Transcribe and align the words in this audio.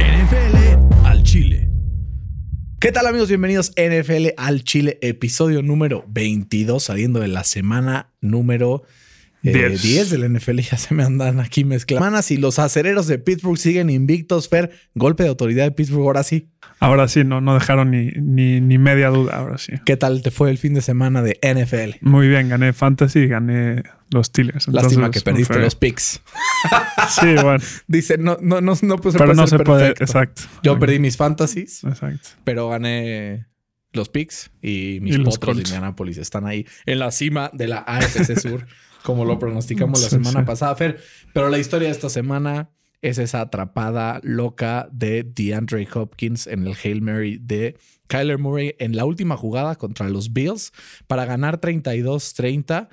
NFL 0.00 1.06
al 1.06 1.22
Chile. 1.22 1.70
¿Qué 2.78 2.92
tal 2.92 3.06
amigos? 3.06 3.28
Bienvenidos 3.28 3.72
NFL 3.78 4.34
al 4.36 4.64
Chile, 4.64 4.98
episodio 5.00 5.62
número 5.62 6.04
22, 6.08 6.82
saliendo 6.82 7.20
de 7.20 7.28
la 7.28 7.42
semana 7.42 8.12
número 8.20 8.82
10. 9.52 9.82
10 9.82 10.10
del 10.10 10.32
NFL. 10.32 10.60
Ya 10.60 10.78
se 10.78 10.94
me 10.94 11.04
andan 11.04 11.40
aquí 11.40 11.64
mezclando. 11.64 12.20
Y 12.28 12.36
los 12.38 12.58
acereros 12.58 13.06
de 13.06 13.18
Pittsburgh 13.18 13.58
siguen 13.58 13.90
invictos. 13.90 14.48
Fer, 14.48 14.70
golpe 14.94 15.22
de 15.22 15.28
autoridad 15.28 15.64
de 15.64 15.72
Pittsburgh, 15.72 16.06
ahora 16.06 16.22
sí. 16.22 16.50
Ahora 16.80 17.08
sí, 17.08 17.24
no, 17.24 17.40
no 17.40 17.54
dejaron 17.54 17.90
ni, 17.90 18.10
ni, 18.16 18.60
ni 18.60 18.78
media 18.78 19.08
duda. 19.08 19.36
Ahora 19.36 19.58
sí. 19.58 19.72
¿Qué 19.84 19.96
tal 19.96 20.22
te 20.22 20.30
fue 20.30 20.50
el 20.50 20.58
fin 20.58 20.74
de 20.74 20.80
semana 20.80 21.22
de 21.22 21.38
NFL? 21.42 21.98
Muy 22.00 22.28
bien, 22.28 22.48
gané 22.48 22.72
Fantasy 22.72 23.20
y 23.20 23.26
gané 23.28 23.82
los 24.10 24.26
Steelers. 24.26 24.68
Lástima 24.68 25.10
que 25.10 25.20
perdiste 25.20 25.58
los 25.58 25.74
picks. 25.74 26.20
Sí, 27.20 27.34
bueno. 27.34 27.62
Dice, 27.86 28.16
no, 28.16 28.38
no, 28.40 28.62
no, 28.62 28.72
no, 28.80 28.96
pues, 28.96 29.14
pero 29.16 29.34
no 29.34 29.46
se 29.46 29.58
puede. 29.58 29.90
Exacto. 29.90 30.42
Yo 30.62 30.78
perdí 30.78 30.98
mis 30.98 31.18
fantasies. 31.18 31.84
Exacto. 31.84 32.30
pero 32.44 32.70
gané 32.70 33.46
los 33.92 34.08
picks 34.08 34.50
y 34.62 34.98
mis 35.00 35.16
Y 35.16 35.18
potros 35.18 35.56
de. 35.56 35.62
Indianapolis 35.62 36.18
están 36.18 36.46
ahí 36.46 36.66
en 36.86 36.98
la 36.98 37.10
cima 37.10 37.50
de 37.52 37.68
la 37.68 37.78
AFC 37.78 38.38
Sur, 38.38 38.66
como 39.04 39.24
lo 39.24 39.38
pronosticamos 39.38 40.02
la 40.02 40.08
semana 40.08 40.44
pasada, 40.44 40.74
Fer. 40.74 41.00
Pero 41.32 41.48
la 41.50 41.58
historia 41.58 41.88
de 41.88 41.92
esta 41.92 42.08
semana 42.08 42.70
es 43.02 43.18
esa 43.18 43.42
atrapada 43.42 44.18
loca 44.22 44.88
de 44.90 45.22
DeAndre 45.24 45.86
Hopkins 45.94 46.46
en 46.46 46.66
el 46.66 46.74
Hail 46.82 47.02
Mary 47.02 47.38
de 47.40 47.76
Kyler 48.06 48.38
Murray 48.38 48.74
en 48.78 48.96
la 48.96 49.04
última 49.04 49.36
jugada 49.36 49.76
contra 49.76 50.08
los 50.08 50.32
Bills 50.32 50.72
para 51.06 51.24
ganar 51.26 51.60
32-30. 51.60 52.88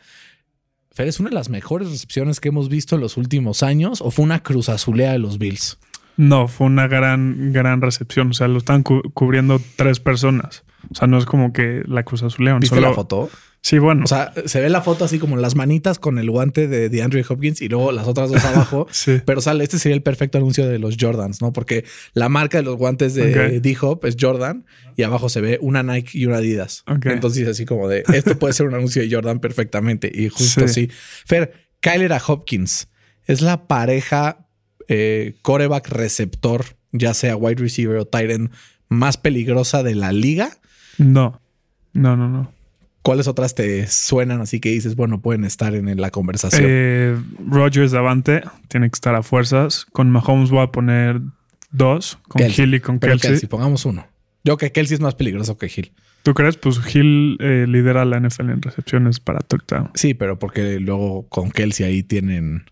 Fer, 0.91 1.07
¿es 1.07 1.19
una 1.19 1.29
de 1.29 1.35
las 1.35 1.49
mejores 1.49 1.89
recepciones 1.89 2.39
que 2.41 2.49
hemos 2.49 2.67
visto 2.67 2.95
en 2.95 3.01
los 3.01 3.15
últimos 3.15 3.63
años 3.63 4.01
o 4.01 4.11
fue 4.11 4.25
una 4.25 4.43
cruz 4.43 4.67
azulea 4.69 5.13
de 5.13 5.19
los 5.19 5.37
Bills? 5.37 5.79
No, 6.17 6.49
fue 6.49 6.67
una 6.67 6.87
gran, 6.87 7.53
gran 7.53 7.81
recepción. 7.81 8.31
O 8.31 8.33
sea, 8.33 8.49
lo 8.49 8.57
están 8.57 8.83
cu- 8.83 9.01
cubriendo 9.13 9.61
tres 9.77 10.01
personas. 10.01 10.63
O 10.91 10.95
sea, 10.95 11.07
no 11.07 11.17
es 11.17 11.25
como 11.25 11.53
que 11.53 11.83
la 11.87 12.03
Cruz 12.03 12.21
Azul 12.23 12.43
León. 12.45 12.59
¿Viste 12.59 12.75
solo- 12.75 12.89
la 12.89 12.93
foto? 12.95 13.29
Sí, 13.63 13.77
bueno. 13.77 14.05
O 14.05 14.07
sea, 14.07 14.33
se 14.45 14.59
ve 14.59 14.69
la 14.69 14.81
foto 14.81 15.05
así 15.05 15.19
como 15.19 15.37
las 15.37 15.55
manitas 15.55 15.99
con 15.99 16.17
el 16.17 16.31
guante 16.31 16.67
de 16.67 16.89
DeAndre 16.89 17.23
Hopkins 17.29 17.61
y 17.61 17.69
luego 17.69 17.91
las 17.91 18.07
otras 18.07 18.31
dos 18.31 18.43
abajo. 18.43 18.87
sí. 18.91 19.21
Pero 19.23 19.39
sale, 19.39 19.63
este 19.63 19.77
sería 19.77 19.95
el 19.95 20.01
perfecto 20.01 20.39
anuncio 20.39 20.67
de 20.67 20.79
los 20.79 20.97
Jordans, 20.99 21.41
¿no? 21.43 21.53
Porque 21.53 21.85
la 22.13 22.27
marca 22.27 22.57
de 22.57 22.63
los 22.63 22.75
guantes 22.77 23.13
de 23.13 23.57
Ok. 23.57 23.61
D-Hop 23.61 24.05
es 24.07 24.15
Jordan 24.19 24.65
y 24.97 25.03
abajo 25.03 25.29
se 25.29 25.41
ve 25.41 25.59
una 25.61 25.83
Nike 25.83 26.17
y 26.17 26.25
una 26.25 26.37
Adidas. 26.37 26.83
Ok. 26.87 27.05
Entonces, 27.05 27.47
así 27.47 27.65
como 27.65 27.87
de 27.87 28.03
esto 28.13 28.39
puede 28.39 28.53
ser 28.55 28.65
un 28.65 28.73
anuncio 28.73 29.03
de 29.03 29.13
Jordan 29.13 29.39
perfectamente. 29.39 30.11
Y 30.11 30.29
justo 30.29 30.61
Sí. 30.61 30.65
así. 30.65 30.89
Fer, 31.27 31.53
Kyler 31.81 32.13
a 32.13 32.21
Hopkins 32.25 32.87
es 33.25 33.41
la 33.41 33.67
pareja 33.67 34.47
eh, 34.87 35.35
coreback 35.43 35.87
receptor, 35.89 36.65
ya 36.91 37.13
sea 37.13 37.35
wide 37.37 37.61
receiver 37.61 37.95
o 37.97 38.05
tight 38.05 38.31
end, 38.31 38.49
más 38.89 39.17
peligrosa 39.17 39.83
de 39.83 39.93
la 39.93 40.11
liga. 40.11 40.57
No. 40.97 41.39
No, 41.93 42.17
no, 42.17 42.27
no. 42.27 42.51
¿Cuáles 43.01 43.27
otras 43.27 43.55
te 43.55 43.87
suenan 43.87 44.41
así 44.41 44.59
que 44.59 44.69
dices, 44.69 44.95
bueno, 44.95 45.21
pueden 45.21 45.43
estar 45.43 45.73
en 45.73 45.99
la 45.99 46.11
conversación? 46.11 46.63
Eh, 46.65 47.17
Rogers 47.47 47.91
Davante 47.91 48.43
tiene 48.67 48.89
que 48.89 48.95
estar 48.95 49.15
a 49.15 49.23
fuerzas. 49.23 49.85
Con 49.91 50.11
Mahomes 50.11 50.51
voy 50.51 50.61
a 50.63 50.67
poner 50.67 51.19
dos. 51.71 52.19
Con 52.27 52.41
Kelsey. 52.43 52.65
Hill 52.65 52.73
y 52.75 52.79
con 52.79 52.99
Pero 52.99 53.13
Kelsey. 53.13 53.31
Kelsey, 53.31 53.49
pongamos 53.49 53.85
uno. 53.85 54.05
Yo 54.43 54.57
que 54.57 54.71
Kelsey 54.71 54.95
es 54.95 55.01
más 55.01 55.15
peligroso 55.15 55.57
que 55.57 55.65
Hill. 55.67 55.91
¿Tú 56.23 56.35
crees? 56.35 56.57
Pues 56.57 56.79
Hill 56.95 57.37
eh, 57.39 57.65
lidera 57.67 58.05
la 58.05 58.19
NFL 58.19 58.51
en 58.51 58.61
recepciones 58.61 59.19
para 59.19 59.39
touchdown. 59.39 59.89
Sí, 59.95 60.13
pero 60.13 60.37
porque 60.37 60.79
luego 60.79 61.27
con 61.29 61.49
Kelsey 61.49 61.85
ahí 61.85 62.03
tienen 62.03 62.65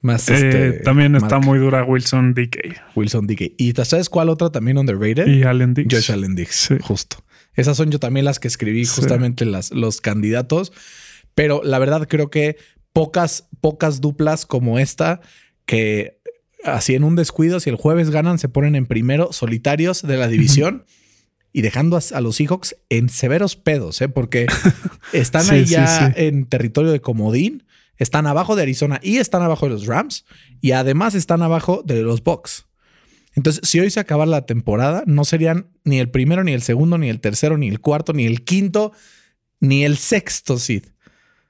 más 0.00 0.28
Eh, 0.28 0.34
este, 0.34 0.72
también 0.82 1.16
está 1.16 1.38
muy 1.38 1.58
dura 1.58 1.84
Wilson 1.84 2.34
DK 2.34 2.56
Wilson 2.94 3.26
Dickey. 3.26 3.54
¿Y 3.58 3.72
sabes 3.72 4.08
cuál 4.08 4.28
otra 4.30 4.50
también 4.50 4.78
underrated? 4.78 5.26
y 5.26 5.42
Allen 5.42 5.74
Dix. 5.74 5.94
Josh 5.94 6.12
Allen 6.12 6.34
Dix, 6.34 6.54
Sí. 6.54 6.76
justo. 6.80 7.18
Esas 7.54 7.76
son 7.76 7.90
yo 7.90 7.98
también 7.98 8.24
las 8.24 8.38
que 8.40 8.48
escribí 8.48 8.84
Sí. 8.84 9.00
justamente 9.00 9.44
las, 9.44 9.70
los 9.70 10.00
candidatos. 10.00 10.72
Pero 11.34 11.62
la 11.64 11.78
verdad 11.78 12.06
creo 12.08 12.30
que 12.30 12.56
pocas, 12.92 13.48
pocas 13.60 14.00
duplas 14.00 14.46
como 14.46 14.78
esta 14.78 15.20
que 15.66 16.20
así 16.64 16.94
en 16.94 17.04
un 17.04 17.16
descuido, 17.16 17.60
si 17.60 17.70
el 17.70 17.76
jueves 17.76 18.10
ganan, 18.10 18.38
se 18.38 18.48
ponen 18.48 18.74
en 18.76 18.86
primero 18.86 19.32
solitarios 19.32 20.02
de 20.02 20.16
la 20.16 20.28
división 20.34 20.84
y 21.52 21.62
dejando 21.62 21.98
a, 22.12 22.20
los 22.20 22.36
Seahawks 22.36 22.76
en 22.88 23.08
severos 23.08 23.54
pedos, 23.56 24.00
¿eh? 24.00 24.08
porque 24.08 24.46
están 25.12 25.44
Sí, 25.44 25.50
ahí 25.54 25.66
sí, 25.66 25.72
ya 25.72 26.08
sí. 26.08 26.12
en 26.16 26.46
territorio 26.46 26.90
de 26.90 27.00
comodín, 27.00 27.64
están 27.96 28.26
abajo 28.26 28.56
de 28.56 28.62
Arizona 28.62 28.98
y 29.02 29.18
están 29.18 29.42
abajo 29.42 29.66
de 29.66 29.72
los 29.72 29.86
Rams 29.86 30.24
y 30.60 30.72
además 30.72 31.14
están 31.14 31.42
abajo 31.42 31.82
de 31.84 32.02
los 32.02 32.24
Bucks. 32.24 32.66
Entonces, 33.34 33.68
si 33.68 33.80
hoy 33.80 33.90
se 33.90 34.00
acabara 34.00 34.30
la 34.30 34.46
temporada, 34.46 35.02
no 35.06 35.24
serían 35.24 35.66
ni 35.84 35.98
el 35.98 36.10
primero, 36.10 36.44
ni 36.44 36.52
el 36.52 36.62
segundo, 36.62 36.98
ni 36.98 37.08
el 37.08 37.20
tercero, 37.20 37.58
ni 37.58 37.68
el 37.68 37.80
cuarto, 37.80 38.12
ni 38.12 38.26
el 38.26 38.44
quinto, 38.44 38.92
ni 39.60 39.84
el 39.84 39.96
sexto 39.96 40.58
seed. 40.58 40.84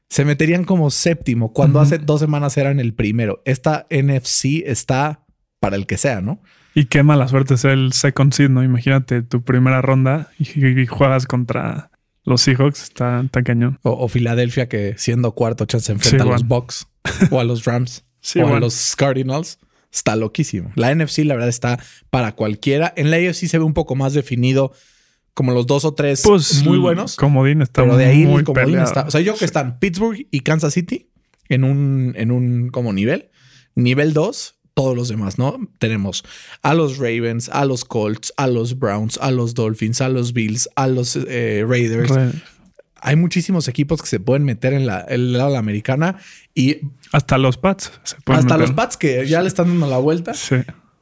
Se 0.08 0.24
meterían 0.24 0.64
como 0.64 0.90
séptimo 0.90 1.52
cuando 1.52 1.80
hace 1.80 1.98
dos 1.98 2.20
semanas 2.20 2.56
eran 2.56 2.78
el 2.78 2.94
primero. 2.94 3.42
Esta 3.44 3.86
NFC 3.90 4.62
está 4.64 5.24
para 5.60 5.76
el 5.76 5.86
que 5.86 5.96
sea, 5.96 6.20
¿no? 6.20 6.40
Y 6.74 6.86
qué 6.86 7.02
mala 7.02 7.28
suerte 7.28 7.56
ser 7.56 7.72
el 7.72 7.92
second 7.92 8.32
seed, 8.32 8.50
¿no? 8.50 8.62
Imagínate 8.62 9.22
tu 9.22 9.42
primera 9.42 9.80
ronda 9.80 10.30
y, 10.38 10.66
y 10.66 10.86
juegas 10.86 11.26
contra 11.26 11.90
los 12.24 12.40
Seahawks. 12.42 12.82
Está, 12.82 13.20
está 13.20 13.42
cañón. 13.42 13.78
O, 13.82 13.90
o 13.92 14.08
Filadelfia 14.08 14.68
que 14.68 14.94
siendo 14.98 15.32
cuarto 15.32 15.66
chance 15.66 15.86
se 15.86 15.92
enfrenta 15.92 16.24
Sí, 16.24 16.28
a 16.28 16.32
los. 16.32 16.46
Bucks 16.46 16.88
o 17.30 17.40
a 17.40 17.44
los 17.44 17.64
Rams 17.64 18.04
Sí, 18.20 18.40
o 18.40 18.54
a 18.54 18.60
los 18.60 18.96
Cardinals. 18.96 19.58
Está 19.94 20.16
loquísimo. 20.16 20.72
La 20.74 20.92
NFC, 20.94 21.18
la 21.18 21.34
verdad, 21.34 21.48
está 21.48 21.78
para 22.10 22.32
cualquiera. 22.32 22.92
En 22.96 23.10
la 23.12 23.16
AFC 23.18 23.46
se 23.46 23.58
ve 23.58 23.64
un 23.64 23.74
poco 23.74 23.94
más 23.94 24.12
definido 24.12 24.72
como 25.34 25.52
los 25.52 25.66
dos 25.66 25.84
o 25.84 25.94
tres 25.94 26.22
Pues 26.24 26.62
muy 26.64 26.78
buenos. 26.78 27.16
Comodín 27.16 27.62
está 27.62 27.82
Pero 27.82 27.96
de 27.96 28.06
ahí 28.06 28.24
muy 28.26 28.40
el 28.40 28.44
comodín 28.44 28.66
peleado. 28.66 28.86
está. 28.88 29.02
O 29.06 29.10
sea, 29.10 29.20
yo 29.20 29.34
que 29.36 29.44
están 29.44 29.78
Pittsburgh 29.78 30.26
y 30.30 30.40
Kansas 30.40 30.74
City 30.74 31.08
en 31.48 31.62
un, 31.64 32.12
en 32.16 32.30
un 32.32 32.70
como 32.70 32.92
nivel. 32.92 33.30
Nivel 33.76 34.12
2, 34.12 34.54
todos 34.74 34.96
los 34.96 35.08
demás, 35.08 35.38
¿no? 35.38 35.58
Tenemos 35.78 36.24
a 36.62 36.74
los 36.74 36.98
Ravens, 36.98 37.48
a 37.48 37.64
los 37.64 37.84
Colts, 37.84 38.32
a 38.36 38.46
los 38.48 38.78
Browns, 38.78 39.18
a 39.20 39.30
los 39.30 39.54
Dolphins, 39.54 40.00
a 40.00 40.08
los 40.08 40.32
Bills, 40.32 40.68
a 40.76 40.86
los 40.88 41.16
eh, 41.16 41.64
Raiders. 41.66 42.10
Re- 42.10 42.32
Hay 43.04 43.16
muchísimos 43.16 43.68
equipos 43.68 44.00
que 44.02 44.08
se 44.08 44.18
pueden 44.18 44.44
meter 44.44 44.72
en 44.72 44.86
la, 44.86 45.00
el 45.00 45.34
lado 45.34 45.48
de 45.48 45.52
la 45.52 45.58
americana 45.58 46.16
y 46.54 46.78
Hasta 47.12 47.38
los 47.38 47.58
Pats 47.58 47.92
se 48.02 48.16
pueden 48.24 48.40
hasta 48.40 48.54
meter. 48.54 48.68
los 48.68 48.76
Pats 48.76 48.96
que 48.96 49.26
ya 49.28 49.42
le 49.42 49.48
están 49.48 49.68
dando 49.68 49.86
la 49.86 49.98
vuelta. 49.98 50.32
Sí. 50.34 50.56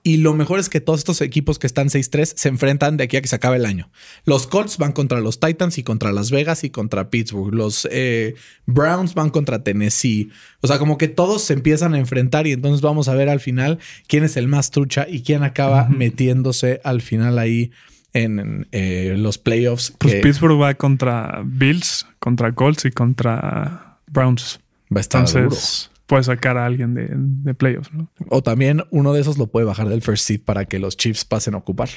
Y 0.04 0.16
lo 0.16 0.34
mejor 0.34 0.58
es 0.58 0.68
que 0.68 0.80
todos 0.80 0.98
estos 0.98 1.20
equipos 1.20 1.60
que 1.60 1.68
están 1.68 1.88
6-3 1.88 2.32
se 2.34 2.48
enfrentan 2.48 2.96
de 2.96 3.04
aquí 3.04 3.16
a 3.16 3.22
que 3.22 3.28
se 3.28 3.36
acabe 3.36 3.58
el 3.58 3.66
año. 3.66 3.88
Los 4.24 4.48
Colts 4.48 4.76
van 4.76 4.90
contra 4.90 5.20
los 5.20 5.38
Titans 5.38 5.78
y 5.78 5.84
contra 5.84 6.10
Las 6.10 6.32
Vegas 6.32 6.64
y 6.64 6.70
contra 6.70 7.08
Pittsburgh. 7.08 7.54
Los 7.54 7.86
eh, 7.88 8.34
Browns 8.66 9.14
van 9.14 9.30
contra 9.30 9.62
Tennessee. 9.62 10.30
O 10.60 10.66
sea, 10.66 10.80
como 10.80 10.98
que 10.98 11.06
todos 11.06 11.42
se 11.42 11.52
empiezan 11.52 11.94
a 11.94 12.00
enfrentar 12.00 12.48
y 12.48 12.52
entonces 12.52 12.80
vamos 12.80 13.06
a 13.06 13.14
ver 13.14 13.28
al 13.28 13.38
final 13.38 13.78
quién 14.08 14.24
es 14.24 14.36
el 14.36 14.48
más 14.48 14.72
trucha 14.72 15.06
y 15.08 15.22
quién 15.22 15.44
acaba 15.44 15.88
metiéndose 15.88 16.80
al 16.82 17.00
final 17.00 17.38
ahí 17.38 17.70
en, 18.12 18.66
eh, 18.72 19.14
los 19.16 19.38
playoffs. 19.38 19.92
Pues 19.98 20.14
que 20.14 20.20
Pittsburgh 20.20 20.60
va 20.60 20.74
contra 20.74 21.42
Bills, 21.44 22.06
contra 22.18 22.52
Colts 22.52 22.84
y 22.84 22.90
contra 22.90 23.98
Browns. 24.06 24.60
va 24.94 24.98
a 24.98 25.00
estar 25.00 25.26
duro. 25.26 25.42
Entonces 25.44 25.90
puede 26.06 26.24
sacar 26.24 26.58
a 26.58 26.66
alguien 26.66 26.94
de, 26.94 27.08
de 27.10 27.54
playoffs, 27.54 27.92
¿no? 27.92 28.10
O 28.28 28.42
también 28.42 28.84
uno 28.90 29.12
de 29.14 29.20
esos 29.22 29.38
lo 29.38 29.46
puede 29.46 29.64
bajar 29.64 29.88
del 29.88 30.02
first 30.02 30.26
seed 30.26 30.42
para 30.44 30.66
que 30.66 30.78
los 30.78 30.96
Chiefs 30.96 31.24
pasen 31.24 31.54
a 31.54 31.58
ocupar. 31.58 31.88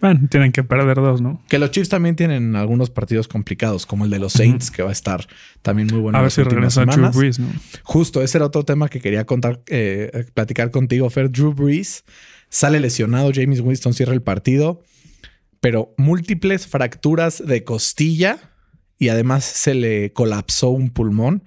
Bueno, 0.00 0.20
tienen 0.28 0.52
que 0.52 0.62
perder 0.62 0.96
dos, 0.96 1.22
¿no? 1.22 1.42
Que 1.48 1.58
los 1.58 1.70
Chiefs 1.70 1.88
también 1.88 2.16
tienen 2.16 2.54
algunos 2.54 2.90
partidos 2.90 3.28
complicados, 3.28 3.86
como 3.86 4.04
el 4.04 4.10
de 4.10 4.18
los 4.18 4.34
Saints, 4.34 4.70
que 4.70 4.82
va 4.82 4.90
a 4.90 4.92
estar 4.92 5.26
también 5.62 5.88
muy 5.90 6.00
bueno. 6.00 6.18
a 6.18 6.22
ver 6.22 6.30
si 6.30 6.42
regresa 6.42 6.84
Drew. 6.84 7.10
Brees, 7.12 7.38
¿no? 7.38 7.48
Justo, 7.82 8.22
ese 8.22 8.38
era 8.38 8.46
otro 8.46 8.64
tema 8.64 8.88
que 8.88 9.00
quería 9.00 9.24
contar, 9.24 9.62
eh, 9.68 10.26
platicar 10.34 10.70
contigo, 10.70 11.08
Fer. 11.08 11.30
Drew 11.30 11.54
Brees 11.54 12.04
sale 12.50 12.78
lesionado, 12.78 13.30
James 13.34 13.60
Winston 13.60 13.94
cierra 13.94 14.12
el 14.12 14.22
partido, 14.22 14.82
pero 15.66 15.92
múltiples 15.96 16.68
fracturas 16.68 17.44
de 17.44 17.64
costilla 17.64 18.38
y 19.00 19.08
además 19.08 19.44
se 19.44 19.74
le 19.74 20.12
colapsó 20.12 20.68
un 20.68 20.90
pulmón. 20.90 21.42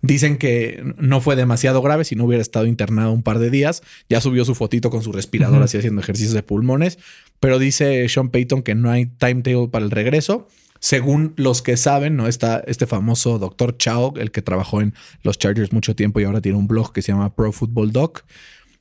Dicen 0.00 0.38
que 0.38 0.82
no 0.96 1.20
fue 1.20 1.36
demasiado 1.36 1.82
grave 1.82 2.06
si 2.06 2.16
no 2.16 2.24
hubiera 2.24 2.40
estado 2.40 2.64
internado 2.64 3.12
un 3.12 3.22
par 3.22 3.38
de 3.38 3.50
días. 3.50 3.82
Ya 4.08 4.22
subió 4.22 4.46
su 4.46 4.54
fotito 4.54 4.88
con 4.88 5.02
su 5.02 5.12
respirador 5.12 5.62
así 5.62 5.76
haciendo 5.76 6.00
ejercicios 6.00 6.32
de 6.32 6.42
pulmones. 6.42 6.98
Pero 7.38 7.58
dice 7.58 8.08
Sean 8.08 8.30
Payton 8.30 8.62
que 8.62 8.74
no 8.74 8.90
hay 8.90 9.04
timetable 9.04 9.68
para 9.68 9.84
el 9.84 9.90
regreso. 9.90 10.48
según 10.78 11.34
los 11.36 11.60
que 11.60 11.76
saben, 11.76 12.16
¿no? 12.16 12.28
Está 12.28 12.64
este 12.66 12.86
famoso 12.86 13.38
doctor 13.38 13.76
Chao, 13.76 14.14
el 14.16 14.30
que 14.30 14.40
trabajó 14.40 14.80
en 14.80 14.94
los 15.22 15.38
Chargers 15.38 15.70
mucho 15.74 15.94
tiempo 15.94 16.18
y 16.18 16.24
ahora 16.24 16.40
tiene 16.40 16.56
un 16.56 16.66
blog 16.66 16.94
que 16.94 17.02
se 17.02 17.12
llama 17.12 17.34
Pro 17.34 17.52
Football 17.52 17.92
Doc. 17.92 18.24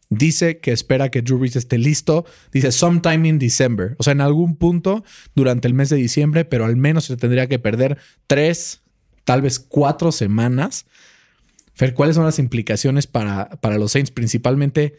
Dice 0.09 0.59
que 0.59 0.71
espera 0.71 1.09
que 1.09 1.21
Drew 1.21 1.37
Brees 1.37 1.55
esté 1.55 1.77
listo. 1.77 2.25
Dice 2.51 2.71
sometime 2.71 3.27
in 3.27 3.37
December. 3.39 3.95
O 3.99 4.03
sea, 4.03 4.11
en 4.13 4.21
algún 4.21 4.55
punto 4.55 5.03
durante 5.35 5.67
el 5.67 5.73
mes 5.75 5.89
de 5.89 5.97
diciembre, 5.97 6.45
pero 6.45 6.65
al 6.65 6.75
menos 6.77 7.05
se 7.05 7.15
tendría 7.17 7.47
que 7.47 7.59
perder 7.59 7.97
tres, 8.25 8.81
tal 9.23 9.41
vez 9.43 9.59
cuatro 9.59 10.11
semanas. 10.11 10.87
Fer, 11.75 11.93
¿cuáles 11.93 12.15
son 12.15 12.25
las 12.25 12.39
implicaciones 12.39 13.05
para, 13.07 13.49
para 13.61 13.77
los 13.77 13.91
Saints? 13.91 14.09
Principalmente, 14.11 14.95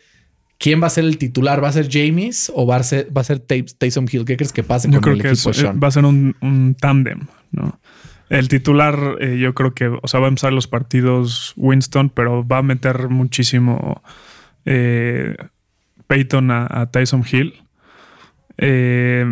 ¿quién 0.58 0.80
va 0.80 0.86
a 0.86 0.90
ser 0.90 1.04
el 1.04 1.18
titular? 1.18 1.62
¿Va 1.62 1.68
a 1.68 1.72
ser 1.72 1.88
James 1.90 2.50
o 2.54 2.64
va 2.66 2.76
a 2.76 2.82
ser, 2.84 3.08
va 3.14 3.20
a 3.22 3.24
ser 3.24 3.40
Taysom 3.40 4.06
Hill? 4.10 4.24
¿Qué 4.24 4.36
crees 4.36 4.52
que 4.52 4.62
pase 4.62 4.86
Yo 4.88 4.94
con 4.94 5.02
creo 5.02 5.14
el 5.16 5.22
que 5.22 5.28
equipo 5.30 5.50
es- 5.50 5.56
Sean? 5.56 5.80
va 5.82 5.88
a 5.88 5.90
ser 5.90 6.04
un, 6.04 6.36
un 6.40 6.76
tándem, 6.80 7.26
¿no? 7.50 7.80
El 8.28 8.46
titular, 8.46 9.16
eh, 9.20 9.38
yo 9.40 9.54
creo 9.54 9.74
que, 9.74 9.88
o 9.88 10.06
sea, 10.06 10.20
va 10.20 10.26
a 10.26 10.28
empezar 10.28 10.52
los 10.52 10.68
partidos 10.68 11.52
Winston, 11.56 12.10
pero 12.10 12.46
va 12.46 12.58
a 12.58 12.62
meter 12.62 13.08
muchísimo 13.08 14.00
eh, 14.64 15.36
Peyton 16.06 16.50
a, 16.50 16.66
a 16.70 16.90
Tyson 16.90 17.24
Hill. 17.30 17.54
Eh, 18.58 19.26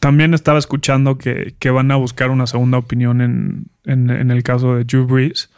también 0.00 0.34
estaba 0.34 0.58
escuchando 0.58 1.18
que, 1.18 1.54
que 1.58 1.70
van 1.70 1.90
a 1.90 1.96
buscar 1.96 2.30
una 2.30 2.46
segunda 2.46 2.78
opinión 2.78 3.20
en, 3.20 3.66
en- 3.84 4.10
en 4.10 4.30
el 4.30 4.42
caso 4.42 4.74
de 4.76 4.84
Drew 4.84 5.06
Brees 5.06 5.50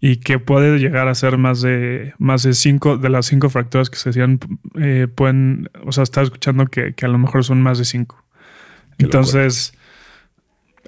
y 0.00 0.16
que 0.16 0.38
puede 0.38 0.78
llegar 0.78 1.08
a 1.08 1.14
ser 1.14 1.38
más 1.38 1.60
de 1.62 2.14
más 2.18 2.42
de 2.42 2.52
cinco 2.54 2.96
de 2.98 3.08
las 3.08 3.26
cinco 3.26 3.48
fracturas 3.50 3.90
que 3.90 3.96
se 3.96 4.10
hacían 4.10 4.38
eh, 4.78 5.06
pueden 5.14 5.70
o 5.84 5.92
sea 5.92 6.02
estaba 6.02 6.24
escuchando 6.24 6.66
que, 6.66 6.92
que 6.94 7.04
a 7.06 7.08
lo 7.08 7.18
mejor 7.18 7.44
son 7.44 7.62
más 7.62 7.78
de 7.78 7.84
cinco 7.84 8.22
Qué 8.98 9.04
entonces 9.04 9.74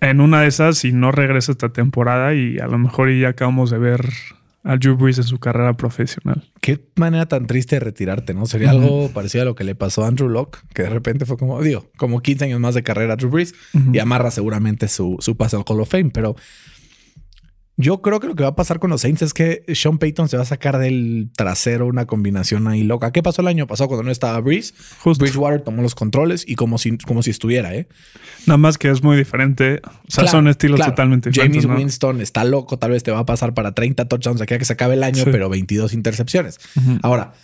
en 0.00 0.20
una 0.20 0.40
de 0.42 0.48
esas 0.48 0.78
si 0.78 0.92
no 0.92 1.12
regresa 1.12 1.52
esta 1.52 1.70
temporada 1.70 2.34
y 2.34 2.58
a 2.58 2.66
lo 2.66 2.78
mejor 2.78 3.10
ya 3.12 3.28
acabamos 3.28 3.70
de 3.70 3.78
ver 3.78 4.00
a 4.66 4.76
Drew 4.76 4.96
Brees 4.96 5.18
en 5.18 5.24
su 5.24 5.38
carrera 5.38 5.74
profesional 5.74 6.42
Qué 6.60 6.84
manera 6.96 7.26
tan 7.26 7.46
triste 7.46 7.76
de 7.76 7.80
retirarte, 7.80 8.34
¿no? 8.34 8.46
Sería 8.46 8.70
algo 8.70 9.10
parecido 9.10 9.42
a 9.42 9.44
lo 9.44 9.54
que 9.54 9.62
le 9.62 9.76
pasó 9.76 10.04
a 10.04 10.08
Andrew 10.08 10.28
Locke, 10.28 10.58
que 10.74 10.82
de 10.82 10.90
repente 10.90 11.24
fue 11.24 11.36
como, 11.36 11.62
digo, 11.62 11.88
como 11.96 12.20
15 12.20 12.46
años 12.46 12.58
más 12.58 12.74
de 12.74 12.82
carrera 12.82 13.12
a 13.12 13.16
Drew 13.16 13.30
Brees 13.30 13.54
y 13.92 13.98
amarra 14.00 14.32
seguramente 14.32 14.88
su, 14.88 15.16
su 15.20 15.36
pase 15.36 15.54
al 15.54 15.62
Hall 15.66 15.80
of 15.80 15.88
Fame. 15.88 16.10
Pero 16.10 16.34
yo 17.78 18.00
creo 18.00 18.20
que 18.20 18.26
lo 18.26 18.34
que 18.34 18.42
va 18.42 18.48
a 18.50 18.56
pasar 18.56 18.78
con 18.78 18.88
los 18.90 19.02
Saints 19.02 19.20
es 19.22 19.34
que 19.34 19.62
Sean 19.74 19.98
Payton 19.98 20.28
se 20.30 20.36
va 20.38 20.44
a 20.44 20.46
sacar 20.46 20.78
del 20.78 21.28
trasero 21.36 21.86
una 21.86 22.06
combinación 22.06 22.66
ahí 22.68 22.82
loca. 22.82 23.12
¿Qué 23.12 23.22
pasó 23.22 23.42
el 23.42 23.48
año 23.48 23.66
pasado 23.66 23.88
cuando 23.88 24.04
no 24.04 24.10
estaba 24.10 24.40
Breeze? 24.40 24.72
Justo. 25.00 25.22
Bridgewater 25.22 25.60
tomó 25.60 25.82
los 25.82 25.94
controles 25.94 26.44
y 26.48 26.54
como 26.54 26.78
si, 26.78 26.96
como 26.98 27.22
si 27.22 27.30
estuviera, 27.30 27.74
¿eh? 27.74 27.86
nada 28.46 28.56
más 28.58 28.78
que 28.78 28.88
es 28.90 29.02
muy 29.02 29.16
diferente 29.16 29.80
o 29.84 29.90
sea 30.08 30.22
Claro, 30.22 30.28
son 30.38 30.48
estilos 30.48 30.76
claro. 30.76 30.92
totalmente 30.92 31.30
diferentes 31.30 31.64
James 31.64 31.68
¿no? 31.76 31.82
Winston 31.82 32.20
está 32.20 32.44
loco, 32.44 32.78
tal 32.78 32.92
vez 32.92 33.02
te 33.02 33.10
va 33.10 33.18
a 33.18 33.26
pasar 33.26 33.52
para 33.54 33.72
30 33.74 34.06
touchdowns 34.08 34.40
aquí 34.40 34.54
a 34.54 34.58
que 34.58 34.64
se 34.64 34.72
acabe 34.72 34.94
el 34.94 35.02
año, 35.02 35.24
Sí. 35.24 35.30
pero 35.32 35.48
22 35.48 35.92
intercepciones. 35.92 36.58
Ahora, 37.02 37.34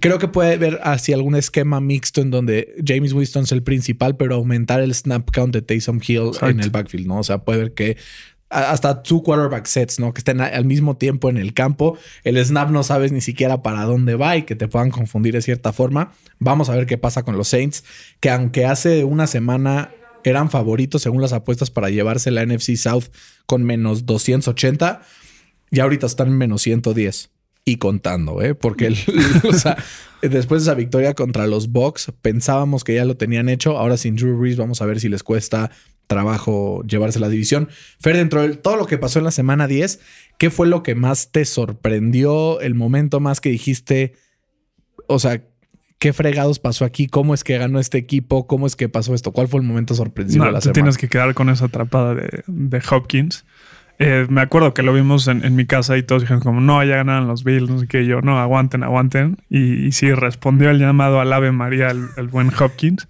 creo 0.00 0.18
que 0.18 0.28
puede 0.28 0.58
ver 0.58 0.78
hacia 0.84 1.16
algún 1.16 1.34
esquema 1.36 1.80
mixto 1.80 2.20
en 2.20 2.30
donde 2.30 2.74
James 2.86 3.12
Winston 3.14 3.44
es 3.44 3.52
el 3.52 3.62
principal, 3.62 4.16
pero 4.16 4.34
aumentar 4.34 4.80
el 4.80 4.94
snap 4.94 5.30
count 5.34 5.54
de 5.54 5.62
Taysom 5.62 6.00
Hill 6.06 6.26
Exacto. 6.28 6.48
en 6.50 6.60
el 6.60 6.70
backfield, 6.70 7.06
¿no? 7.06 7.18
O 7.18 7.24
sea, 7.24 7.38
puede 7.38 7.58
ver 7.58 7.74
que 7.74 7.96
hasta 8.48 9.02
two 9.02 9.22
quarterback 9.22 9.66
sets, 9.66 9.98
¿no? 9.98 10.12
Que 10.12 10.20
estén 10.20 10.40
al 10.40 10.64
mismo 10.64 10.96
tiempo 10.96 11.28
en 11.28 11.36
el 11.36 11.52
campo. 11.52 11.98
El 12.24 12.42
snap 12.44 12.70
no 12.70 12.82
sabes 12.82 13.12
ni 13.12 13.20
siquiera 13.20 13.62
para 13.62 13.84
dónde 13.84 14.14
va 14.14 14.36
y 14.36 14.42
que 14.42 14.54
te 14.54 14.68
puedan 14.68 14.90
confundir 14.90 15.34
de 15.34 15.42
cierta 15.42 15.72
forma. 15.72 16.12
Vamos 16.38 16.68
a 16.68 16.74
ver 16.74 16.86
qué 16.86 16.98
pasa 16.98 17.22
con 17.22 17.36
los 17.36 17.48
Saints, 17.48 17.84
que 18.20 18.30
aunque 18.30 18.66
hace 18.66 19.04
una 19.04 19.26
semana 19.26 19.90
eran 20.24 20.50
favoritos 20.50 21.02
según 21.02 21.22
las 21.22 21.32
apuestas 21.32 21.70
para 21.70 21.90
llevarse 21.90 22.30
la 22.30 22.44
NFC 22.44 22.76
South 22.76 23.04
con 23.46 23.62
menos 23.62 24.06
280, 24.06 25.02
ya 25.70 25.82
ahorita 25.82 26.06
están 26.06 26.28
en 26.28 26.38
menos 26.38 26.62
110 26.62 27.35
y 27.68 27.76
contando, 27.78 28.40
¿eh? 28.40 28.54
Porque 28.54 28.86
el- 28.86 28.96
o 29.48 29.52
sea, 29.52 29.76
después 30.22 30.62
de 30.62 30.70
esa 30.70 30.74
victoria 30.74 31.12
contra 31.14 31.46
los 31.48 31.72
Bucks, 31.72 32.12
pensábamos 32.22 32.84
que 32.84 32.94
ya 32.94 33.04
lo 33.04 33.16
tenían 33.16 33.48
hecho. 33.50 33.76
Ahora 33.76 33.96
sin 33.98 34.14
Drew 34.16 34.38
Brees, 34.38 34.56
vamos 34.56 34.80
a 34.80 34.86
ver 34.86 35.00
si 35.00 35.08
les 35.10 35.22
cuesta 35.22 35.70
trabajo 36.06 36.84
llevarse 36.84 37.18
la 37.18 37.28
división. 37.28 37.68
Fer, 37.98 38.16
dentro 38.16 38.40
de 38.42 38.54
todo 38.56 38.76
lo 38.76 38.86
que 38.86 38.96
pasó 38.98 39.18
en 39.18 39.24
la 39.24 39.32
semana 39.32 39.66
10, 39.66 39.98
¿qué 40.38 40.50
fue 40.50 40.68
lo 40.68 40.84
que 40.84 40.94
más 40.94 41.32
te 41.32 41.44
sorprendió? 41.44 42.60
El 42.60 42.76
momento 42.76 43.18
más 43.18 43.40
que 43.40 43.48
dijiste, 43.48 44.14
o 45.08 45.18
sea, 45.18 45.42
¿qué 45.98 46.12
fregados 46.12 46.60
pasó 46.60 46.84
aquí? 46.84 47.08
¿Cómo 47.08 47.34
es 47.34 47.42
que 47.42 47.58
ganó 47.58 47.80
este 47.80 47.98
equipo? 47.98 48.46
¿Cómo 48.46 48.68
es 48.68 48.76
que 48.76 48.88
pasó 48.88 49.12
esto? 49.14 49.32
¿Cuál 49.32 49.48
fue 49.48 49.58
el 49.60 49.66
momento 49.66 49.96
sorpresivo 49.96 50.44
No, 50.44 50.50
de 50.50 50.52
la 50.52 50.60
semana? 50.60 50.74
tienes 50.74 50.98
que 50.98 51.08
quedar 51.08 51.34
con 51.34 51.48
esa 51.50 51.64
atrapada 51.64 52.14
de, 52.14 52.44
de 52.46 52.82
Hopkins. 52.88 53.44
Eh, 53.98 54.26
me 54.28 54.42
acuerdo 54.42 54.74
que 54.74 54.82
lo 54.82 54.92
vimos 54.92 55.26
en, 55.28 55.56
mi 55.56 55.66
casa 55.66 55.96
y 55.96 56.02
todos 56.02 56.22
dijeron 56.22 56.42
como, 56.42 56.60
no, 56.60 56.84
ya 56.84 56.96
ganaron 56.96 57.28
los 57.28 57.44
Bills, 57.44 57.70
no 57.70 57.78
sé 57.78 57.86
qué. 57.86 58.04
Yo, 58.06 58.20
no, 58.20 58.38
aguanten, 58.38 58.82
aguanten. 58.82 59.38
Y, 59.48 59.92
sí, 59.92 60.12
respondió 60.12 60.70
el 60.70 60.78
llamado 60.78 61.20
al 61.20 61.32
Ave 61.32 61.52
María 61.52 61.88
el, 61.88 62.06
el 62.16 62.28
buen 62.28 62.50
Hopkins 62.58 63.08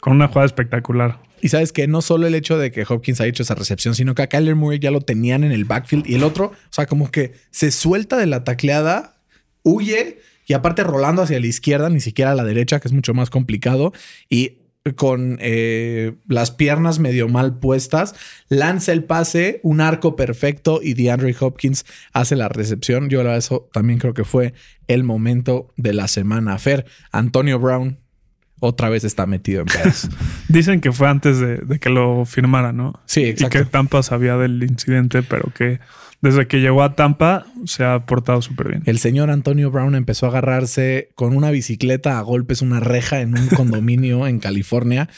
con 0.00 0.12
una 0.12 0.28
jugada 0.28 0.46
espectacular. 0.46 1.18
Y 1.40 1.48
sabes 1.48 1.72
que 1.72 1.86
no 1.86 2.00
solo 2.00 2.26
el 2.26 2.34
hecho 2.34 2.58
de 2.58 2.72
que 2.72 2.86
Hopkins 2.88 3.20
ha 3.20 3.26
hecho 3.26 3.42
esa 3.42 3.54
recepción, 3.54 3.94
sino 3.94 4.14
que 4.14 4.22
a 4.22 4.28
Kyler 4.28 4.56
Murray 4.56 4.78
ya 4.78 4.90
lo 4.90 5.02
tenían 5.02 5.44
en 5.44 5.52
el 5.52 5.66
backfield 5.66 6.06
y 6.06 6.14
el 6.14 6.24
otro, 6.24 6.46
o 6.46 6.72
sea, 6.72 6.86
como 6.86 7.10
que 7.10 7.34
se 7.50 7.70
suelta 7.70 8.16
de 8.16 8.26
la 8.26 8.44
tacleada, 8.44 9.18
huye 9.62 10.20
y 10.46 10.54
aparte 10.54 10.84
rolando 10.84 11.22
hacia 11.22 11.40
la 11.40 11.46
izquierda, 11.46 11.90
ni 11.90 12.00
siquiera 12.00 12.32
a 12.32 12.34
la 12.34 12.44
derecha, 12.44 12.80
que 12.80 12.88
es 12.88 12.92
mucho 12.92 13.14
más 13.14 13.30
complicado. 13.30 13.92
Y 14.28 14.58
con 14.92 15.38
eh, 15.40 16.12
las 16.28 16.50
piernas 16.50 16.98
medio 16.98 17.26
mal 17.28 17.58
puestas, 17.58 18.14
lanza 18.48 18.92
el 18.92 19.04
pase, 19.04 19.60
un 19.62 19.80
arco 19.80 20.14
perfecto 20.14 20.80
y 20.82 20.92
DeAndre 20.92 21.34
Hopkins 21.40 21.86
hace 22.12 22.36
la 22.36 22.50
recepción. 22.50 23.08
Yo 23.08 23.22
eso 23.34 23.70
también 23.72 23.98
creo 23.98 24.12
que 24.12 24.24
fue 24.24 24.52
el 24.86 25.02
momento 25.02 25.72
de 25.76 25.94
la 25.94 26.06
semana. 26.06 26.58
Fer, 26.58 26.84
Antonio 27.12 27.58
Brown 27.58 27.98
otra 28.60 28.88
vez 28.88 29.04
está 29.04 29.26
metido 29.26 29.62
en 29.62 29.66
pedos. 29.66 30.08
Dicen 30.48 30.80
que 30.80 30.92
fue 30.92 31.08
antes 31.08 31.38
de, 31.38 31.56
de 31.58 31.78
que 31.78 31.88
lo 31.88 32.24
firmara, 32.26 32.72
¿no? 32.72 33.00
Sí, 33.06 33.22
Y 33.22 33.28
exacto. 33.30 33.58
que 33.58 33.64
Tampa 33.64 34.02
sabía 34.02 34.36
del 34.36 34.62
incidente, 34.62 35.22
pero 35.22 35.50
que 35.54 35.80
desde 36.24 36.46
que 36.46 36.62
llegó 36.62 36.82
a 36.82 36.96
Tampa 36.96 37.44
se 37.66 37.84
ha 37.84 38.06
portado 38.06 38.40
súper 38.40 38.68
bien. 38.68 38.82
El 38.86 38.98
señor 38.98 39.30
Antonio 39.30 39.70
Brown 39.70 39.94
empezó 39.94 40.24
a 40.24 40.30
agarrarse 40.30 41.10
con 41.14 41.36
una 41.36 41.50
bicicleta 41.50 42.18
a 42.18 42.22
golpes 42.22 42.62
una 42.62 42.80
reja 42.80 43.20
en 43.20 43.38
un 43.38 43.46
condominio 43.48 44.26
en 44.26 44.40
California. 44.40 45.10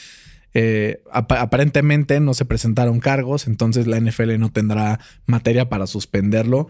Eh, 0.53 1.03
ap- 1.11 1.33
aparentemente 1.33 2.19
no 2.19 2.33
se 2.33 2.43
presentaron 2.45 2.99
cargos, 2.99 3.45
entonces 3.47 3.85
la 3.85 3.99
NFL 3.99 4.39
no 4.39 4.51
tendrá 4.51 4.99
materia 5.27 5.69
para 5.69 5.85
suspenderlo. 5.85 6.69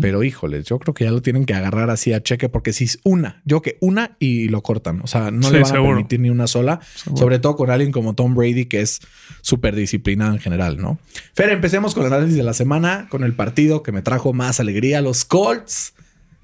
Pero 0.00 0.22
híjoles, 0.24 0.64
yo 0.66 0.78
creo 0.78 0.94
que 0.94 1.04
ya 1.04 1.10
lo 1.10 1.20
tienen 1.20 1.44
que 1.44 1.52
agarrar 1.52 1.90
así 1.90 2.12
a 2.14 2.22
cheque, 2.22 2.48
porque 2.48 2.72
si 2.72 2.84
es 2.84 2.98
una, 3.04 3.42
yo 3.44 3.60
que 3.60 3.76
una 3.80 4.16
y 4.20 4.48
lo 4.48 4.62
cortan. 4.62 5.00
O 5.02 5.06
sea, 5.06 5.30
no 5.30 5.48
Sí, 5.48 5.52
le 5.52 5.58
van 5.60 5.70
seguro. 5.70 5.90
a 5.90 5.94
permitir 5.96 6.20
ni 6.20 6.30
una 6.30 6.46
sola, 6.46 6.80
Seguro. 6.94 7.20
sobre 7.20 7.38
todo 7.38 7.56
con 7.56 7.68
alguien 7.70 7.92
como 7.92 8.14
Tom 8.14 8.34
Brady, 8.34 8.66
que 8.66 8.80
es 8.80 9.00
súper 9.42 9.74
disciplinado 9.74 10.32
en 10.32 10.38
general, 10.40 10.78
¿no? 10.78 10.98
Fer, 11.34 11.50
empecemos 11.50 11.94
con 11.94 12.06
el 12.06 12.12
análisis 12.14 12.36
de 12.38 12.42
la 12.44 12.54
semana, 12.54 13.06
con 13.10 13.22
el 13.22 13.34
partido 13.34 13.82
que 13.82 13.92
me 13.92 14.00
trajo 14.02 14.32
más 14.32 14.60
alegría. 14.60 15.02
Los 15.02 15.24
Colts 15.26 15.92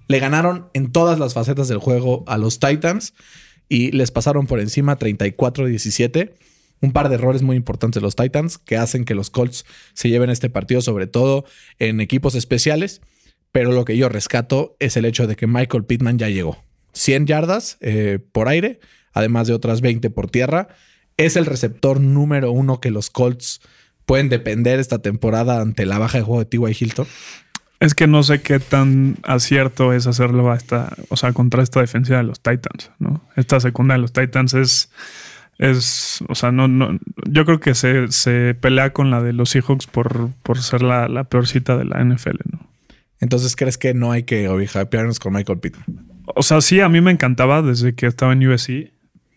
le 0.08 0.18
ganaron 0.18 0.66
en 0.74 0.92
todas 0.92 1.18
las 1.18 1.32
facetas 1.32 1.68
del 1.68 1.78
juego 1.78 2.22
a 2.26 2.36
los 2.36 2.58
Titans 2.60 3.14
y 3.68 3.92
les 3.92 4.10
pasaron 4.10 4.46
por 4.46 4.60
encima 4.60 4.98
34-17. 4.98 6.32
Un 6.82 6.92
par 6.92 7.08
de 7.08 7.14
errores 7.14 7.42
muy 7.42 7.56
importantes 7.56 8.00
de 8.00 8.04
los 8.04 8.16
Titans 8.16 8.58
que 8.58 8.76
hacen 8.76 9.06
que 9.06 9.14
los 9.14 9.30
Colts 9.30 9.64
se 9.94 10.10
lleven 10.10 10.28
este 10.28 10.50
partido, 10.50 10.82
sobre 10.82 11.06
todo 11.06 11.46
en 11.78 12.00
equipos 12.00 12.34
especiales. 12.34 13.00
Pero 13.52 13.72
lo 13.72 13.84
que 13.84 13.96
yo 13.96 14.08
rescato 14.08 14.76
es 14.78 14.96
el 14.96 15.04
hecho 15.06 15.26
de 15.26 15.36
que 15.36 15.46
Michael 15.46 15.84
Pittman 15.84 16.18
ya 16.18 16.28
llegó. 16.28 16.62
100 16.92 17.26
yardas 17.26 17.78
eh, 17.80 18.18
por 18.32 18.48
aire, 18.48 18.80
además 19.12 19.46
de 19.46 19.54
otras 19.54 19.80
20 19.80 20.10
por 20.10 20.30
tierra. 20.30 20.68
Es 21.16 21.36
el 21.36 21.46
receptor 21.46 22.00
número 22.00 22.52
uno 22.52 22.80
que 22.80 22.90
los 22.90 23.10
Colts 23.10 23.60
pueden 24.04 24.28
depender 24.28 24.80
esta 24.80 25.00
temporada 25.00 25.60
ante 25.60 25.86
la 25.86 25.98
baja 25.98 26.18
de 26.18 26.24
juego 26.24 26.40
de 26.40 26.46
T.Y. 26.46 26.76
Hilton. 26.78 27.06
Es 27.80 27.94
que 27.94 28.06
no 28.06 28.22
sé 28.22 28.42
qué 28.42 28.60
tan 28.60 29.16
acierto 29.24 29.92
es 29.92 30.06
hacerlo 30.06 30.52
a 30.52 30.56
esta, 30.56 30.94
o 31.08 31.16
sea, 31.16 31.32
contra 31.32 31.62
esta 31.62 31.80
defensiva 31.80 32.18
de 32.18 32.24
los 32.24 32.40
Titans, 32.40 32.92
¿no? 33.00 33.22
Esta 33.34 33.58
secundaria 33.58 33.98
de 33.98 34.02
los 34.02 34.12
Titans 34.12 34.54
es, 34.54 34.90
es, 35.62 36.24
o 36.28 36.34
sea, 36.34 36.50
no, 36.50 36.66
no, 36.66 36.98
yo 37.30 37.44
creo 37.44 37.60
que 37.60 37.74
se, 37.74 38.10
se 38.10 38.54
pelea 38.54 38.92
con 38.92 39.12
la 39.12 39.22
de 39.22 39.32
los 39.32 39.50
Seahawks 39.50 39.86
por, 39.86 40.30
por 40.42 40.58
ser 40.58 40.82
la, 40.82 41.06
la 41.06 41.24
peorcita 41.24 41.76
de 41.76 41.84
la 41.84 42.02
NFL, 42.04 42.38
¿no? 42.50 42.66
Entonces, 43.20 43.54
¿crees 43.54 43.78
que 43.78 43.94
no 43.94 44.10
hay 44.10 44.24
que 44.24 44.48
obligarnos 44.48 45.20
con 45.20 45.32
Michael 45.32 45.60
Pittman? 45.60 45.86
O 46.26 46.42
sea, 46.42 46.60
sí, 46.60 46.80
a 46.80 46.88
mí 46.88 47.00
me 47.00 47.12
encantaba 47.12 47.62
desde 47.62 47.94
que 47.94 48.06
estaba 48.06 48.32
en 48.32 48.44
USC, 48.44 48.90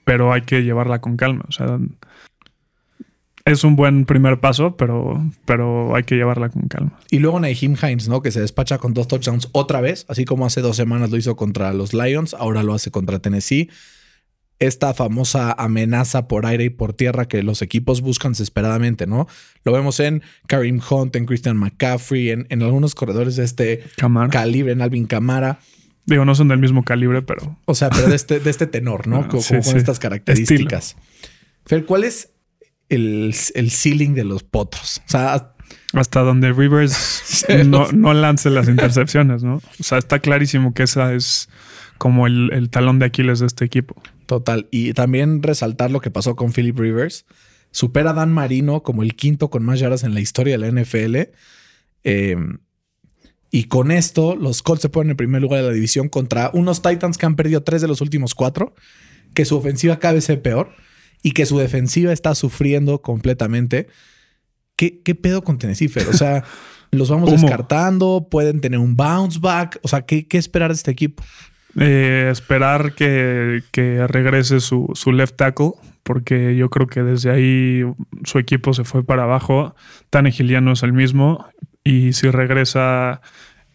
pero 0.04 0.34
hay 0.34 0.42
que 0.42 0.64
llevarla 0.64 1.00
con 1.00 1.16
calma. 1.16 1.46
O 1.48 1.52
sea, 1.52 1.78
es 3.46 3.64
un 3.64 3.76
buen 3.76 4.06
primer 4.06 4.40
paso, 4.40 4.76
pero, 4.76 5.24
pero 5.46 5.96
hay 5.96 6.04
que 6.04 6.16
llevarla 6.16 6.50
con 6.50 6.68
calma. 6.68 6.98
Y 7.12 7.20
luego 7.20 7.40
Naheem 7.40 7.76
Hines, 7.80 8.10
¿no? 8.10 8.24
Que 8.24 8.32
se 8.32 8.42
despacha 8.42 8.80
con 8.80 8.96
dos 8.96 9.08
touchdowns 9.08 9.50
otra 9.52 9.82
vez, 9.82 10.08
así 10.10 10.26
como 10.26 10.48
hace 10.48 10.62
dos 10.62 10.76
semanas 10.76 11.12
lo 11.12 11.18
hizo 11.18 11.36
contra 11.36 11.72
los 11.74 11.94
Lions, 11.94 12.34
ahora 12.34 12.64
lo 12.64 12.74
hace 12.74 12.90
contra 12.90 13.20
Tennessee. 13.20 13.70
Esta 14.60 14.94
famosa 14.94 15.52
amenaza 15.52 16.28
por 16.28 16.46
aire 16.46 16.66
y 16.66 16.70
por 16.70 16.94
tierra 16.94 17.28
que 17.28 17.44
los 17.44 17.62
equipos 17.62 18.02
buscan 18.02 18.32
desesperadamente, 18.32 19.06
¿no? 19.06 19.28
Lo 19.64 19.72
vemos 19.72 20.00
en 20.00 20.24
Karim 20.48 20.80
Hunt, 20.90 21.16
en 21.16 21.26
Christian 21.26 21.58
McCaffrey, 21.58 22.30
en, 22.30 22.48
en 22.50 22.64
algunos 22.64 22.96
corredores 22.96 23.36
de 23.36 23.44
este 23.44 23.84
Camara. 23.98 24.30
calibre, 24.30 24.72
en 24.72 24.82
Alvin 24.82 25.08
Camara. 25.08 25.60
Digo, 26.06 26.24
no 26.24 26.36
son 26.36 26.48
del 26.48 26.60
mismo 26.60 26.84
calibre, 26.84 27.22
pero 27.22 27.58
O 27.66 27.76
sea, 27.76 27.90
pero 27.90 28.08
de 28.08 28.16
este, 28.16 28.40
de 28.40 28.50
este 28.50 28.68
tenor, 28.68 29.08
¿no? 29.08 29.28
Como, 29.28 29.42
sí, 29.42 29.50
como 29.50 29.64
con 29.64 29.72
sí. 29.72 29.78
estas 29.78 30.00
características. 30.00 30.96
Fer, 31.66 31.86
¿cuál 31.86 32.04
es 32.04 32.32
el, 32.90 33.36
el 33.56 33.72
ceiling 33.72 34.14
de 34.14 34.24
los 34.24 34.44
potros? 34.44 35.02
O 35.06 35.10
sea, 35.10 35.56
hasta 35.94 36.22
donde 36.22 36.54
Rivers 36.54 37.46
no, 37.66 37.92
no 37.92 38.14
lance 38.14 38.50
las 38.50 38.70
intercepciones, 38.70 39.44
¿no? 39.44 39.56
O 39.56 39.84
sea, 39.84 39.98
está 39.98 40.20
clarísimo 40.20 40.74
que 40.74 40.84
esa 40.84 41.14
es 41.14 41.50
como 41.98 42.28
el, 42.28 42.52
el 42.54 42.70
talón 42.70 43.00
de 43.00 43.08
Aquiles 43.08 43.40
de 43.40 43.48
este 43.48 43.66
equipo. 43.66 43.96
Total. 44.26 44.68
Y 44.72 44.94
también 44.94 45.44
resaltar 45.44 45.92
lo 45.92 46.02
que 46.02 46.12
pasó 46.12 46.36
con 46.36 46.52
Philip 46.52 46.78
Rivers. 46.78 47.26
Supera 47.72 48.12
a 48.12 48.14
Dan 48.14 48.32
Marino 48.32 48.84
como 48.84 49.04
el 49.04 49.16
quinto 49.16 49.50
con 49.50 49.64
más 49.64 49.80
yardas 49.80 50.04
en 50.04 50.14
la 50.14 50.22
historia 50.22 50.58
de 50.58 50.72
la 50.72 50.82
NFL. 50.82 51.32
Eh, 52.04 52.38
y 53.52 53.66
con 53.66 53.92
esto, 53.92 54.36
los 54.36 54.62
Colts 54.62 54.82
se 54.82 54.90
ponen 54.90 55.12
en 55.12 55.18
primer 55.18 55.42
lugar 55.42 55.62
de 55.62 55.68
la 55.68 55.74
división 55.74 56.10
contra 56.10 56.52
unos 56.54 56.82
Titans 56.82 57.18
que 57.18 57.26
han 57.26 57.36
perdido 57.36 57.64
tres 57.64 57.82
de 57.82 57.88
los 57.88 58.02
últimos 58.02 58.36
cuatro, 58.36 58.74
que 59.34 59.46
su 59.46 59.58
ofensiva 59.58 59.98
cada 60.00 60.16
vez 60.16 60.30
es 60.30 60.40
peor 60.40 60.72
y 61.22 61.32
que 61.32 61.46
su 61.46 61.58
defensiva 61.58 62.12
está 62.12 62.36
sufriendo 62.36 63.02
completamente. 63.02 63.88
¿Qué, 64.76 65.02
qué 65.02 65.16
pedo 65.16 65.44
con 65.44 65.58
Tennessee, 65.58 65.88
Fer? 65.88 66.08
O 66.10 66.14
sea, 66.14 66.44
los 66.92 67.10
vamos 67.10 67.32
descartando, 67.32 68.28
pueden 68.30 68.62
tener 68.62 68.80
un 68.80 68.96
bounce 68.96 69.40
back. 69.40 69.80
O 69.84 69.88
sea, 69.88 70.02
¿qué, 70.02 70.28
qué 70.28 70.38
esperar 70.38 70.72
de 70.72 70.76
este 70.76 70.92
equipo? 70.92 71.24
Eh, 71.78 72.30
esperar 72.32 72.94
que, 72.94 73.64
que 73.72 74.08
regrese 74.08 74.60
su, 74.60 74.90
su 74.94 75.12
left 75.12 75.36
tackle, 75.36 75.72
porque 76.04 76.56
yo 76.56 76.70
creo 76.70 76.88
que 76.88 77.04
desde 77.04 77.32
ahí 77.32 77.84
su 78.24 78.40
equipo 78.40 78.74
se 78.74 78.84
fue 78.84 79.04
para 79.04 79.24
abajo. 79.24 79.76
Tannehill 80.10 80.48
ya 80.48 80.62
no 80.62 80.72
es 80.72 80.84
el 80.84 80.94
mismo. 80.94 81.46
Y 81.84 82.14
si 82.14 82.30
regresa, 82.30 83.22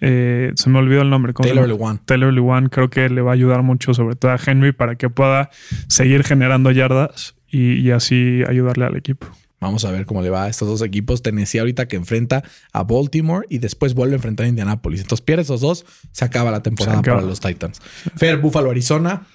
eh, 0.00 0.52
se 0.54 0.70
me 0.70 0.78
olvidó 0.78 1.02
el 1.02 1.10
nombre. 1.10 1.34
¿cómo 1.34 1.46
se 1.48 1.54
Taylor? 1.54 1.68
Lewan. 1.68 2.00
Taylor 2.04 2.32
Lewan 2.32 2.68
creo 2.68 2.88
que 2.88 3.08
le 3.08 3.20
va 3.20 3.32
a 3.32 3.34
ayudar 3.34 3.62
mucho, 3.62 3.92
sobre 3.94 4.16
todo 4.16 4.32
a 4.32 4.38
Henry, 4.44 4.72
para 4.72 4.96
que 4.96 5.10
pueda 5.10 5.50
seguir 5.88 6.24
generando 6.24 6.70
yardas 6.70 7.36
y, 7.48 7.74
y 7.74 7.90
así 7.90 8.42
ayudarle 8.48 8.86
al 8.86 8.96
equipo. 8.96 9.26
Vamos 9.60 9.84
a 9.84 9.90
ver 9.90 10.06
cómo 10.06 10.22
le 10.22 10.30
va 10.30 10.44
a 10.44 10.48
estos 10.48 10.68
dos 10.68 10.82
equipos. 10.82 11.22
Tennessee 11.22 11.58
ahorita 11.58 11.86
que 11.86 11.96
enfrenta 11.96 12.42
a 12.72 12.82
Baltimore 12.82 13.46
y 13.50 13.58
después 13.58 13.94
vuelve 13.94 14.14
a 14.14 14.16
enfrentar 14.16 14.46
a 14.46 14.48
Indianapolis. 14.48 15.02
Entonces 15.02 15.24
pierde 15.24 15.42
esos 15.42 15.60
dos, 15.60 15.84
se 16.12 16.24
acaba 16.24 16.50
la 16.50 16.62
temporada 16.62 16.98
acaba. 16.98 17.18
para 17.18 17.28
los 17.28 17.40
Titans. 17.40 17.80
Fer, 18.16 18.38
Buffalo, 18.38 18.70
Arizona. 18.70 19.26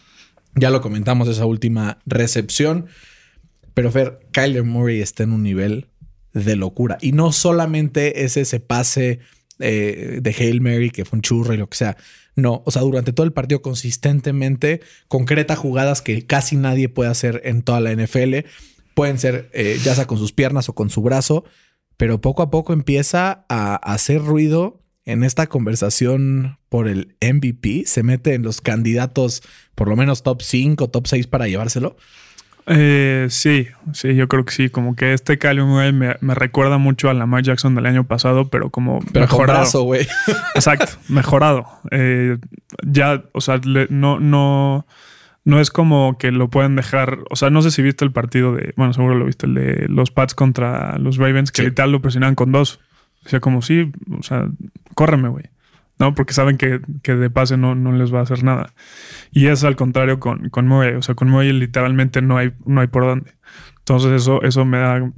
Ya 0.56 0.70
lo 0.70 0.82
comentamos 0.82 1.28
esa 1.28 1.46
última 1.46 2.00
recepción. 2.06 2.88
Pero 3.76 3.92
Fer, 3.92 4.20
Kyler 4.32 4.64
Murray 4.64 5.02
está 5.02 5.24
en 5.24 5.34
un 5.34 5.44
nivel 5.44 5.90
de 6.34 6.56
locura. 6.56 6.98
Y 7.02 7.12
no 7.12 7.32
solamente 7.32 8.24
es 8.26 8.38
ese 8.38 8.60
pase 8.60 9.20
eh, 9.60 10.20
de 10.22 10.36
Hail 10.38 10.60
Mary 10.60 10.90
que 10.90 11.06
fue 11.06 11.18
un 11.18 11.22
churro 11.22 11.54
y 11.54 11.58
lo 11.58 11.70
que 11.70 11.78
sea. 11.78 11.98
No, 12.36 12.64
o 12.66 12.72
sea, 12.72 12.82
durante 12.82 13.14
todo 13.14 13.26
el 13.26 13.32
partido 13.32 13.62
consistentemente 13.62 14.82
concreta 15.08 15.56
jugadas 15.56 16.02
que 16.02 16.26
casi 16.26 16.58
nadie 16.58 16.90
puede 16.90 17.10
hacer 17.10 17.42
en 17.46 17.62
toda 17.62 17.80
la 17.80 17.94
NFL. 17.94 18.46
Pueden 18.96 19.20
ser 19.20 19.52
eh, 19.54 19.78
ya 19.84 19.94
sea 19.94 20.08
con 20.08 20.18
sus 20.18 20.34
piernas 20.34 20.68
o 20.70 20.74
con 20.74 20.90
su 20.90 21.02
brazo, 21.04 21.44
pero 21.98 22.20
poco 22.22 22.42
a 22.42 22.50
poco 22.50 22.74
empieza 22.74 23.46
a 23.50 23.76
hacer 23.76 24.24
ruido 24.24 24.82
en 25.06 25.24
esta 25.24 25.46
conversación 25.48 26.58
por 26.70 26.88
el 26.88 27.16
MVP. 27.22 27.84
Se 27.86 28.02
mete 28.02 28.34
en 28.34 28.42
los 28.42 28.60
candidatos, 28.62 29.44
por 29.76 29.88
lo 29.88 29.96
menos 29.96 30.24
top 30.24 30.42
5, 30.42 30.90
top 30.90 31.06
6 31.06 31.28
para 31.28 31.48
llevárselo. 31.48 31.96
Eh, 32.68 33.28
sí, 33.30 33.68
sí, 33.94 34.16
yo 34.16 34.28
creo 34.28 34.44
que 34.44 34.52
sí. 34.54 34.70
Como 34.70 34.96
que 34.96 35.14
este 35.14 35.38
Kyler 35.38 35.64
Murray 35.66 35.94
me, 35.94 36.16
me 36.22 36.34
recuerda 36.34 36.78
mucho 36.80 37.10
a 37.10 37.14
Lamar 37.14 37.44
Jackson 37.44 37.76
del 37.76 37.86
año 37.86 38.06
pasado, 38.08 38.50
pero 38.50 38.72
como 38.72 39.02
Pero 39.14 39.26
mejorado. 39.28 39.84
güey. 39.84 40.08
Exacto, 40.56 40.94
mejorado. 41.08 41.68
Eh, 41.92 42.38
ya, 42.88 43.24
o 43.34 43.42
sea, 43.42 43.58
le- 43.58 43.88
no, 43.92 44.20
no, 44.20 44.88
no 45.46 45.60
es 45.62 45.70
como 45.72 46.18
que 46.18 46.32
lo 46.32 46.50
pueden 46.50 46.76
dejar. 46.76 47.20
O 47.30 47.36
sea, 47.38 47.50
no 47.50 47.62
sé 47.62 47.72
si 47.72 47.82
viste 47.82 48.04
el 48.04 48.12
partido 48.12 48.54
de, 48.54 48.74
bueno, 48.76 48.92
seguro 48.94 49.16
lo 49.16 49.26
viste, 49.26 49.46
el 49.46 49.54
de 49.54 49.86
los 49.88 50.12
Pats 50.12 50.36
contra 50.36 50.98
los 50.98 51.18
Ravens, 51.18 51.52
que 51.52 51.62
Sí. 51.62 51.68
literal 51.70 51.92
lo 51.92 52.02
presionaban 52.02 52.36
con 52.36 52.52
dos. 52.52 52.80
O 53.26 53.30
sea, 53.30 53.40
como 53.40 53.62
sí, 53.62 53.92
o 54.12 54.24
sea, 54.24 54.48
córreme, 54.96 55.30
güey. 55.30 55.46
¿no? 55.98 56.14
Porque 56.14 56.34
saben 56.34 56.58
que, 56.58 56.82
que 57.04 57.16
de 57.16 57.30
pase 57.30 57.56
no, 57.56 57.74
no 57.74 57.94
les 57.94 58.14
va 58.14 58.20
a 58.20 58.24
hacer 58.24 58.44
nada. 58.44 58.74
Y 59.32 59.48
es 59.48 59.64
al 59.64 59.78
contrario 59.78 60.20
con, 60.20 60.50
con 60.50 60.68
Murray. 60.68 60.96
O 60.96 61.02
sea, 61.02 61.16
con 61.16 61.30
Murray 61.30 61.54
literalmente 61.54 62.22
no 62.22 62.36
hay, 62.38 62.52
no 62.66 62.82
hay 62.82 62.88
por 62.88 63.06
dónde. 63.06 63.32
Entonces 63.80 64.12
eso, 64.12 64.42
eso 64.42 64.66
me 64.66 64.78
da, 64.80 65.10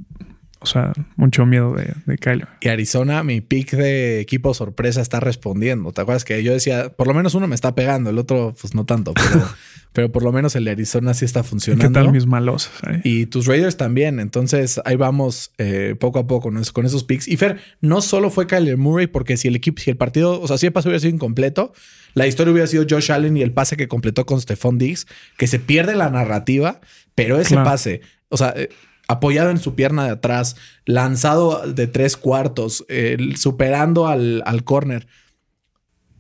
o 0.70 0.74
sea, 0.74 0.94
mucho 1.16 1.46
miedo 1.46 1.74
de, 1.76 1.94
de 2.06 2.18
Kyler. 2.18 2.48
Y 2.62 2.68
Arizona, 2.70 3.24
mi 3.24 3.42
pick 3.42 3.72
de 3.72 4.20
equipo 4.20 4.54
sorpresa 4.54 5.02
está 5.02 5.20
respondiendo. 5.20 5.92
¿Te 5.92 6.02
acuerdas 6.02 6.26
que 6.26 6.44
yo 6.44 6.52
decía, 6.54 6.90
por 6.90 7.08
lo 7.08 7.14
menos 7.14 7.36
uno 7.36 7.48
me 7.48 7.56
está 7.56 7.74
pegando, 7.76 8.10
el 8.10 8.18
otro, 8.18 8.54
pues 8.60 8.74
no 8.76 8.86
tanto, 8.86 9.14
pero, 9.14 9.46
pero 9.94 10.12
por 10.12 10.24
lo 10.24 10.32
menos 10.32 10.56
el 10.56 10.66
de 10.66 10.72
Arizona 10.72 11.14
sí 11.14 11.26
está 11.26 11.40
¿Y 11.40 11.44
funcionando. 11.44 11.88
qué 11.88 11.94
tal 11.94 12.12
mis 12.12 12.26
malos? 12.26 12.70
eh? 12.90 13.02
Y 13.04 13.26
tus 13.28 13.46
Raiders 13.48 13.78
también. 13.78 14.20
Entonces 14.20 14.80
ahí 14.86 14.96
vamos 14.96 15.52
eh, 15.58 15.96
poco 16.00 16.20
a 16.20 16.28
poco 16.28 16.50
con, 16.50 16.58
es- 16.58 16.72
con 16.72 16.86
esos 16.86 17.04
picks. 17.04 17.28
Y 17.28 17.38
Fer, 17.38 17.60
no 17.82 18.02
solo 18.02 18.30
fue 18.30 18.46
Kyler 18.48 18.78
Murray, 18.78 19.08
porque 19.08 19.38
si 19.38 19.48
el 19.48 19.56
equipo, 19.56 19.82
si 19.82 19.90
el 19.90 19.98
partido, 19.98 20.40
o 20.42 20.48
sea, 20.48 20.58
si 20.58 20.66
el 20.66 20.74
pase 20.74 20.90
hubiera 20.90 21.00
sido 21.00 21.14
incompleto, 21.16 21.74
la 22.14 22.26
historia 22.28 22.52
hubiera 22.52 22.68
sido 22.68 22.84
Josh 22.90 23.12
Allen 23.12 23.38
y 23.38 23.42
el 23.44 23.52
pase 23.54 23.78
que 23.78 23.88
completó 23.88 24.26
con 24.26 24.42
Stephon 24.42 24.78
Diggs, 24.78 25.06
que 25.38 25.46
se 25.48 25.60
pierde 25.60 25.96
la 25.96 26.10
narrativa, 26.10 26.82
pero 27.16 27.40
ese 27.40 27.54
Claro. 27.56 27.70
pase, 27.70 28.02
o 28.30 28.38
sea, 28.38 28.54
eh, 28.56 28.70
apoyado 29.08 29.50
en 29.52 29.58
su 29.58 29.74
pierna 29.76 30.04
de 30.06 30.12
atrás, 30.12 30.56
lanzado 30.86 31.62
de 31.66 31.88
tres 31.88 32.18
cuartos, 32.18 32.86
eh, 32.90 33.18
superando 33.38 34.08
al, 34.08 34.44
al 34.46 34.64
corner. 34.64 35.08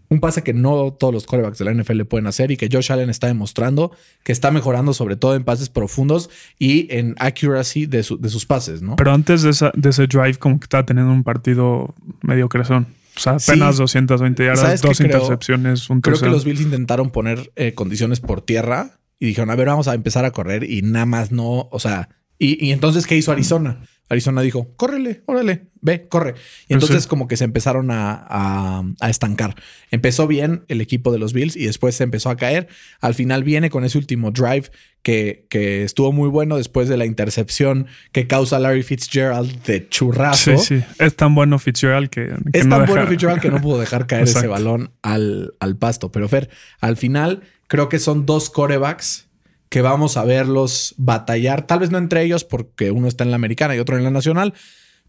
Un 0.09 0.21
pase 0.21 0.41
que 0.41 0.53
no 0.53 0.93
todos 0.93 1.13
los 1.13 1.25
quarterbacks 1.25 1.57
de 1.59 1.65
la 1.65 1.73
NFL 1.73 2.03
pueden 2.03 2.27
hacer 2.27 2.49
y 2.51 2.55
que 2.55 2.69
Josh 2.71 2.93
Allen 2.93 3.09
está 3.09 3.27
demostrando 3.27 3.91
que 4.23 4.31
está 4.31 4.51
mejorando 4.51 4.93
sobre 4.93 5.17
todo 5.17 5.35
en 5.35 5.43
pases 5.43 5.67
profundos 5.67 6.29
y 6.57 6.87
en 6.95 7.13
accuracy 7.19 7.87
de, 7.87 8.03
su- 8.03 8.17
de 8.17 8.29
sus 8.29 8.45
pases, 8.45 8.81
¿no? 8.81 8.95
Pero 8.95 9.11
antes 9.11 9.41
de, 9.41 9.49
esa, 9.49 9.69
de 9.75 9.89
ese 9.89 10.07
drive, 10.07 10.35
como 10.35 10.59
que 10.61 10.63
estaba 10.63 10.85
teniendo 10.85 11.11
un 11.11 11.25
partido 11.25 11.93
medio 12.21 12.47
crezón. 12.47 12.87
O 13.17 13.19
sea, 13.19 13.37
Sí. 13.37 13.51
apenas 13.51 13.75
220 13.75 14.45
yardas, 14.45 14.61
¿Sabes 14.61 14.81
qué 14.81 14.87
dos 14.87 14.97
creo? 14.97 15.07
intercepciones, 15.09 15.89
un 15.89 15.99
Creo 15.99 16.17
que 16.19 16.29
los 16.29 16.45
Bills 16.45 16.61
intentaron 16.61 17.09
poner 17.09 17.51
eh, 17.57 17.73
condiciones 17.73 18.21
por 18.21 18.39
tierra 18.41 18.99
y 19.19 19.25
dijeron, 19.25 19.49
a 19.49 19.55
ver, 19.55 19.67
vamos 19.67 19.89
a 19.89 19.93
empezar 19.93 20.23
a 20.23 20.31
correr 20.31 20.63
y 20.63 20.83
nada 20.83 21.05
más 21.05 21.33
no, 21.33 21.67
o 21.69 21.79
sea, 21.79 22.07
y, 22.39 22.63
y 22.65 22.71
entonces, 22.71 23.05
¿qué 23.07 23.15
hizo 23.17 23.31
Arizona? 23.31 23.81
Arizona 24.09 24.41
dijo, 24.41 24.69
córrele, 24.77 25.21
órale, 25.25 25.65
ve, 25.81 26.07
corre. 26.07 26.29
Y 26.29 26.33
Pues 26.33 26.45
entonces 26.69 27.03
sí. 27.03 27.09
como 27.09 27.27
que 27.27 27.35
se 27.35 27.43
empezaron 27.43 27.91
a, 27.91 28.13
a- 28.29 28.83
a 29.01 29.09
estancar. 29.09 29.55
Empezó 29.91 30.27
bien 30.27 30.63
el 30.69 30.79
equipo 30.79 31.11
de 31.11 31.19
los 31.19 31.33
Bills 31.33 31.57
y 31.57 31.65
después 31.65 31.95
se 31.95 32.05
empezó 32.05 32.29
a 32.29 32.37
caer. 32.37 32.69
Al 33.01 33.15
final 33.15 33.43
viene 33.43 33.69
con 33.69 33.83
ese 33.83 33.97
último 33.97 34.31
drive 34.31 34.71
que, 35.01 35.45
que 35.49 35.83
estuvo 35.83 36.13
muy 36.13 36.29
bueno 36.29 36.55
después 36.55 36.87
de 36.87 36.95
la 36.95 37.05
intercepción 37.05 37.87
que 38.13 38.27
causa 38.27 38.59
Larry 38.59 38.83
Fitzgerald 38.83 39.63
de 39.63 39.89
churrazo. 39.89 40.57
Sí, 40.57 40.77
sí. 40.79 40.83
Es 40.99 41.15
tan 41.17 41.35
bueno 41.35 41.59
Fitzgerald 41.59 42.09
que. 42.09 42.33
que 42.53 42.59
Es 42.59 42.65
no 42.65 42.77
tan 42.77 42.85
deja- 42.85 42.93
bueno 42.93 43.07
Fitzgerald 43.09 43.41
que 43.41 43.49
no 43.51 43.59
pudo 43.61 43.77
dejar 43.77 44.07
caer 44.07 44.23
ese 44.23 44.47
balón 44.47 44.91
al, 45.01 45.53
al 45.59 45.75
pasto. 45.75 46.13
Pero 46.13 46.29
Fer, 46.29 46.49
al 46.79 46.95
final 46.95 47.41
creo 47.67 47.89
que 47.89 47.99
son 47.99 48.25
dos 48.25 48.49
corebacks 48.49 49.26
que 49.69 49.81
vamos 49.81 50.17
a 50.17 50.23
verlos 50.23 50.95
batallar, 50.97 51.67
tal 51.67 51.79
vez 51.79 51.91
no 51.91 51.97
entre 51.97 52.23
ellos 52.23 52.43
porque 52.43 52.91
uno 52.91 53.07
está 53.07 53.23
en 53.23 53.31
la 53.31 53.35
americana 53.35 53.75
y 53.75 53.79
otro 53.79 53.97
en 53.97 54.03
la 54.03 54.11
nacional, 54.11 54.53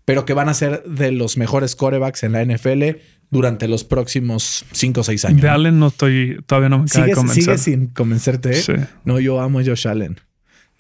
pero 0.05 0.25
que 0.25 0.33
van 0.33 0.49
a 0.49 0.55
ser 0.55 0.83
de 0.85 1.12
los 1.12 1.37
mejores 1.37 1.77
corebacks 1.77 2.23
en 2.23 2.33
la 2.33 2.45
NFL 2.45 2.99
durante 3.31 3.69
los 3.69 3.85
próximos 3.85 4.65
5 4.73 5.00
o 5.00 5.05
6 5.05 5.25
años. 5.27 5.43
De. 5.43 5.49
Allen 5.49 5.79
no 5.79 5.88
estoy. 5.88 6.43
Todavía 6.47 6.71
no 6.71 6.79
me 6.79 6.85
acaba 6.85 7.07
de 7.07 7.12
convencer. 7.12 7.45
sigues 7.45 7.61
sin 7.61 7.87
convencerte. 7.88 8.50
¿eh? 8.53 8.62
Sí. 8.62 8.73
No, 9.05 9.21
yo 9.21 9.41
amo 9.41 9.59
a 9.59 9.65
Josh 9.65 9.87
Allen. 9.87 10.19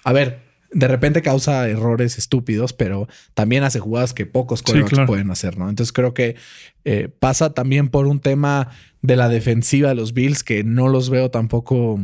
A 0.02 0.12
ver, 0.12 0.40
de 0.72 0.88
repente 0.88 1.22
causa 1.22 1.68
errores 1.68 2.18
estúpidos, 2.18 2.72
pero 2.72 3.08
también 3.34 3.64
hace 3.64 3.80
jugadas 3.80 4.14
que 4.14 4.26
pocos 4.26 4.62
claro. 4.62 5.06
pueden 5.06 5.30
hacer, 5.30 5.58
¿no? 5.58 5.68
Entonces 5.68 5.92
creo 5.92 6.14
que 6.14 6.36
eh, 6.84 7.08
pasa 7.18 7.54
también 7.54 7.88
por 7.88 8.06
un 8.06 8.20
tema 8.20 8.70
de 9.02 9.16
la 9.16 9.28
defensiva 9.28 9.90
de 9.90 9.94
los 9.94 10.12
Bills 10.12 10.42
que 10.42 10.64
no 10.64 10.88
los 10.88 11.10
veo 11.10 11.30
tampoco 11.30 12.00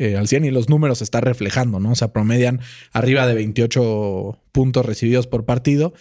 eh, 0.00 0.16
al 0.16 0.26
100 0.26 0.46
y 0.46 0.50
los 0.50 0.68
números 0.68 0.98
se 0.98 1.04
está 1.04 1.20
reflejando, 1.20 1.78
¿no? 1.78 1.92
O 1.92 1.94
sea, 1.94 2.12
promedian 2.12 2.60
arriba 2.92 3.26
de 3.26 3.34
28 3.34 4.38
puntos 4.52 4.84
recibidos 4.86 5.26
por 5.26 5.44
partido. 5.44 5.92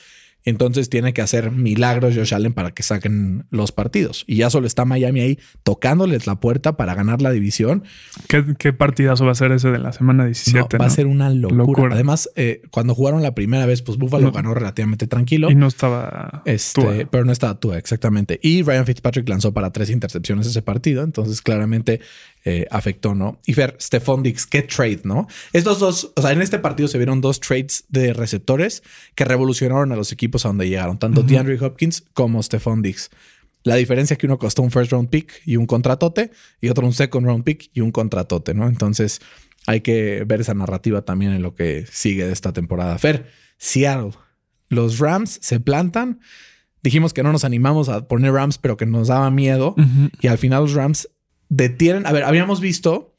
Entonces 0.45 0.89
tiene 0.89 1.11
que 1.11 1.21
hacer 1.21 1.51
milagros 1.51 2.15
Josh 2.15 2.33
Allen 2.33 2.53
para 2.53 2.71
que 2.71 2.81
saquen 2.81 3.43
los 3.51 3.73
partidos. 3.73 4.23
Y 4.25 4.37
ya 4.37 4.49
solo 4.49 4.67
está 4.67 4.85
Miami 4.85 5.19
ahí 5.19 5.37
tocándoles 5.63 6.27
la 6.27 6.39
puerta 6.39 6.77
para 6.77 6.95
ganar 6.95 7.21
la 7.21 7.31
división. 7.31 7.83
¿Qué, 8.29 8.55
qué 8.57 8.71
partidazo 8.71 9.25
va 9.25 9.33
a 9.33 9.35
ser 9.35 9.51
ese 9.51 9.69
de 9.69 9.79
la 9.79 9.91
semana 9.91 10.23
No, 10.23 10.27
17? 10.27 10.77
va 10.77 10.85
a 10.85 10.89
ser 10.89 11.07
una 11.07 11.29
locura. 11.29 11.57
Locura. 11.57 11.93
Además, 11.95 12.29
eh, 12.37 12.61
cuando 12.71 12.95
jugaron 12.95 13.21
la 13.21 13.35
primera 13.35 13.65
vez, 13.65 13.81
pues 13.81 13.97
Buffalo 13.97 14.27
No. 14.27 14.31
ganó 14.31 14.53
relativamente 14.53 15.07
tranquilo. 15.07 15.51
Y 15.51 15.55
no 15.55 15.67
estaba. 15.67 16.41
Este, 16.45 16.81
Tua. 16.81 16.93
pero 17.11 17.25
no 17.25 17.33
estaba 17.33 17.59
Tua, 17.59 17.77
exactamente. 17.77 18.39
Y 18.41 18.63
Ryan 18.63 18.85
Fitzpatrick 18.85 19.27
lanzó 19.27 19.53
para 19.53 19.71
tres 19.71 19.89
intercepciones 19.89 20.47
ese 20.47 20.61
partido. 20.61 21.03
Entonces, 21.03 21.41
claramente, 21.41 21.99
eh, 22.49 22.67
afectó, 22.71 23.15
¿no? 23.15 23.39
Y 23.45 23.53
Fer, 23.53 23.77
Stephon 23.79 24.23
Dix, 24.23 24.45
qué 24.45 24.63
trade, 24.63 25.01
¿no? 25.03 25.27
Estos 25.53 25.79
dos, 25.79 26.11
o 26.15 26.21
sea, 26.21 26.31
en 26.31 26.41
este 26.41 26.59
partido 26.59 26.87
se 26.87 26.97
vieron 26.97 27.21
dos 27.21 27.39
trades 27.39 27.85
de 27.89 28.13
receptores 28.13 28.83
que 29.15 29.25
revolucionaron 29.25 29.91
a 29.91 29.95
los 29.95 30.11
equipos 30.11 30.45
a 30.45 30.49
donde 30.49 30.67
llegaron, 30.67 30.97
tanto 30.97 31.23
DeAndre 31.23 31.59
Hopkins 31.63 32.03
como 32.13 32.41
Stephon 32.41 32.81
Dix. 32.81 33.09
La 33.63 33.75
diferencia 33.75 34.13
es 34.13 34.17
que 34.17 34.25
uno 34.25 34.39
costó 34.39 34.61
un 34.61 34.71
first 34.71 34.91
round 34.91 35.09
pick 35.09 35.41
y 35.45 35.57
un 35.57 35.65
contratote 35.65 36.31
y 36.61 36.69
otro 36.69 36.85
un 36.85 36.93
second 36.93 37.25
round 37.25 37.43
pick 37.43 37.69
y 37.73 37.81
un 37.81 37.91
contratote, 37.91 38.53
¿no? 38.53 38.67
Entonces 38.67 39.19
hay 39.67 39.81
que 39.81 40.23
ver 40.25 40.41
esa 40.41 40.53
narrativa 40.53 41.03
también 41.03 41.33
en 41.33 41.41
lo 41.41 41.55
que 41.55 41.85
sigue 41.91 42.25
de 42.25 42.33
esta 42.33 42.53
temporada. 42.53 42.97
Fer, 42.97 43.27
Seattle, 43.57 44.11
los 44.69 44.99
Rams 44.99 45.39
se 45.41 45.59
plantan. 45.59 46.21
Dijimos 46.81 47.13
que 47.13 47.23
no 47.23 47.31
nos 47.31 47.43
animamos 47.43 47.89
a 47.89 48.07
poner 48.07 48.31
Rams, 48.31 48.57
pero 48.57 48.77
que 48.77 48.85
nos 48.85 49.09
daba 49.09 49.29
miedo. 49.29 49.75
Y 50.21 50.27
al 50.27 50.37
final 50.37 50.63
los 50.63 50.73
Rams 50.73 51.09
detienen. 51.49 52.05
A 52.05 52.11
ver, 52.11 52.23
habíamos 52.23 52.61
visto 52.61 53.13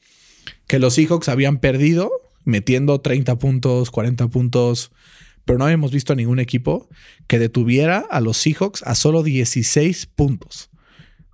que 0.67 0.79
los 0.79 0.95
Seahawks 0.95 1.29
habían 1.29 1.59
perdido 1.59 2.11
metiendo 2.43 3.01
30 3.01 3.37
puntos, 3.37 3.91
40 3.91 4.27
puntos, 4.29 4.91
pero 5.45 5.59
no 5.59 5.65
habíamos 5.65 5.91
visto 5.91 6.13
a 6.13 6.15
ningún 6.15 6.39
equipo 6.39 6.89
que 7.27 7.39
detuviera 7.39 7.99
a 8.09 8.21
los 8.21 8.37
Seahawks 8.37 8.83
a 8.83 8.95
solo 8.95 9.23
16 9.23 10.05
puntos. 10.07 10.69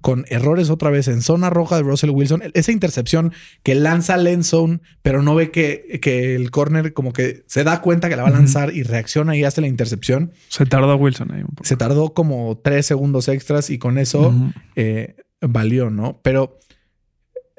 Con 0.01 0.25
errores 0.29 0.69
otra 0.69 0.89
vez 0.89 1.07
en 1.07 1.21
zona 1.21 1.49
roja 1.49 1.75
de 1.75 1.81
Russell 1.81 2.11
Wilson. 2.11 2.43
Esa 2.53 2.71
intercepción 2.71 3.33
que 3.63 3.73
lanza 3.75 4.15
Len 4.15 4.43
Zone, 4.43 4.79
pero 5.01 5.23
no 5.23 5.33
ve 5.33 5.49
que, 5.49 5.99
que 6.01 6.35
el 6.35 6.51
corner 6.51 6.93
como 6.93 7.13
que 7.13 7.43
se 7.47 7.63
da 7.63 7.81
cuenta 7.81 8.07
que 8.07 8.15
la 8.15 8.23
va 8.23 8.29
a 8.29 8.31
lanzar 8.31 8.73
y 8.73 8.83
reacciona 8.83 9.35
y 9.35 9.43
hace 9.43 9.59
la 9.59 9.67
intercepción. 9.67 10.31
Se 10.49 10.65
tardó 10.65 10.95
Wilson 10.95 11.31
ahí 11.33 11.41
un 11.41 11.47
poco. 11.47 11.67
Se 11.67 11.77
tardó 11.77 12.13
como 12.13 12.59
tres 12.63 12.85
segundos 12.85 13.27
extras 13.27 13.69
y 13.69 13.79
con 13.79 13.97
eso 13.97 14.33
eh, 14.75 15.15
valió, 15.41 15.89
¿no? 15.89 16.21
Pero 16.21 16.59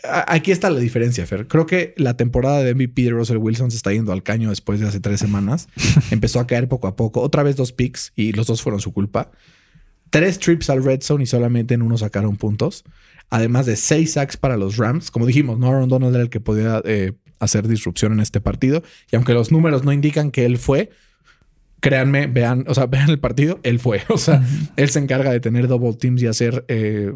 aquí 0.02 0.52
está 0.52 0.70
la 0.70 0.78
diferencia, 0.78 1.26
Fer. 1.26 1.46
Creo 1.46 1.66
que 1.66 1.94
la 1.96 2.16
temporada 2.16 2.62
de 2.62 2.74
MVP 2.74 3.02
de 3.02 3.10
Russell 3.10 3.38
Wilson 3.38 3.70
se 3.70 3.76
está 3.76 3.92
yendo 3.92 4.12
al 4.12 4.22
caño 4.22 4.50
después 4.50 4.80
de 4.80 4.86
hace 4.86 5.00
tres 5.00 5.20
semanas. 5.20 5.68
Empezó 6.10 6.40
a 6.40 6.46
caer 6.46 6.68
poco 6.68 6.86
a 6.86 6.96
poco. 6.96 7.20
Otra 7.20 7.42
vez 7.42 7.56
dos 7.56 7.72
picks 7.72 8.12
y 8.14 8.32
los 8.32 8.46
dos 8.46 8.62
fueron 8.62 8.80
su 8.80 8.92
culpa. 8.92 9.30
Tres 10.10 10.38
trips 10.38 10.70
al 10.70 10.84
red 10.84 11.02
zone 11.02 11.24
y 11.24 11.26
solamente 11.26 11.74
en 11.74 11.82
uno 11.82 11.98
sacaron 11.98 12.36
puntos. 12.36 12.84
Además 13.30 13.66
de 13.66 13.76
seis 13.76 14.12
sacks 14.12 14.36
para 14.36 14.56
los 14.56 14.76
Rams. 14.76 15.10
Como 15.10 15.26
dijimos, 15.26 15.58
no 15.58 15.68
Aaron 15.68 15.88
Donald 15.88 16.14
era 16.14 16.22
el 16.22 16.30
que 16.30 16.40
podía 16.40 16.80
eh, 16.84 17.12
hacer 17.40 17.68
disrupción 17.68 18.12
en 18.12 18.20
este 18.20 18.40
partido. 18.40 18.82
Y 19.10 19.16
aunque 19.16 19.34
los 19.34 19.52
números 19.52 19.84
no 19.84 19.92
indican 19.92 20.30
que 20.30 20.46
él 20.46 20.58
fue, 20.58 20.90
créanme, 21.80 22.26
vean, 22.26 22.64
o 22.68 22.74
sea, 22.74 22.86
vean 22.86 23.10
el 23.10 23.18
partido, 23.18 23.60
él 23.64 23.80
fue. 23.80 24.02
O 24.08 24.18
sea, 24.18 24.46
él 24.76 24.88
se 24.88 24.98
encarga 24.98 25.30
de 25.30 25.40
tener 25.40 25.68
double 25.68 25.94
teams 25.94 26.22
y 26.22 26.26
hacer 26.26 26.64
eh, 26.68 27.12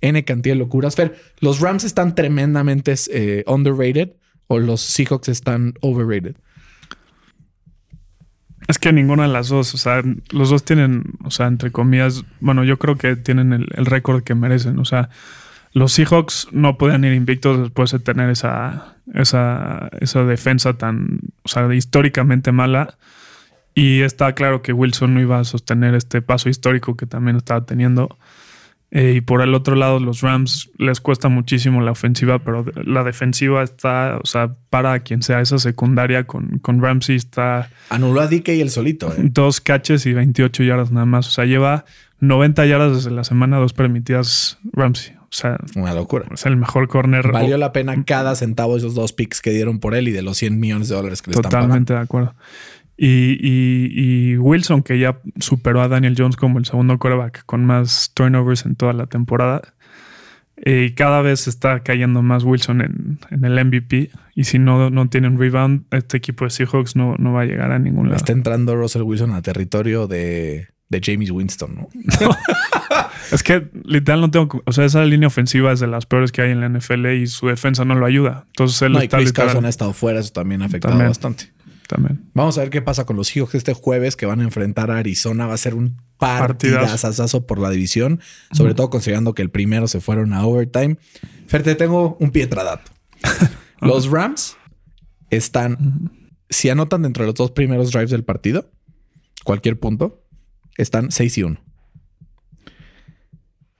N 0.00 0.24
cantidad 0.24 0.54
de 0.54 0.58
locuras. 0.58 0.96
Fer, 0.96 1.16
¿los 1.40 1.60
Rams 1.60 1.84
están 1.84 2.14
tremendamente 2.14 2.94
eh, 3.12 3.44
underrated 3.46 4.14
o 4.46 4.58
los 4.58 4.80
Seahawks 4.80 5.28
están 5.28 5.74
overrated? 5.80 6.36
Es 8.68 8.78
que 8.78 8.92
ninguna 8.92 9.24
de 9.24 9.28
las 9.28 9.48
dos, 9.48 9.74
o 9.74 9.78
sea, 9.78 10.02
los 10.30 10.50
dos 10.50 10.64
tienen, 10.64 11.04
o 11.24 11.30
sea, 11.30 11.46
entre 11.46 11.72
comillas, 11.72 12.24
bueno, 12.40 12.64
yo 12.64 12.78
creo 12.78 12.96
que 12.96 13.16
tienen 13.16 13.52
el, 13.52 13.86
récord 13.86 14.22
que 14.22 14.34
merecen, 14.34 14.78
o 14.78 14.84
sea, 14.84 15.10
los 15.72 15.92
Seahawks 15.92 16.48
no 16.52 16.78
pueden 16.78 17.04
ir 17.04 17.12
invictos 17.12 17.60
después 17.60 17.90
de 17.90 17.98
tener 17.98 18.30
esa, 18.30 18.96
esa, 19.14 19.90
esa 20.00 20.24
defensa 20.24 20.74
tan, 20.74 21.20
o 21.42 21.48
sea, 21.48 21.72
históricamente 21.74 22.52
mala. 22.52 22.98
Y 23.74 24.02
está 24.02 24.34
claro 24.34 24.60
que 24.60 24.74
Wilson 24.74 25.14
no 25.14 25.20
iba 25.20 25.38
a 25.38 25.44
sostener 25.44 25.94
este 25.94 26.20
paso 26.20 26.50
histórico 26.50 26.96
que 26.96 27.06
también 27.06 27.36
estaba 27.36 27.64
teniendo. 27.64 28.18
Eh, 28.94 29.14
y 29.16 29.20
por 29.22 29.40
el 29.40 29.54
otro 29.54 29.74
lado, 29.74 29.98
los 30.00 30.20
Rams 30.20 30.70
les 30.76 31.00
cuesta 31.00 31.30
muchísimo 31.30 31.80
la 31.80 31.92
ofensiva, 31.92 32.40
pero 32.40 32.66
la 32.84 33.02
defensiva 33.04 33.62
está, 33.62 34.18
o 34.22 34.26
sea, 34.26 34.54
para 34.68 35.00
quien 35.00 35.22
sea 35.22 35.40
esa 35.40 35.58
secundaria 35.58 36.24
con, 36.24 36.58
con 36.58 36.82
Ramsey 36.82 37.16
está. 37.16 37.70
Anuló 37.88 38.20
a 38.20 38.26
DK 38.26 38.48
y 38.50 38.60
el 38.60 38.68
solito. 38.68 39.10
¿eh? 39.10 39.16
Dos 39.22 39.62
catches 39.62 40.04
y 40.04 40.12
28 40.12 40.62
yardas 40.64 40.92
nada 40.92 41.06
más. 41.06 41.26
O 41.26 41.30
sea, 41.30 41.46
lleva 41.46 41.86
90 42.20 42.66
yardas 42.66 42.96
desde 42.96 43.10
la 43.10 43.24
semana, 43.24 43.56
dos 43.56 43.72
permitidas 43.72 44.58
Ramsey. 44.74 45.14
O 45.16 45.34
sea, 45.34 45.56
una 45.76 45.94
locura. 45.94 46.26
Es 46.30 46.44
el 46.44 46.58
mejor 46.58 46.88
corner. 46.88 47.32
Valió 47.32 47.56
la 47.56 47.72
pena 47.72 48.04
cada 48.04 48.36
centavo 48.36 48.76
esos 48.76 48.94
dos 48.94 49.14
picks 49.14 49.40
que 49.40 49.52
dieron 49.52 49.80
por 49.80 49.94
él 49.94 50.08
y 50.08 50.12
de 50.12 50.20
los 50.20 50.36
100 50.36 50.60
millones 50.60 50.90
de 50.90 50.96
dólares 50.96 51.22
que 51.22 51.30
le 51.30 51.36
están 51.36 51.50
pagando. 51.50 51.68
Totalmente 51.68 51.94
de 51.94 51.98
acuerdo. 52.00 52.34
Y, 53.04 54.36
Wilson, 54.36 54.82
que 54.82 54.98
ya 54.98 55.18
superó 55.40 55.82
a 55.82 55.88
Daniel 55.88 56.14
Jones 56.16 56.36
como 56.36 56.58
el 56.58 56.66
segundo 56.66 56.98
quarterback 56.98 57.44
con 57.46 57.64
más 57.64 58.12
turnovers 58.14 58.64
en 58.64 58.76
toda 58.76 58.92
la 58.92 59.06
temporada. 59.06 59.74
Eh, 60.64 60.90
y 60.90 60.94
cada 60.94 61.20
vez 61.22 61.48
está 61.48 61.80
cayendo 61.80 62.22
más 62.22 62.44
Wilson 62.44 62.80
en, 63.30 63.44
el 63.44 63.64
MVP. 63.64 64.10
Y 64.36 64.44
si 64.44 64.60
no, 64.60 64.90
no 64.90 65.08
tiene 65.08 65.26
un 65.26 65.38
rebound, 65.38 65.84
este 65.90 66.18
equipo 66.18 66.44
de 66.44 66.50
Seahawks 66.50 66.94
no, 66.94 67.16
no 67.18 67.32
va 67.32 67.42
a 67.42 67.44
llegar 67.44 67.72
a 67.72 67.80
ningún 67.80 68.06
lado. 68.06 68.18
Está 68.18 68.32
entrando 68.32 68.76
Russell 68.76 69.02
Wilson 69.02 69.32
a 69.32 69.42
territorio 69.42 70.06
de, 70.06 70.68
de 70.88 71.00
James 71.02 71.32
Winston, 71.32 71.74
¿no? 71.74 71.88
es 73.32 73.42
que 73.42 73.68
literal 73.84 74.20
no 74.20 74.30
tengo. 74.30 74.62
O 74.64 74.72
sea, 74.72 74.84
esa 74.84 75.04
línea 75.04 75.26
ofensiva 75.26 75.72
es 75.72 75.80
de 75.80 75.88
las 75.88 76.06
peores 76.06 76.30
que 76.30 76.42
hay 76.42 76.52
en 76.52 76.60
la 76.60 76.68
NFL 76.68 77.06
y 77.08 77.26
su 77.26 77.48
defensa 77.48 77.84
no 77.84 77.96
lo 77.96 78.06
ayuda. 78.06 78.44
Entonces 78.46 78.80
él 78.82 78.92
no, 78.92 79.00
está 79.00 79.16
y 79.16 79.24
Chris 79.24 79.32
Carson 79.32 79.64
ha 79.64 79.68
estado 79.68 79.92
fuera, 79.92 80.20
eso 80.20 80.30
también 80.30 80.62
ha 80.62 80.66
afectado 80.66 80.96
bastante. 80.98 81.50
Vamos 82.34 82.58
a 82.58 82.62
ver 82.62 82.70
qué 82.70 82.82
pasa 82.82 83.04
con 83.04 83.16
los 83.16 83.28
Seahawks 83.28 83.54
este 83.54 83.74
jueves 83.74 84.16
que 84.16 84.26
van 84.26 84.40
a 84.40 84.44
enfrentar 84.44 84.90
a 84.90 84.98
Arizona. 84.98 85.46
Va 85.46 85.54
a 85.54 85.58
ser 85.58 85.74
un 85.74 86.00
partidazo 86.18 87.46
por 87.46 87.58
la 87.58 87.70
división, 87.70 88.20
sobre 88.52 88.74
todo 88.74 88.90
considerando 88.90 89.34
que 89.34 89.42
el 89.42 89.50
primero 89.50 89.88
se 89.88 90.00
fueron 90.00 90.32
a 90.32 90.46
overtime. 90.46 90.96
Fer, 91.46 91.62
te 91.62 91.74
tengo 91.74 92.16
un 92.20 92.30
pietradato. 92.30 92.92
los 93.80 94.08
Rams 94.08 94.56
están, 95.30 96.10
si 96.48 96.68
anotan 96.68 97.02
dentro 97.02 97.24
de 97.24 97.28
los 97.28 97.34
dos 97.34 97.50
primeros 97.50 97.90
drives 97.90 98.10
del 98.10 98.24
partido, 98.24 98.70
cualquier 99.44 99.78
punto, 99.78 100.24
están 100.76 101.10
6 101.10 101.38
y 101.38 101.42
1. 101.42 101.60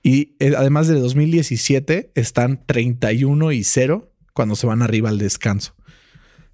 Y 0.03 0.37
eh, 0.40 0.55
además 0.57 0.88
de 0.88 0.98
2017, 0.98 2.11
están 2.14 2.64
31 2.66 3.53
y 3.53 3.62
0 3.62 4.12
cuando 4.33 4.57
se 4.57 4.66
van 4.66 4.83
arriba 4.83 5.09
al 5.11 5.18
descanso. 5.18 5.75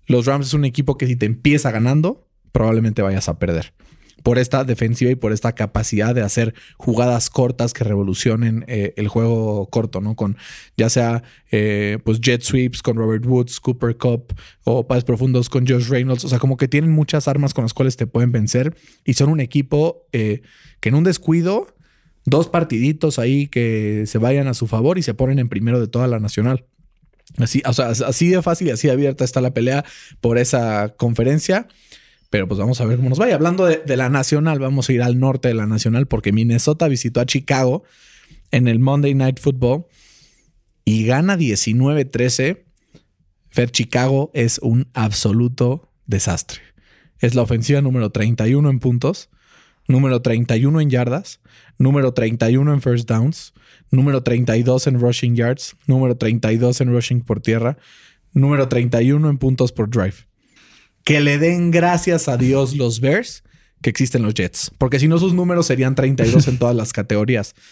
Los 0.09 0.25
Rams 0.27 0.49
es 0.49 0.55
un 0.55 0.65
equipo 0.65 0.99
que 0.99 1.07
si 1.07 1.17
te 1.17 1.27
empieza 1.27 1.71
ganando, 1.71 2.27
probablemente 2.51 3.03
vayas 3.03 3.29
a 3.29 3.39
perder. 3.39 3.75
Por 4.23 4.39
esta 4.39 4.65
defensiva 4.65 5.11
y 5.13 5.15
por 5.15 5.33
esta 5.33 5.55
capacidad 5.55 6.13
de 6.15 6.23
hacer 6.23 6.55
jugadas 6.77 7.31
cortas 7.31 7.73
que 7.73 7.85
revolucionen 7.85 8.65
eh, 8.67 8.95
el 8.97 9.07
juego 9.07 9.69
corto, 9.71 10.01
¿no? 10.01 10.17
Con 10.17 10.37
ya 10.77 10.91
sea 10.91 11.23
eh, 11.53 11.99
pues 12.03 12.21
jet 12.21 12.43
sweeps 12.43 12.83
con 12.83 12.97
Robert 12.97 13.25
Woods, 13.25 13.61
Cooper 13.61 13.97
Cup 13.97 14.35
o 14.65 14.89
pases 14.89 15.05
profundos 15.05 15.49
con 15.49 15.69
Josh 15.69 15.89
Reynolds. 15.89 16.25
O 16.25 16.29
sea, 16.29 16.41
como 16.41 16.57
que 16.57 16.67
tienen 16.67 16.91
muchas 16.91 17.29
armas 17.29 17.55
con 17.55 17.65
las 17.65 17.75
cuales 17.75 17.97
te 17.97 18.09
pueden 18.09 18.33
vencer 18.33 18.77
y 19.05 19.15
son 19.15 19.29
un 19.29 19.41
equipo 19.41 20.09
eh, 20.13 20.43
que 20.81 20.89
en 20.89 20.97
un 20.97 21.05
descuido, 21.05 21.77
dos 22.25 22.49
partiditos 22.49 23.21
ahí 23.21 23.47
que 23.47 24.05
se 24.07 24.19
vayan 24.19 24.49
a 24.49 24.55
su 24.55 24.67
favor 24.67 24.99
y 24.99 25.03
se 25.03 25.15
ponen 25.15 25.39
en 25.39 25.49
primero 25.49 25.79
de 25.81 25.87
toda 25.87 26.09
la 26.09 26.19
nacional. 26.19 26.65
Así, 27.37 27.63
o 27.67 27.73
sea, 27.73 27.89
así 27.89 28.29
de 28.29 28.43
fácil 28.43 28.69
y 28.69 28.71
así 28.71 28.87
de 28.87 28.95
abierta 28.95 29.25
está 29.25 29.41
la 29.41 29.53
pelea 29.53 29.85
por 30.21 30.39
esa 30.39 30.95
conferencia. 30.97 31.69
Pero 32.31 32.47
pues 32.47 32.59
vamos 32.59 32.81
a 32.81 32.85
ver 32.85 32.97
cómo 32.97 33.09
nos 33.09 33.19
vaya. 33.19 33.35
Hablando 33.35 33.65
de, 33.67 33.97
la 33.97 34.11
nacional, 34.11 34.59
vamos 34.59 34.89
a 34.89 34.93
ir 34.93 35.03
al 35.03 35.19
norte 35.19 35.49
de 35.49 35.55
la 35.55 35.67
nacional 35.67 36.07
porque 36.07 36.33
Minnesota 36.33 36.89
visitó 36.89 37.21
a 37.21 37.27
Chicago 37.27 37.85
en 38.51 38.69
el 38.69 38.79
Monday 38.79 39.15
Night 39.15 39.41
Football 39.41 39.87
y 40.85 41.05
gana 41.05 41.37
19-13. 41.37 42.65
Fer 43.51 43.71
Chicago 43.71 44.31
es 44.35 44.59
un 44.59 44.89
absoluto 44.93 45.91
desastre. 46.07 46.61
Es 47.19 47.35
la 47.35 47.43
ofensiva 47.43 47.81
número 47.81 48.11
31 48.11 48.69
en 48.69 48.79
puntos, 48.79 49.31
número 49.89 50.23
31 50.23 50.81
en 50.81 50.91
yardas, 50.91 51.41
número 51.79 52.13
31 52.13 52.75
en 52.75 52.81
first 52.81 53.09
downs, 53.09 53.55
número 53.91 54.23
32 54.23 54.87
en 54.87 55.01
rushing 55.01 55.35
yards, 55.35 55.77
número 55.87 56.17
32 56.17 56.81
en 56.83 56.93
rushing 56.93 57.21
por 57.23 57.41
tierra, 57.41 57.79
número 58.33 58.69
31 58.69 59.29
en 59.29 59.39
puntos 59.39 59.73
por 59.73 59.91
drive. 59.91 60.15
Que 61.05 61.21
le 61.21 61.39
den 61.39 61.71
gracias 61.71 62.29
a 62.29 62.37
Dios 62.37 62.77
los 62.77 63.01
Bears 63.01 63.43
que 63.81 63.91
existen 63.91 64.23
los 64.23 64.35
Jets, 64.35 64.73
porque 64.77 64.99
si 64.99 65.09
no 65.09 65.19
sus 65.19 65.33
números 65.33 65.67
serían 65.67 65.95
32 65.95 66.49
en 66.49 66.59
todas 66.59 66.77
las 66.77 66.93
categorías. 66.93 67.55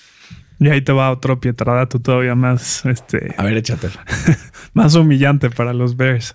Y 0.58 0.70
ahí 0.70 0.80
te 0.80 0.90
va 0.90 1.10
otro 1.10 1.38
pietradato 1.38 2.00
todavía 2.00 2.34
más, 2.34 2.86
este... 2.86 3.34
A 3.36 3.44
ver, 3.44 3.58
échate. 3.58 3.88
más 4.72 4.94
humillante 4.94 5.50
para 5.50 5.74
los 5.74 5.98
Bears. 5.98 6.34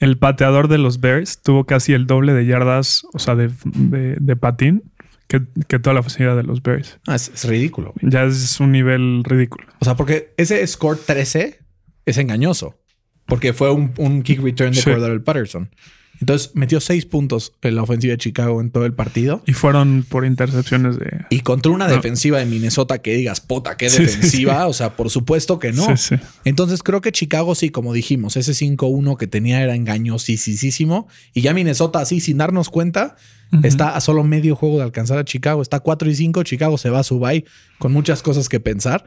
El 0.00 0.18
pateador 0.18 0.66
de 0.66 0.78
los 0.78 0.98
Bears 0.98 1.40
tuvo 1.40 1.64
casi 1.64 1.92
el 1.92 2.08
doble 2.08 2.32
de 2.32 2.46
yardas, 2.46 3.06
o 3.12 3.20
sea, 3.20 3.36
de, 3.36 3.52
de 3.64 4.34
patín 4.34 4.82
que, 5.26 5.40
toda 5.78 5.94
la 5.94 6.00
ofensiva 6.00 6.34
de 6.34 6.42
los 6.42 6.62
Bears. 6.62 6.98
Ah, 7.06 7.14
es, 7.14 7.44
ridículo. 7.44 7.94
Ya 8.02 8.24
es 8.24 8.60
un 8.60 8.72
nivel 8.72 9.22
ridículo. 9.24 9.66
O 9.80 9.84
sea, 9.84 9.96
porque 9.96 10.32
ese 10.36 10.66
score 10.66 10.98
13 10.98 11.60
es 12.04 12.18
engañoso. 12.18 12.78
Porque 13.26 13.52
fue 13.52 13.70
un, 13.70 14.22
kick 14.22 14.42
return 14.42 14.72
de 14.72 14.80
sí. 14.80 14.90
Patterson. 15.24 15.70
Entonces 16.20 16.52
metió 16.54 16.80
seis 16.80 17.06
puntos 17.06 17.52
en 17.62 17.74
la 17.74 17.82
ofensiva 17.82 18.12
de 18.12 18.18
Chicago 18.18 18.60
en 18.60 18.70
todo 18.70 18.86
el 18.86 18.92
partido. 18.92 19.42
Y 19.46 19.52
fueron 19.52 20.06
por 20.08 20.24
intercepciones 20.24 20.98
de. 20.98 21.26
Y 21.30 21.40
contra 21.40 21.72
una 21.72 21.88
defensiva 21.88 22.38
de 22.38 22.46
Minnesota 22.46 22.98
que 22.98 23.14
digas, 23.14 23.40
puta, 23.40 23.76
qué 23.76 23.90
Sí, 23.94 23.96
sí, 23.96 24.02
defensiva. 24.04 24.66
O 24.66 24.72
sea, 24.72 24.96
por 24.96 25.10
supuesto 25.10 25.58
que 25.58 25.72
no. 25.72 25.96
Sí. 25.96 26.16
Entonces 26.44 26.82
creo 26.82 27.00
que 27.00 27.12
Chicago, 27.12 27.54
sí, 27.54 27.70
como 27.70 27.92
dijimos, 27.92 28.36
ese 28.36 28.52
5-1 28.52 29.16
que 29.16 29.26
tenía 29.26 29.62
era 29.62 29.74
engañosísimo. 29.74 31.08
Y 31.32 31.42
ya 31.42 31.52
Minnesota, 31.52 32.00
así, 32.00 32.20
sin 32.20 32.38
darnos 32.38 32.70
cuenta, 32.70 33.16
está 33.62 33.96
a 33.96 34.00
solo 34.00 34.24
medio 34.24 34.56
juego 34.56 34.78
de 34.78 34.84
alcanzar 34.84 35.18
a 35.18 35.24
Chicago. 35.24 35.62
Está 35.62 35.80
4 35.80 36.10
y 36.10 36.14
5. 36.14 36.42
Chicago 36.44 36.78
se 36.78 36.90
va 36.90 37.00
a 37.00 37.04
su 37.04 37.18
bye 37.18 37.44
con 37.78 37.92
muchas 37.92 38.22
cosas 38.22 38.48
que 38.48 38.60
pensar. 38.60 39.04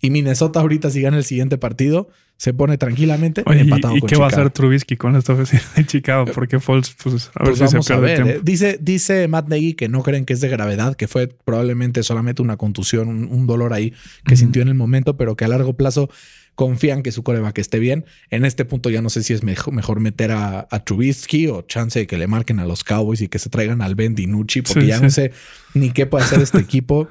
Y 0.00 0.10
Minnesota 0.10 0.60
ahorita, 0.60 0.90
si 0.90 1.00
gana 1.00 1.16
el 1.16 1.24
siguiente 1.24 1.58
partido, 1.58 2.08
se 2.36 2.52
pone 2.52 2.76
tranquilamente 2.76 3.42
Oye, 3.46 3.60
¿y- 3.60 3.62
empatado 3.62 3.96
¿y, 3.96 4.00
con 4.00 4.08
qué 4.10 4.16
va 4.16 4.26
a 4.26 4.28
hacer 4.28 4.50
Trubisky 4.50 4.96
con 4.96 5.16
esta 5.16 5.32
ofensiva 5.32 5.62
de 5.74 5.86
Chicago? 5.86 6.26
Porque 6.34 6.60
Foles, 6.60 6.94
pues, 7.02 7.30
a 7.34 7.44
ver 7.44 7.54
Pues 7.56 7.70
si 7.70 7.76
se 7.76 7.80
pierde 7.80 8.02
ver. 8.02 8.14
tiempo. 8.22 8.32
eh. 8.34 8.40
Dice, 8.44 8.78
dice 8.80 9.26
Matt 9.26 9.48
Nagy 9.48 9.72
que 9.74 9.88
no 9.88 10.02
creen 10.02 10.26
que 10.26 10.34
es 10.34 10.40
de 10.42 10.48
gravedad, 10.48 10.96
que 10.96 11.08
fue 11.08 11.28
probablemente 11.28 12.02
solamente 12.02 12.42
una 12.42 12.58
contusión, 12.58 13.08
un, 13.08 13.24
un 13.32 13.46
dolor 13.46 13.72
ahí 13.72 13.94
que 14.26 14.36
sintió 14.36 14.60
en 14.60 14.68
el 14.68 14.74
momento, 14.74 15.16
pero 15.16 15.34
que 15.34 15.46
a 15.46 15.48
largo 15.48 15.76
plazo 15.78 16.10
confían 16.54 17.02
que 17.02 17.10
su 17.12 17.22
coreback 17.22 17.56
esté 17.58 17.78
bien. 17.78 18.04
En 18.30 18.44
este 18.44 18.66
punto 18.66 18.90
ya 18.90 19.00
no 19.00 19.08
sé 19.10 19.22
si 19.22 19.32
es 19.32 19.42
mejor, 19.42 19.72
mejor 19.72 20.00
meter 20.00 20.32
a, 20.32 20.66
a 20.70 20.84
Trubisky 20.84 21.46
o 21.48 21.62
chance 21.62 21.98
de 22.00 22.06
que 22.06 22.18
le 22.18 22.26
marquen 22.26 22.60
a 22.60 22.66
los 22.66 22.84
Cowboys 22.84 23.22
y 23.22 23.28
que 23.28 23.38
se 23.38 23.48
traigan 23.48 23.80
al 23.80 23.94
Ben 23.94 24.14
DiNucci, 24.14 24.60
porque 24.60 24.82
Sí, 24.82 24.86
ya 24.88 24.98
sí. 24.98 25.02
no 25.04 25.10
sé 25.10 25.32
ni 25.74 25.90
qué 25.90 26.04
puede 26.06 26.24
hacer 26.24 26.40
este 26.42 26.58
equipo. 26.60 27.08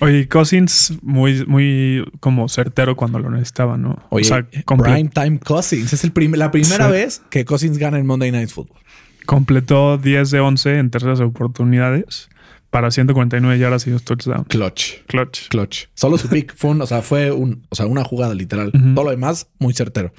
Oye, 0.00 0.28
Cousins 0.28 0.94
muy, 1.02 1.44
muy 1.46 2.04
como 2.20 2.48
certero 2.48 2.96
cuando 2.96 3.18
lo 3.18 3.30
necesitaba, 3.30 3.76
¿no? 3.76 3.98
Oye, 4.10 4.24
o 4.24 4.28
sea, 4.28 4.48
comple- 4.64 4.92
Prime 4.92 5.10
Time 5.10 5.38
Cousins. 5.38 5.92
Es 5.92 6.04
el 6.04 6.12
prim- 6.12 6.34
la 6.34 6.50
primera 6.50 6.86
Sí. 6.86 6.92
vez 6.92 7.22
que 7.30 7.44
Cousins 7.44 7.78
gana 7.78 7.98
en 7.98 8.06
Monday 8.06 8.30
Night 8.32 8.50
Football. 8.50 8.78
completó 9.26 9.96
10 9.96 10.30
de 10.30 10.40
11 10.40 10.78
en 10.78 10.90
terceras 10.90 11.20
oportunidades 11.20 12.28
para 12.70 12.90
149 12.90 13.58
yardas 13.58 13.86
y 13.86 13.90
dos 13.90 14.02
touchdowns. 14.04 14.46
Clutch. 14.48 15.02
Clutch. 15.06 15.48
Clutch. 15.48 15.84
Solo 15.94 16.18
su 16.18 16.28
pick 16.28 16.54
fue 16.56 16.70
un, 16.72 16.82
o 16.82 16.86
sea, 16.86 17.00
fue 17.02 17.30
un, 17.30 17.62
o 17.70 17.74
sea, 17.74 17.86
una 17.86 18.04
jugada 18.04 18.34
literal. 18.34 18.72
Todo 18.94 19.04
lo 19.04 19.10
demás, 19.10 19.46
muy 19.58 19.72
certero. 19.72 20.12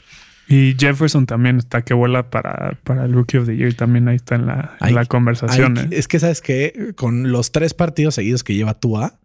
Y 0.47 0.75
Jefferson 0.79 1.25
también 1.25 1.57
está 1.57 1.81
que 1.83 1.93
vuela 1.93 2.29
para, 2.29 2.77
para 2.83 3.05
el 3.05 3.13
Rookie 3.13 3.37
of 3.37 3.47
the 3.47 3.55
Year. 3.57 3.73
También 3.73 4.07
ahí 4.07 4.15
está 4.15 4.35
en 4.35 4.45
la, 4.45 4.75
en 4.79 4.87
Hay- 4.87 4.93
la 4.93 5.05
conversación. 5.05 5.77
Hay- 5.77 5.85
¿eh? 5.85 5.87
Es 5.91 6.07
que 6.07 6.19
sabes 6.19 6.41
que 6.41 6.93
con 6.95 7.31
los 7.31 7.51
tres 7.51 7.73
partidos 7.73 8.15
seguidos 8.15 8.43
que 8.43 8.53
lleva 8.55 8.75
Tua, 8.75 9.19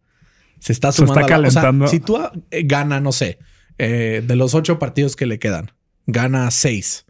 se 0.60 0.72
está 0.72 0.92
Se 0.92 1.02
está 1.02 1.12
sumando. 1.12 1.34
a 1.34 1.38
la- 1.38 1.48
o 1.48 1.50
sea, 1.50 1.62
calentando. 1.62 1.88
si 1.88 1.98
Tua 2.00 2.32
eh, 2.52 2.62
gana, 2.64 3.00
no 3.00 3.10
sé, 3.12 3.38
eh, 3.78 4.22
de 4.24 4.36
los 4.36 4.54
ocho 4.54 4.78
partidos 4.78 5.16
que 5.16 5.26
le 5.26 5.38
quedan, 5.40 5.72
gana 6.06 6.48
seis 6.52 7.04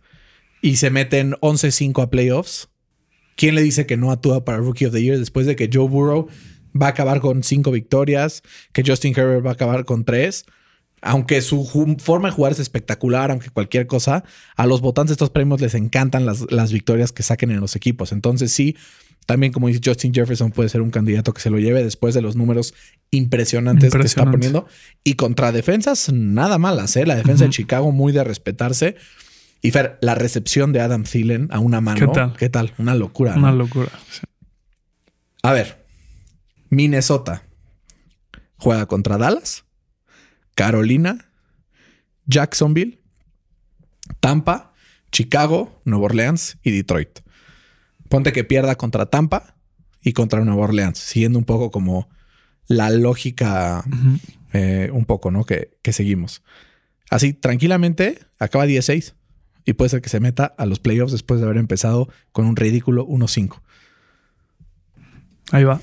y 0.63 0.77
se 0.77 0.91
meten 0.91 1.35
11-5 1.41 2.03
a 2.03 2.11
playoffs, 2.11 2.69
¿quién 3.37 3.55
le 3.55 3.63
dice 3.63 3.87
que 3.87 3.97
no 3.97 4.11
a 4.13 4.21
Tua 4.21 4.45
para 4.45 4.59
Rookie 4.59 4.87
of 4.87 4.93
the 4.95 5.03
Year 5.03 5.19
después 5.19 5.47
de 5.47 5.57
que 5.57 5.69
Joe 5.73 5.89
Burrow 5.89 6.29
va 6.81 6.87
a 6.87 6.91
acabar 6.91 7.21
con 7.21 7.43
cinco 7.43 7.71
victorias, 7.71 8.43
que 8.73 8.83
Justin 8.87 9.13
Herbert 9.17 9.45
va 9.45 9.51
a 9.51 9.55
acabar 9.55 9.85
con 9.85 10.05
tres? 10.05 10.45
Aunque 11.03 11.41
su 11.41 11.65
forma 11.99 12.29
de 12.29 12.35
jugar 12.35 12.53
es 12.53 12.59
espectacular, 12.59 13.31
aunque 13.31 13.49
cualquier 13.49 13.87
cosa, 13.87 14.23
a 14.55 14.67
los 14.67 14.83
votantes 14.83 15.09
de 15.09 15.15
estos 15.15 15.31
premios 15.31 15.59
les 15.63 15.75
encantan 15.75 16.27
las, 16.27 16.45
las 16.53 16.73
victorias 16.73 17.11
que 17.11 17.23
saquen 17.23 17.51
en 17.51 17.59
los 17.61 17.75
equipos. 17.75 18.13
Entonces 18.13 18.53
sí, 18.53 18.77
también 19.27 19.53
como 19.53 19.69
dice 19.69 19.81
Justin 19.85 20.13
Jefferson 20.13 20.51
puede 20.51 20.69
ser 20.69 20.81
un 20.81 20.91
candidato 20.91 21.33
que 21.33 21.41
se 21.41 21.51
lo 21.51 21.59
lleve 21.59 21.85
después 21.85 22.15
de 22.15 22.23
los 22.23 22.37
números 22.37 22.75
impresionantes 23.11 23.93
que 23.93 24.03
está 24.03 24.25
poniendo. 24.31 24.67
Y 25.05 25.15
contra 25.15 25.53
defensas, 25.53 26.13
nada 26.13 26.59
malas, 26.59 26.97
¿eh? 26.97 27.07
La 27.07 27.17
defensa 27.17 27.45
de. 27.45 27.51
Chicago 27.51 27.93
muy 27.93 28.13
de 28.13 28.25
respetarse. 28.25 28.97
Y 29.63 29.71
Fer, 29.73 29.99
la 30.01 30.15
recepción 30.15 30.73
de 30.73 30.81
Adam 30.81 31.05
Thielen 31.05 31.49
a 31.51 31.59
una 31.59 31.81
mano. 31.81 32.01
¿Qué 32.01 32.13
tal? 32.13 32.37
¿Qué 32.37 32.49
tal? 32.49 32.73
Una 32.79 32.95
locura. 32.95 33.35
Una 33.37 33.51
¿no? 33.51 33.59
locura. 33.59 33.91
sí. 34.11 34.21
A 35.43 35.53
ver, 35.53 35.87
Minnesota 36.69 37.45
juega 38.57 38.87
contra 38.87 39.17
Dallas, 39.17 39.65
Carolina, 40.55 41.31
Jacksonville, 42.27 43.01
Tampa, 44.21 44.75
Chicago, 45.11 45.81
Nueva 45.85 46.07
Orleans 46.07 46.59
y 46.63 46.71
Detroit. 46.73 47.21
Ponte 48.11 48.33
que 48.33 48.45
pierda 48.45 48.75
contra 48.75 49.07
Tampa 49.07 49.55
y 50.03 50.13
contra 50.13 50.45
Nueva 50.45 50.65
Orleans, 50.65 50.99
siguiendo 50.99 51.39
un 51.39 51.47
poco 51.47 51.71
como 51.71 52.11
la 52.67 52.91
lógica, 52.91 53.85
eh, 54.53 54.91
un 54.93 55.05
poco, 55.07 55.31
¿no? 55.31 55.45
Que, 55.45 55.79
que 55.81 55.93
seguimos. 55.93 56.43
Así, 57.09 57.33
tranquilamente, 57.33 58.19
acaba 58.39 58.67
16 58.67 59.15
y 59.65 59.75
puede 59.75 59.91
ser 59.91 60.03
que 60.03 60.09
se 60.09 60.21
meta 60.21 60.45
a 60.45 60.67
los 60.67 60.81
playoffs 60.81 61.13
después 61.13 61.41
de 61.41 61.47
haber 61.47 61.59
empezado 61.59 62.09
con 62.33 62.47
un 62.47 62.57
ridículo 62.57 63.07
1-5. 63.07 63.61
Ahí 65.53 65.65
va. 65.65 65.81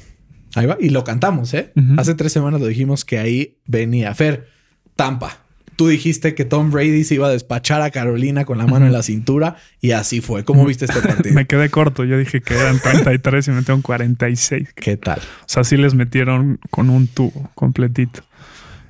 Ahí 0.56 0.66
va. 0.66 0.78
Y 0.82 0.90
lo 0.90 1.06
cantamos, 1.06 1.54
¿eh? 1.54 1.72
Hace 1.98 2.14
tres 2.14 2.34
semanas 2.34 2.60
lo 2.60 2.68
dijimos 2.68 3.06
que 3.06 3.20
ahí 3.20 3.58
venía. 3.66 4.14
Fer, 4.14 4.50
Tampa. 4.98 5.47
Tú 5.78 5.88
dijiste 5.88 6.36
que 6.36 6.44
Tom 6.44 6.72
Brady 6.72 7.04
se 7.06 7.16
iba 7.16 7.28
a 7.28 7.30
despachar 7.30 7.82
a 7.82 7.92
Carolina 7.92 8.44
con 8.44 8.58
la 8.58 8.66
mano 8.68 8.86
en 8.88 8.92
la 8.92 9.04
cintura 9.04 9.56
y 9.80 9.92
así 9.92 10.20
fue. 10.22 10.44
¿Cómo 10.44 10.66
viste 10.66 10.86
este 10.86 11.00
partido? 11.02 11.34
Me 11.36 11.46
quedé 11.46 11.70
corto. 11.70 12.04
Yo 12.04 12.18
dije 12.18 12.42
que 12.42 12.56
eran 12.56 12.80
33 12.80 13.48
y 13.48 13.52
metieron 13.52 13.82
46. 13.84 14.74
¿Qué 14.74 14.98
tal? 14.98 15.20
O 15.20 15.46
sea, 15.46 15.64
sí 15.64 15.78
les 15.78 15.94
metieron 15.94 16.60
con 16.72 16.90
un 16.90 17.08
tubo 17.08 17.50
completito. 17.56 18.22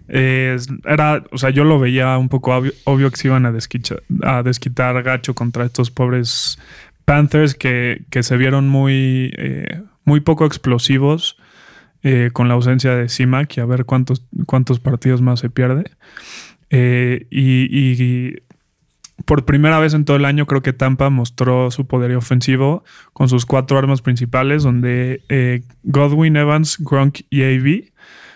Eh, 0.08 0.58
era, 0.86 1.23
o 1.32 1.38
sea, 1.38 1.50
yo 1.50 1.65
lo 1.65 1.80
veía 1.80 2.17
un 2.17 2.30
poco 2.30 2.56
obvio, 2.56 2.71
obvio 2.86 3.12
que 3.12 3.17
se 3.17 3.28
iban 3.28 3.45
a, 3.45 3.52
desquicha- 3.52 4.02
a 4.23 4.41
desquitar 4.41 5.04
gacho 5.04 5.36
contra 5.36 5.65
estos 5.65 5.91
pobres 5.91 6.58
Panthers 7.04 7.54
que, 7.56 8.04
que 8.10 8.23
se 8.23 8.38
vieron 8.38 8.69
muy, 8.69 9.34
eh, 9.38 9.82
muy 10.06 10.21
poco 10.21 10.45
explosivos 10.45 11.38
eh, 12.04 12.30
con 12.32 12.47
la 12.47 12.54
ausencia 12.54 12.95
de 12.95 13.10
Simac 13.10 13.58
y 13.58 13.60
a 13.60 13.65
ver 13.65 13.84
cuántos, 13.84 14.23
cuántos 14.45 14.80
partidos 14.80 15.21
más 15.21 15.41
se 15.41 15.50
pierde. 15.50 15.91
Eh, 16.69 17.27
y, 17.30 17.67
y 17.71 18.36
por 19.25 19.45
primera 19.45 19.80
vez 19.80 19.93
en 19.93 20.06
todo 20.06 20.17
el 20.17 20.25
año 20.25 20.45
creo 20.45 20.62
que 20.62 20.73
Tampa 20.73 21.10
mostró 21.10 21.71
su 21.71 21.88
poderío 21.88 22.17
ofensivo 22.19 22.84
con 23.13 23.30
sus 23.30 23.45
cuatro 23.45 23.77
armas 23.77 24.01
principales, 24.01 24.63
donde 24.63 25.21
eh, 25.30 25.62
Godwin, 25.84 26.36
Evans, 26.38 26.77
Gronk 26.80 27.21
y 27.30 27.43
AB 27.43 27.86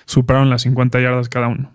superaron 0.05 0.49
las 0.49 0.63
50 0.63 0.99
yardas 0.99 1.29
cada 1.29 1.47
uno. 1.47 1.71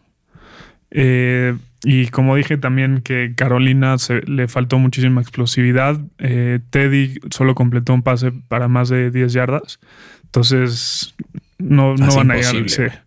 Eh, 0.91 1.57
y 1.85 2.09
como 2.09 2.37
dije 2.37 2.57
también 2.57 3.01
que 3.03 3.33
Carolina 3.37 3.99
se- 3.99 4.23
le 4.23 4.49
faltó 4.49 4.79
muchísima 4.79 5.21
explosividad. 5.21 6.01
Eh, 6.19 6.61
Teddy 6.71 7.19
solo 7.31 7.55
completó 7.55 7.93
un 7.95 8.03
pase 8.03 8.33
para 8.49 8.67
más 8.69 8.89
de 8.89 9.11
10 9.11 9.33
yardas. 9.33 9.79
Entonces 10.25 11.15
no, 11.59 11.95
no 11.95 12.07
van 12.17 12.31
a 12.33 12.35
llegar. 12.53 13.06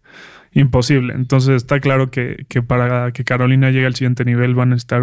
Imposible. 0.53 1.13
Entonces 1.13 1.55
está 1.57 1.79
claro 1.79 2.11
que, 2.11 2.45
que 2.49 2.61
para 2.61 3.11
que 3.11 3.23
Carolina 3.23 3.71
llegue 3.71 3.85
al 3.85 3.95
siguiente 3.95 4.25
nivel 4.25 4.55
van 4.55 4.73
a 4.73 4.75
estar 4.75 5.01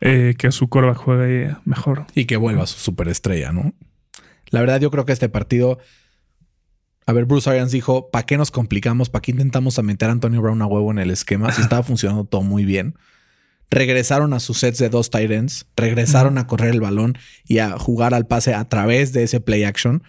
eh, 0.00 0.34
que 0.38 0.52
su 0.52 0.68
corva 0.68 0.94
juegue 0.94 1.56
mejor. 1.64 2.06
Y 2.14 2.26
que 2.26 2.36
vuelva 2.36 2.66
su 2.66 2.78
superestrella, 2.78 3.52
¿no? 3.52 3.74
La 4.48 4.60
verdad, 4.60 4.80
yo 4.80 4.90
creo 4.90 5.04
que 5.04 5.12
este 5.12 5.28
partido. 5.28 5.78
A 7.06 7.12
ver, 7.12 7.24
Bruce 7.24 7.48
Arians 7.48 7.72
dijo: 7.72 8.10
¿para 8.10 8.26
qué 8.26 8.36
nos 8.36 8.50
complicamos? 8.50 9.10
¿Para 9.10 9.22
qué 9.22 9.32
intentamos 9.32 9.78
a 9.78 9.82
meter 9.82 10.08
a 10.08 10.12
Antonio 10.12 10.42
Brown 10.42 10.62
a 10.62 10.66
huevo 10.66 10.90
en 10.90 10.98
el 10.98 11.10
esquema? 11.10 11.52
Si 11.52 11.62
estaba 11.62 11.82
funcionando 11.84 12.24
todo 12.24 12.42
muy 12.42 12.64
bien. 12.64 12.94
Regresaron 13.68 14.32
a 14.32 14.38
sus 14.38 14.58
sets 14.58 14.78
de 14.78 14.88
dos 14.88 15.10
tight 15.10 15.30
ends, 15.32 15.66
regresaron 15.76 16.38
a 16.38 16.46
correr 16.46 16.70
el 16.70 16.80
balón 16.80 17.18
y 17.44 17.58
a 17.58 17.76
jugar 17.76 18.14
al 18.14 18.26
pase 18.28 18.54
a 18.54 18.68
través 18.68 19.12
de 19.12 19.24
ese 19.24 19.40
play 19.40 19.64
action 19.64 20.04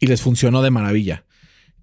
y 0.00 0.06
les 0.06 0.22
funcionó 0.22 0.62
de 0.62 0.70
maravilla. 0.70 1.24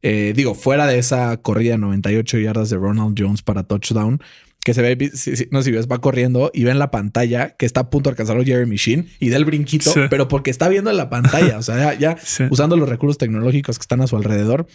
Eh, 0.03 0.33
digo, 0.35 0.55
fuera 0.55 0.87
de 0.87 0.97
esa 0.97 1.37
corrida 1.37 1.73
de 1.73 1.77
98 1.79 2.39
yardas 2.39 2.69
de 2.69 2.77
Ronald 2.77 3.15
Jones 3.17 3.41
para 3.43 3.63
touchdown, 3.63 4.19
que 4.63 4.73
se 4.73 4.81
ve, 4.81 5.11
si- 5.13 5.35
si- 5.35 5.47
no 5.51 5.59
sé 5.61 5.65
si 5.65 5.71
ves, 5.71 5.87
va 5.87 5.99
corriendo 6.01 6.51
y 6.53 6.63
ve 6.63 6.71
en 6.71 6.79
la 6.79 6.91
pantalla 6.91 7.55
que 7.57 7.65
está 7.65 7.81
a 7.81 7.89
punto 7.89 8.09
de 8.09 8.13
alcanzar 8.13 8.37
a 8.37 8.43
Jeremy 8.43 8.75
Sheen 8.77 9.07
y 9.19 9.29
da 9.29 9.37
el 9.37 9.45
brinquito, 9.45 9.91
Sí. 9.91 10.01
pero 10.09 10.27
porque 10.27 10.51
está 10.51 10.69
viendo 10.69 10.89
en 10.91 10.97
la 10.97 11.09
pantalla, 11.09 11.57
o 11.57 11.61
sea, 11.63 11.77
ya, 11.77 11.99
ya 11.99 12.17
Sí. 12.23 12.43
usando 12.49 12.77
los 12.77 12.87
recursos 12.89 13.17
tecnológicos 13.17 13.77
que 13.79 13.83
están 13.83 14.01
a 14.01 14.07
su 14.07 14.15
alrededor. 14.17 14.67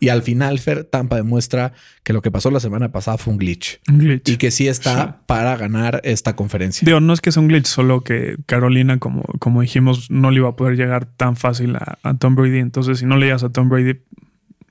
Y 0.00 0.10
al 0.10 0.22
final, 0.22 0.60
Fer 0.60 0.84
Tampa 0.84 1.16
demuestra 1.16 1.72
que 2.04 2.12
lo 2.12 2.22
que 2.22 2.30
pasó 2.30 2.52
la 2.52 2.60
semana 2.60 2.92
pasada 2.92 3.18
fue 3.18 3.32
un 3.32 3.38
glitch 3.38 3.80
Un 3.88 3.98
glitch. 3.98 4.28
y 4.28 4.36
que 4.36 4.52
sí 4.52 4.68
está 4.68 5.04
Sí. 5.18 5.24
para 5.26 5.56
ganar 5.56 6.00
esta 6.04 6.36
conferencia. 6.36 6.86
Digo, 6.86 7.00
no 7.00 7.12
es 7.12 7.20
que 7.20 7.32
sea 7.32 7.42
un 7.42 7.48
glitch, 7.48 7.66
solo 7.66 8.02
que 8.02 8.36
Carolina, 8.46 8.98
como, 8.98 9.22
como 9.40 9.60
dijimos, 9.60 10.08
no 10.08 10.30
le 10.30 10.36
iba 10.38 10.50
a 10.50 10.56
poder 10.56 10.76
llegar 10.76 11.04
tan 11.06 11.34
fácil 11.34 11.74
a, 11.74 11.98
a 12.04 12.14
Tom 12.14 12.36
Brady. 12.36 12.60
Entonces, 12.60 13.00
si 13.00 13.06
no 13.06 13.16
le 13.16 13.26
llegas 13.26 13.42
a 13.42 13.48
Tom 13.50 13.68
Brady, 13.68 13.98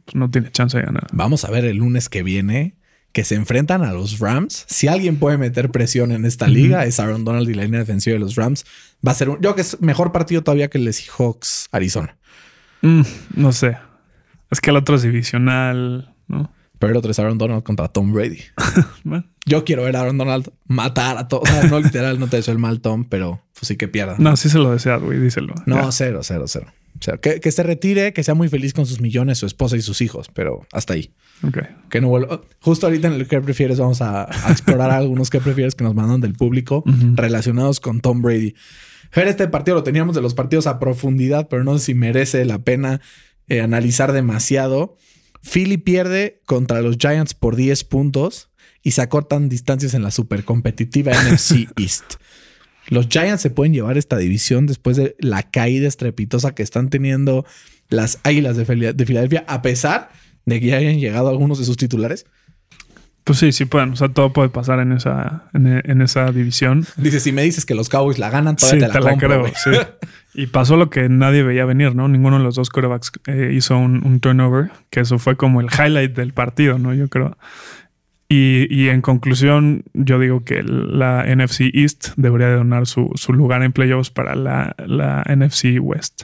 pues 0.07 0.15
no 0.15 0.31
tiene 0.31 0.51
chance 0.51 0.77
de 0.77 0.83
ganar. 0.83 1.05
Vamos 1.11 1.45
a 1.45 1.51
ver 1.51 1.63
el 1.65 1.77
lunes 1.77 2.09
que 2.09 2.23
viene 2.23 2.75
que 3.11 3.23
se 3.23 3.35
enfrentan 3.35 3.83
a 3.83 3.93
los 3.93 4.19
Rams. 4.19 4.65
Si 4.67 4.87
alguien 4.87 5.17
puede 5.17 5.37
meter 5.37 5.69
presión 5.71 6.11
en 6.11 6.23
esta 6.25 6.47
liga, 6.47 6.85
es 6.85 6.99
Aaron 6.99 7.25
Donald 7.25 7.49
y 7.49 7.53
la 7.55 7.63
línea 7.63 7.79
defensiva 7.81 8.13
de 8.13 8.19
los 8.19 8.35
Rams. 8.35 8.63
Va 9.05 9.11
a 9.11 9.15
ser 9.15 9.29
un, 9.29 9.35
yo 9.35 9.41
creo 9.41 9.55
que 9.55 9.61
es 9.61 9.81
mejor 9.81 10.11
partido 10.11 10.43
todavía 10.43 10.69
que 10.69 10.77
el 10.77 10.85
de 10.85 10.93
Seahawks 10.93 11.67
Arizona. 11.71 12.17
Mm, 12.81 13.01
no 13.35 13.51
sé. 13.51 13.77
Es 14.49 14.61
que 14.61 14.69
el 14.69 14.77
otro 14.77 14.95
es 14.95 15.01
divisional, 15.01 16.13
¿no? 16.27 16.51
Pero 16.79 16.91
el 16.91 16.97
otro 16.97 17.09
es 17.11 17.17
Aaron 17.19 17.37
Donald 17.39 17.63
contra 17.63 17.87
Tom 17.87 18.13
Brady. 18.13 18.39
Yo 19.45 19.65
quiero 19.65 19.83
ver 19.83 19.95
a 19.95 20.01
Aaron 20.01 20.17
Donald 20.19 20.51
matar 20.67 21.17
a 21.17 21.27
todos. 21.27 21.49
O 21.49 21.51
sea, 21.51 21.63
no 21.63 21.79
literal, 21.79 22.19
no 22.19 22.27
te 22.27 22.37
deseo 22.37 22.51
el 22.53 22.59
mal, 22.59 22.81
Tom, 22.81 23.05
pero 23.09 23.41
pues 23.53 23.67
sí 23.67 23.77
que 23.77 23.87
pierda. 23.87 24.15
No, 24.19 24.37
sí 24.37 24.47
se 24.49 24.59
lo 24.59 24.71
deseas, 24.71 25.01
güey, 25.01 25.19
díselo. 25.19 25.55
No, 25.65 25.77
Ya. 25.85 25.91
cero, 25.91 26.19
cero, 26.21 26.43
cero. 26.47 26.67
O 26.99 27.03
sea, 27.03 27.17
que, 27.17 27.39
que 27.39 27.51
se 27.51 27.63
retire, 27.63 28.13
que 28.13 28.23
sea 28.23 28.33
muy 28.33 28.49
feliz 28.49 28.73
con 28.73 28.85
sus 28.85 29.01
millones, 29.01 29.37
su 29.37 29.45
esposa 29.45 29.77
y 29.77 29.81
sus 29.81 30.01
hijos, 30.01 30.29
pero 30.33 30.65
hasta 30.71 30.93
ahí. 30.93 31.11
Ok. 31.47 31.59
Que 31.89 32.01
no 32.01 32.09
vuelva. 32.09 32.41
Justo 32.61 32.87
ahorita 32.87 33.07
en 33.07 33.13
el 33.13 33.27
que 33.27 33.39
prefieres, 33.41 33.79
vamos 33.79 34.01
a, 34.01 34.23
a 34.23 34.51
explorar 34.51 34.91
algunos 34.91 35.29
que 35.29 35.39
prefieres 35.39 35.75
que 35.75 35.83
nos 35.83 35.95
mandan 35.95 36.21
del 36.21 36.33
público 36.33 36.83
relacionados 37.15 37.79
con 37.79 38.01
Tom 38.01 38.21
Brady. 38.21 38.55
Fer, 39.11 39.27
este 39.27 39.47
partido 39.47 39.75
lo 39.75 39.83
teníamos 39.83 40.15
de 40.15 40.21
los 40.21 40.33
partidos 40.33 40.67
a 40.67 40.79
profundidad, 40.79 41.47
pero 41.49 41.63
no 41.63 41.77
sé 41.77 41.85
si 41.85 41.93
merece 41.93 42.43
la 42.45 42.59
pena 42.59 43.01
eh, 43.47 43.61
analizar 43.61 44.11
demasiado. 44.11 44.97
Philly 45.41 45.77
pierde 45.77 46.41
contra 46.45 46.81
los 46.81 46.97
Giants 46.97 47.33
por 47.33 47.55
10 47.55 47.83
puntos 47.85 48.49
y 48.83 48.91
se 48.91 49.01
acortan 49.01 49.49
distancias 49.49 49.93
en 49.93 50.03
la 50.03 50.11
super 50.11 50.43
competitiva 50.43 51.11
NFC 51.13 51.69
East. 51.77 52.15
Los 52.89 53.07
Giants 53.09 53.41
se 53.41 53.49
pueden 53.49 53.73
llevar 53.73 53.97
esta 53.97 54.17
división 54.17 54.65
después 54.65 54.95
de 54.97 55.15
la 55.19 55.43
caída 55.43 55.87
estrepitosa 55.87 56.55
que 56.55 56.63
están 56.63 56.89
teniendo 56.89 57.45
las 57.89 58.19
Águilas 58.23 58.57
de 58.57 58.65
Fila- 58.65 58.93
de 58.93 59.05
Filadelfia, 59.05 59.43
a 59.47 59.61
pesar 59.61 60.09
de 60.45 60.59
que 60.59 60.67
ya 60.67 60.77
hayan 60.77 60.99
llegado 60.99 61.29
algunos 61.29 61.59
de 61.59 61.65
sus 61.65 61.77
titulares. 61.77 62.25
Pues 63.25 63.39
sí, 63.39 63.51
sí 63.51 63.65
pueden. 63.65 63.91
O 63.91 63.95
sea, 63.97 64.07
todo 64.07 64.31
puede 64.31 64.47
pasar 64.47 64.79
en 64.79 64.93
esa, 64.93 65.49
en, 65.53 65.67
en 65.83 66.01
esa 66.01 66.31
división. 66.31 66.85
Dice, 66.95 67.19
si 67.19 67.33
me 67.33 67.43
dices 67.43 67.65
que 67.65 67.75
los 67.75 67.89
Cowboys 67.89 68.19
la 68.19 68.29
ganan, 68.29 68.57
Sí, 68.57 68.65
todavía 68.67 68.87
te 68.89 68.99
la, 69.01 69.09
compro, 69.09 69.39
güey. 69.41 69.53
sí. 69.61 69.71
Y 70.33 70.47
pasó 70.47 70.77
lo 70.77 70.89
que 70.89 71.09
nadie 71.09 71.43
veía 71.43 71.65
venir, 71.65 71.93
¿no? 71.95 72.07
Ninguno 72.07 72.37
de 72.37 72.43
los 72.45 72.55
dos 72.55 72.69
quarterbacks 72.69 73.11
eh, 73.25 73.51
hizo 73.53 73.77
un, 73.77 74.05
un 74.05 74.21
turnover, 74.21 74.71
que 74.91 75.01
eso 75.01 75.19
fue 75.19 75.35
como 75.35 75.59
el 75.59 75.67
highlight 75.67 76.15
del 76.15 76.31
partido, 76.31 76.79
¿no? 76.79 76.93
Yo 76.93 77.09
creo. 77.09 77.37
Y, 78.29 78.67
y 78.69 78.89
en 78.89 79.01
conclusión, 79.01 79.83
yo 79.93 80.19
digo 80.19 80.43
que 80.43 80.61
la 80.63 81.23
NFC 81.33 81.61
East 81.73 82.09
debería 82.17 82.47
de 82.49 82.55
donar 82.55 82.85
su, 82.85 83.09
su 83.15 83.31
lugar 83.33 83.63
en 83.63 83.71
playoffs 83.71 84.09
para 84.09 84.35
la, 84.35 84.75
la 84.85 85.23
NFC 85.33 85.79
West. 85.79 86.23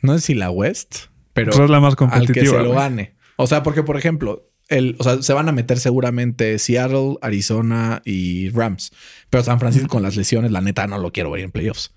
No 0.00 0.14
sé 0.14 0.20
si 0.20 0.34
la 0.34 0.50
West, 0.50 1.06
pero 1.34 1.50
Pues 1.52 1.64
es 1.64 1.70
la 1.70 1.80
más 1.80 1.92
al 1.92 1.96
que 1.96 1.98
competitiva. 2.06 2.58
se 2.58 2.62
lo 2.64 2.72
gane. 2.72 3.14
O 3.36 3.46
sea, 3.46 3.62
porque, 3.62 3.82
por 3.82 3.98
ejemplo, 3.98 4.46
el, 4.68 4.96
o 4.98 5.04
sea, 5.04 5.20
se 5.22 5.32
van 5.34 5.48
a 5.48 5.52
meter 5.52 5.78
seguramente 5.78 6.58
Seattle, 6.58 7.16
Arizona 7.20 8.00
y 8.04 8.48
Rams. 8.50 8.92
Pero 9.28 9.44
San 9.44 9.60
Francisco 9.60 9.88
con 9.88 10.02
las 10.02 10.16
lesiones, 10.16 10.52
la 10.52 10.62
neta, 10.62 10.86
no 10.86 10.98
lo 10.98 11.12
quiero 11.12 11.30
ver 11.30 11.42
en 11.42 11.50
playoffs. 11.50 11.94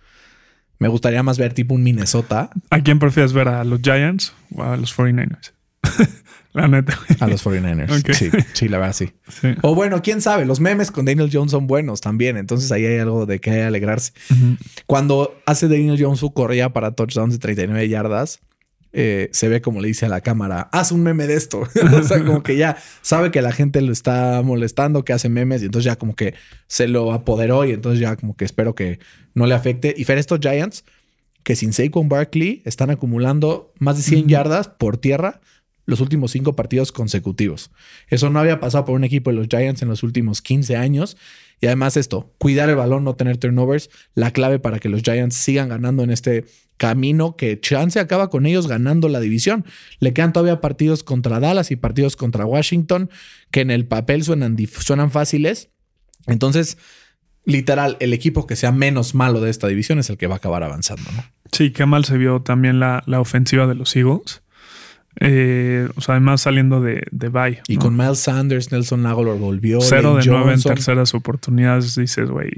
Me 0.79 0.87
gustaría 0.87 1.23
más 1.23 1.37
ver 1.37 1.53
tipo 1.53 1.73
un 1.73 1.83
Minnesota 1.83 2.51
¿A 2.69 2.79
quién 2.81 2.99
prefieres 2.99 3.33
ver? 3.33 3.49
¿A 3.49 3.63
los 3.65 3.81
Giants 3.81 4.33
o 4.55 4.63
a 4.63 4.77
los 4.77 4.97
49ers? 4.97 5.53
la 6.53 6.67
neta. 6.67 6.97
a 7.19 7.27
los 7.27 7.45
49ers. 7.45 7.89
Ok. 7.99 8.13
Sí, 8.13 8.29
sí, 8.53 8.67
la 8.67 8.77
verdad, 8.77 8.93
sí. 8.93 9.12
Sí. 9.27 9.49
O 9.62 9.75
bueno, 9.75 10.01
quién 10.01 10.21
sabe, 10.21 10.45
los 10.45 10.59
memes 10.59 10.91
con 10.91 11.05
Daniel 11.05 11.29
Jones 11.31 11.51
son 11.51 11.67
buenos 11.67 12.01
también. 12.01 12.38
Entonces 12.38 12.71
ahí 12.71 12.85
hay 12.85 12.99
algo 12.99 13.25
de 13.25 13.39
que 13.39 13.62
alegrarse. 13.62 14.13
Cuando 14.85 15.39
hace 15.45 15.67
Daniel 15.67 15.97
Jones 15.99 16.19
su 16.19 16.33
correa 16.33 16.73
para 16.73 16.91
touchdowns 16.91 17.33
de 17.33 17.39
39 17.39 17.88
yardas, 17.89 18.41
eh, 18.91 19.29
se 19.33 19.49
ve 19.49 19.62
como 19.62 19.81
le 19.81 19.88
dice 19.88 20.07
a 20.07 20.09
la 20.09 20.21
cámara, 20.21 20.67
haz 20.71 20.91
un 20.91 21.03
meme 21.03 21.27
de 21.27 21.35
esto. 21.35 21.62
o 21.93 22.03
sea, 22.03 22.23
como 22.23 22.41
que 22.41 22.57
ya 22.57 22.77
sabe 23.01 23.31
que 23.31 23.41
la 23.41 23.51
gente 23.51 23.81
lo 23.81 23.91
está 23.91 24.41
molestando, 24.43 25.05
que 25.05 25.13
hace 25.13 25.29
memes 25.29 25.62
y 25.62 25.65
entonces 25.65 25.85
ya 25.85 25.95
como 25.97 26.15
que 26.15 26.33
se 26.67 26.88
lo 26.88 27.12
apoderó 27.13 27.65
y 27.65 27.71
entonces 27.71 27.99
ya 27.99 28.15
como 28.15 28.35
que 28.35 28.45
espero 28.45 28.73
que 28.73 28.99
no 29.35 29.45
le 29.45 29.53
afecte. 29.53 29.93
Y 29.95 30.05
Fer, 30.05 30.17
estos 30.17 30.39
Giants, 30.39 30.85
que 31.43 31.55
sin 31.55 31.73
Saquon 31.73 32.09
Barkley 32.09 32.62
están 32.65 32.89
acumulando 32.89 33.73
más 33.79 33.97
de 33.97 34.03
100 34.03 34.27
yardas 34.27 34.67
por 34.67 34.97
tierra 34.97 35.41
los 35.89 36.02
últimos 36.02 36.32
cinco 36.32 36.56
partidos 36.56 36.91
consecutivos. 36.91 37.71
Eso 38.08 38.30
no 38.30 38.39
había 38.39 38.60
pasado 38.60 38.86
por 38.86 38.95
un 38.95 39.04
equipo 39.04 39.32
de 39.32 39.36
los 39.36 39.47
Giants 39.47 39.82
en 39.82 39.89
los 39.89 40.04
últimos 40.04 40.41
15 40.41 40.78
años. 40.78 41.17
Y 41.60 41.65
además 41.65 41.97
esto, 41.97 42.34
cuidar 42.38 42.69
el 42.69 42.75
balón, 42.75 43.04
no 43.04 43.15
tener 43.15 43.38
turnovers, 43.38 43.89
la 44.13 44.32
clave 44.32 44.60
para 44.60 44.80
que 44.80 44.88
los 44.88 45.02
Giants 45.02 45.36
sigan 45.36 45.69
ganando 45.69 46.04
en 46.04 46.12
este 46.12 46.45
camino 46.78 47.36
que 47.36 47.60
chance 47.60 47.99
acaba 47.99 48.30
con 48.30 48.45
ellos 48.45 48.67
ganando 48.67 49.10
la 49.10 49.19
división. 49.19 49.65
Le 49.99 50.13
quedan 50.13 50.32
todavía 50.32 50.62
partidos 50.62 51.04
contra 51.04 51.39
Dallas 51.39 51.71
y 51.71 51.75
partidos 51.75 52.15
contra 52.15 52.45
Washington 52.45 53.10
que 53.52 53.62
en 53.62 53.71
el 53.71 53.86
papel 53.86 54.23
suenan, 54.23 54.56
suenan 54.80 55.12
fáciles. 55.12 55.69
Entonces, 56.28 56.78
literal, 57.45 57.97
el 57.99 58.13
equipo 58.13 58.45
que 58.45 58.56
sea 58.56 58.71
menos 58.71 59.15
malo 59.15 59.41
de 59.41 59.49
esta 59.49 59.67
división 59.67 59.99
es 59.99 60.10
el 60.10 60.17
que 60.17 60.28
va 60.28 60.36
a 60.36 60.38
acabar 60.38 60.63
avanzando, 60.63 61.12
¿no? 61.12 61.23
Sí, 61.52 61.71
qué 61.71 61.86
mal 61.88 62.06
se 62.06 62.17
vio 62.17 62.43
también 62.43 62.80
la, 62.80 63.04
la 63.08 63.19
ofensiva 63.19 63.65
de 63.65 63.73
los 63.73 63.95
Eagles. 63.95 64.43
Eh, 65.21 65.89
o 65.95 66.01
sea, 66.01 66.15
además 66.15 66.41
saliendo 66.41 66.79
de, 66.82 67.03
de 67.12 67.29
bye. 67.29 67.62
Y 67.67 67.75
¿no? 67.75 67.82
con 67.82 67.97
Miles 67.97 68.19
Sanders, 68.19 68.71
Nelson 68.71 69.05
Aguilar 69.05 69.36
volvió. 69.38 69.82
cero 69.82 70.15
de 70.15 70.25
nueve 70.25 70.53
en 70.53 70.62
terceras 70.62 71.13
oportunidades, 71.13 71.95
dices, 71.95 72.29
güey, 72.29 72.51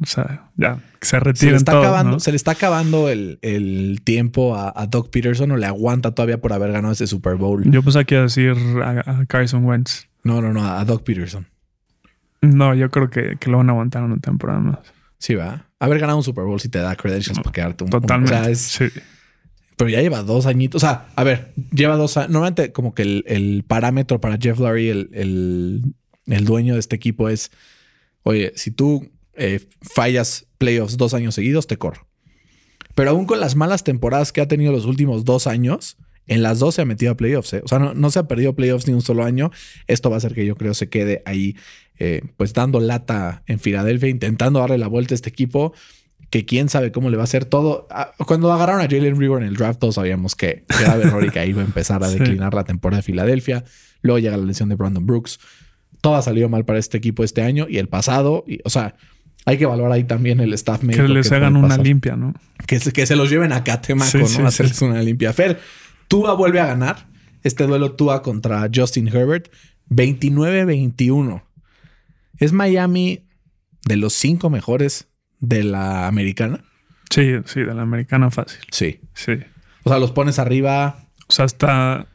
o 0.00 0.06
sea, 0.06 0.48
ya, 0.56 0.76
que 1.00 1.06
se 1.06 1.10
Se 1.10 1.16
le 1.16 1.20
retiren 1.20 1.54
está 1.56 1.72
todos, 1.72 1.84
acabando, 1.84 2.10
¿no? 2.12 2.20
se 2.20 2.30
le 2.30 2.36
está 2.36 2.52
acabando 2.52 3.08
el, 3.08 3.38
el 3.42 4.00
tiempo 4.04 4.54
a, 4.56 4.72
a 4.76 4.86
Doug 4.86 5.10
Peterson 5.10 5.50
o 5.50 5.56
le 5.56 5.66
aguanta 5.66 6.12
todavía 6.12 6.40
por 6.40 6.52
haber 6.52 6.70
ganado 6.72 6.92
ese 6.92 7.06
Super 7.08 7.34
Bowl. 7.34 7.62
Yo 7.70 7.82
pensaba 7.82 8.04
que 8.04 8.14
iba 8.14 8.20
a 8.22 8.26
decir 8.26 8.54
a, 8.82 9.20
a 9.20 9.26
Carson 9.26 9.64
Wentz. 9.64 10.06
No, 10.22 10.40
no, 10.40 10.52
no, 10.52 10.64
a 10.66 10.84
Doug 10.84 11.02
Peterson. 11.02 11.46
No, 12.40 12.74
yo 12.74 12.90
creo 12.90 13.10
que, 13.10 13.36
que 13.40 13.50
lo 13.50 13.56
van 13.58 13.68
a 13.70 13.72
aguantar 13.72 14.02
una 14.04 14.18
temporada 14.18 14.60
más. 14.60 14.78
Sí, 15.18 15.34
va. 15.34 15.66
Haber 15.80 15.98
ganado 15.98 16.18
un 16.18 16.24
Super 16.24 16.44
Bowl 16.44 16.60
si 16.60 16.68
te 16.68 16.78
da 16.78 16.94
credentials 16.94 17.38
para 17.40 17.52
quedarte 17.52 17.84
un, 17.84 17.88
un- 17.88 18.00
Totalmente. 18.00 18.34
o 18.34 18.38
sea, 18.42 18.50
es- 18.50 18.60
Sí. 18.60 18.84
Pero 19.76 19.90
ya 19.90 20.00
lleva 20.00 20.22
dos 20.22 20.46
añitos. 20.46 20.82
O 20.82 20.86
sea, 20.86 21.08
a 21.16 21.24
ver, 21.24 21.52
lleva 21.72 21.96
dos 21.96 22.16
años. 22.16 22.30
Normalmente, 22.30 22.72
como 22.72 22.94
que 22.94 23.02
el, 23.02 23.24
el 23.26 23.64
parámetro 23.66 24.20
para 24.20 24.38
Jeff 24.40 24.58
Lurie, 24.58 24.90
el, 24.90 25.10
el, 25.12 25.82
el 26.26 26.44
dueño 26.44 26.74
de 26.74 26.80
este 26.80 26.96
equipo, 26.96 27.28
es: 27.28 27.50
oye, 28.22 28.52
si 28.56 28.70
tú 28.70 29.10
eh, 29.34 29.60
fallas 29.82 30.46
playoffs 30.58 30.96
dos 30.96 31.14
años 31.14 31.34
seguidos, 31.34 31.66
te 31.66 31.76
corro. 31.76 32.06
Pero 32.94 33.10
aún 33.10 33.26
con 33.26 33.40
las 33.40 33.56
malas 33.56 33.82
temporadas 33.82 34.32
que 34.32 34.40
ha 34.40 34.48
tenido 34.48 34.70
los 34.70 34.84
últimos 34.84 35.24
dos 35.24 35.46
años, 35.48 35.96
en 36.26 36.42
las 36.42 36.60
dos 36.60 36.76
se 36.76 36.82
ha 36.82 36.84
metido 36.84 37.12
a 37.12 37.16
playoffs. 37.16 37.52
¿eh? 37.54 37.60
O 37.64 37.68
sea, 37.68 37.78
no, 37.78 37.92
no 37.92 38.10
se 38.10 38.20
ha 38.20 38.28
perdido 38.28 38.54
playoffs 38.54 38.86
ni 38.86 38.94
un 38.94 39.02
solo 39.02 39.24
año. 39.24 39.50
Esto 39.88 40.10
va 40.10 40.16
a 40.16 40.18
hacer 40.18 40.34
que 40.34 40.46
yo 40.46 40.56
creo 40.56 40.74
se 40.74 40.88
quede 40.88 41.22
ahí, 41.26 41.56
eh, 41.98 42.22
pues 42.36 42.52
dando 42.52 42.80
lata 42.80 43.42
en 43.46 43.58
Filadelfia, 43.58 44.08
intentando 44.08 44.60
darle 44.60 44.78
la 44.78 44.86
vuelta 44.86 45.14
a 45.14 45.16
este 45.16 45.28
equipo. 45.28 45.74
Que 46.34 46.44
quién 46.44 46.68
sabe 46.68 46.90
cómo 46.90 47.10
le 47.10 47.16
va 47.16 47.22
a 47.22 47.24
hacer 47.30 47.44
todo. 47.44 47.86
Ah, 47.92 48.10
Cuando 48.26 48.52
agarraron 48.52 48.80
a 48.80 48.88
Jalen 48.88 49.16
River 49.20 49.40
en 49.42 49.46
el 49.48 49.54
draft, 49.54 49.78
todos 49.78 49.94
sabíamos 49.94 50.34
que 50.34 50.64
era 50.82 50.96
error 50.96 51.24
y 51.24 51.30
que 51.30 51.38
ahí 51.38 51.50
iba 51.50 51.62
a 51.62 51.64
empezar 51.64 52.02
a 52.02 52.08
Sí. 52.10 52.18
declinar 52.18 52.52
la 52.54 52.64
temporada 52.64 52.96
de 52.98 53.02
Filadelfia. 53.04 53.62
Luego 54.02 54.18
llega 54.18 54.36
la 54.36 54.44
lesión 54.44 54.68
de 54.68 54.74
Brandon 54.74 55.06
Brooks. 55.06 55.38
Todo 56.00 56.16
ha 56.16 56.22
salido 56.22 56.48
mal 56.48 56.64
para 56.64 56.80
este 56.80 56.98
equipo 56.98 57.22
este 57.22 57.42
año 57.42 57.66
y 57.68 57.78
el 57.78 57.88
pasado. 57.88 58.42
Y, 58.48 58.58
o 58.64 58.68
sea, 58.70 58.96
hay 59.46 59.58
que 59.58 59.66
valorar 59.66 59.92
ahí 59.92 60.02
también 60.02 60.40
el 60.40 60.52
staff 60.54 60.80
Que 60.80 60.86
médico. 60.86 61.06
les 61.06 61.28
puede 61.28 61.40
hagan 61.40 61.54
una 61.56 61.68
pasar 61.68 61.84
limpia, 61.86 62.16
¿no? 62.16 62.34
que 62.66 62.80
se, 62.80 62.90
que 62.92 63.06
se 63.06 63.14
los 63.14 63.30
lleven 63.30 63.52
a 63.52 63.62
Catemaco, 63.62 64.10
Sí, 64.10 64.18
¿no? 64.18 64.26
sí, 64.26 64.42
hacerles 64.42 64.82
una 64.82 65.00
limpia. 65.02 65.32
Fer, 65.32 65.60
Tua 66.08 66.34
vuelve 66.34 66.58
a 66.58 66.66
ganar. 66.66 67.06
Este 67.44 67.64
duelo 67.68 67.92
Tua 67.92 68.22
contra 68.22 68.68
Justin 68.74 69.06
Herbert. 69.06 69.52
29-21. 69.88 71.42
¿Es 72.38 72.52
Miami 72.52 73.24
de 73.86 73.96
los 73.96 74.14
cinco 74.14 74.50
mejores 74.50 75.06
de 75.48 75.64
la 75.64 76.06
americana? 76.06 76.60
Sí, 77.10 77.34
sí, 77.44 77.60
de 77.60 77.74
la 77.74 77.82
americana 77.82 78.30
fácil. 78.30 78.60
Sí. 78.70 79.00
Sí. 79.14 79.38
O 79.84 79.90
sea, 79.90 79.98
los 79.98 80.12
pones 80.12 80.38
arriba. 80.38 80.96
O 81.28 81.32
sea, 81.32 81.44
está 81.44 82.06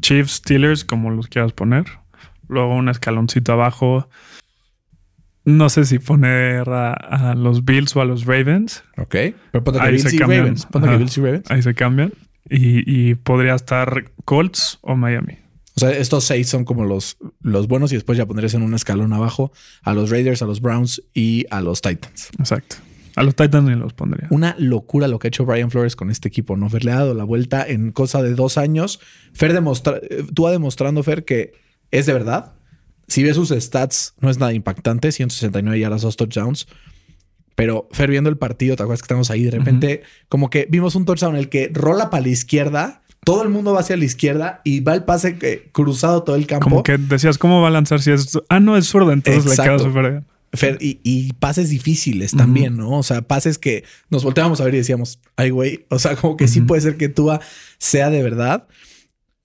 Chiefs, 0.00 0.32
Steelers, 0.32 0.84
como 0.84 1.10
los 1.10 1.28
quieras 1.28 1.52
poner. 1.52 1.84
Luego 2.48 2.74
un 2.74 2.88
escaloncito 2.88 3.52
abajo. 3.52 4.08
No 5.44 5.68
sé 5.70 5.84
si 5.84 5.98
poner 5.98 6.68
a, 6.68 6.92
a 6.92 7.34
los 7.34 7.64
Bills 7.64 7.94
o 7.96 8.00
a 8.00 8.04
los 8.04 8.26
Ravens. 8.26 8.84
Ok. 8.96 9.14
Pero 9.52 9.64
ponte 9.64 9.80
que 9.80 9.90
Bills 9.90 10.02
se 10.02 10.16
y 10.16 10.18
cambian. 10.18 10.40
Ravens. 10.40 10.66
Ponte 10.66 10.88
que 10.88 10.94
Ajá. 10.94 10.98
Bills 10.98 11.18
y 11.18 11.20
Ravens. 11.22 11.50
Ahí 11.50 11.62
se 11.62 11.74
cambian. 11.74 12.12
Y, 12.50 13.10
y 13.10 13.14
podría 13.14 13.54
estar 13.54 14.10
Colts 14.24 14.78
o 14.82 14.96
Miami. 14.96 15.38
O 15.78 15.80
sea, 15.80 15.96
estos 15.96 16.24
seis 16.24 16.48
son 16.48 16.64
como 16.64 16.84
los, 16.84 17.18
los 17.40 17.68
buenos 17.68 17.92
y 17.92 17.94
después 17.94 18.18
ya 18.18 18.26
pondrías 18.26 18.52
en 18.54 18.62
un 18.62 18.74
escalón 18.74 19.12
abajo 19.12 19.52
a 19.82 19.94
los 19.94 20.10
Raiders, 20.10 20.42
a 20.42 20.44
los 20.44 20.60
Browns 20.60 21.00
y 21.14 21.46
a 21.50 21.60
los 21.60 21.82
Titans. 21.82 22.30
Exacto. 22.36 22.76
A 23.14 23.22
los 23.22 23.36
Titans 23.36 23.70
los 23.78 23.92
pondría. 23.92 24.26
Una 24.30 24.56
locura 24.58 25.06
lo 25.06 25.20
que 25.20 25.28
ha 25.28 25.30
hecho 25.30 25.44
Brian 25.44 25.70
Flores 25.70 25.94
con 25.94 26.10
este 26.10 26.26
equipo, 26.26 26.56
¿no? 26.56 26.68
Fer 26.68 26.84
le 26.84 26.90
ha 26.90 26.96
dado 26.96 27.14
la 27.14 27.22
vuelta 27.22 27.64
en 27.64 27.92
cosa 27.92 28.24
de 28.24 28.34
dos 28.34 28.58
años. 28.58 28.98
Fer 29.32 29.52
demostra 29.52 30.00
eh, 30.02 30.24
tú 30.34 30.42
va 30.42 30.50
demostrando, 30.50 31.00
Fer, 31.04 31.24
que 31.24 31.52
es 31.92 32.06
de 32.06 32.12
verdad. 32.12 32.54
Si 33.06 33.22
ves 33.22 33.36
sus 33.36 33.50
stats, 33.50 34.14
no 34.20 34.30
es 34.30 34.38
nada 34.38 34.52
impactante, 34.52 35.12
169 35.12 35.78
yardas, 35.78 36.02
dos 36.02 36.16
touchdowns. 36.16 36.66
Pero 37.54 37.88
Fer, 37.92 38.10
viendo 38.10 38.30
el 38.30 38.36
partido, 38.36 38.74
¿te 38.74 38.82
acuerdas 38.82 39.02
que 39.02 39.06
estamos 39.06 39.30
ahí? 39.30 39.44
De 39.44 39.52
repente, 39.52 40.02
como 40.28 40.50
que 40.50 40.66
vimos 40.68 40.96
un 40.96 41.04
touchdown 41.04 41.34
en 41.34 41.40
el 41.40 41.48
que 41.48 41.70
rola 41.72 42.10
para 42.10 42.24
la 42.24 42.30
izquierda, 42.30 43.02
todo 43.28 43.42
el 43.42 43.50
mundo 43.50 43.74
va 43.74 43.80
hacia 43.80 43.94
la 43.98 44.06
izquierda 44.06 44.62
y 44.64 44.80
va 44.80 44.94
el 44.94 45.04
pase 45.04 45.36
eh, 45.42 45.68
cruzado 45.72 46.22
todo 46.22 46.34
el 46.34 46.46
campo. 46.46 46.64
Como 46.64 46.82
que 46.82 46.96
decías, 46.96 47.36
¿cómo 47.36 47.60
va 47.60 47.68
a 47.68 47.70
lanzar 47.70 48.00
si 48.00 48.10
es... 48.10 48.38
Ah, 48.48 48.58
no, 48.58 48.74
es 48.74 48.86
zurdo, 48.86 49.12
entonces 49.12 49.44
le 49.44 49.62
queda 49.62 49.78
súper 49.78 50.10
bien. 50.10 50.26
Fer, 50.54 50.78
y, 50.80 50.98
y 51.02 51.34
pases 51.34 51.68
difíciles 51.68 52.32
también, 52.32 52.78
¿no? 52.78 52.92
O 52.92 53.02
sea, 53.02 53.20
pases 53.20 53.58
que 53.58 53.84
nos 54.08 54.24
volteábamos 54.24 54.62
a 54.62 54.64
ver 54.64 54.72
y 54.72 54.78
decíamos, 54.78 55.20
ay, 55.36 55.50
güey, 55.50 55.84
o 55.90 55.98
sea, 55.98 56.16
como 56.16 56.38
que 56.38 56.48
sí 56.48 56.62
puede 56.62 56.80
ser 56.80 56.96
que 56.96 57.10
Tua 57.10 57.42
sea 57.76 58.08
de 58.08 58.22
verdad. 58.22 58.66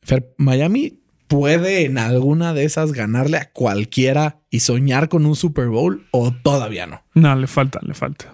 Fer, 0.02 0.34
Miami 0.38 1.02
puede 1.28 1.84
en 1.84 1.98
alguna 1.98 2.54
de 2.54 2.63
esas 2.63 2.93
ganarle 2.93 3.36
a 3.36 3.52
cualquiera 3.52 4.39
y 4.50 4.62
soñar 4.62 5.10
con 5.10 5.26
un 5.26 5.36
Super 5.36 5.67
Bowl 5.67 6.08
o 6.12 6.32
todavía 6.32 6.88
no. 6.88 7.04
No, 7.15 7.36
le 7.36 7.48
falta, 7.48 7.82
le 7.82 7.96
falta. 7.96 8.34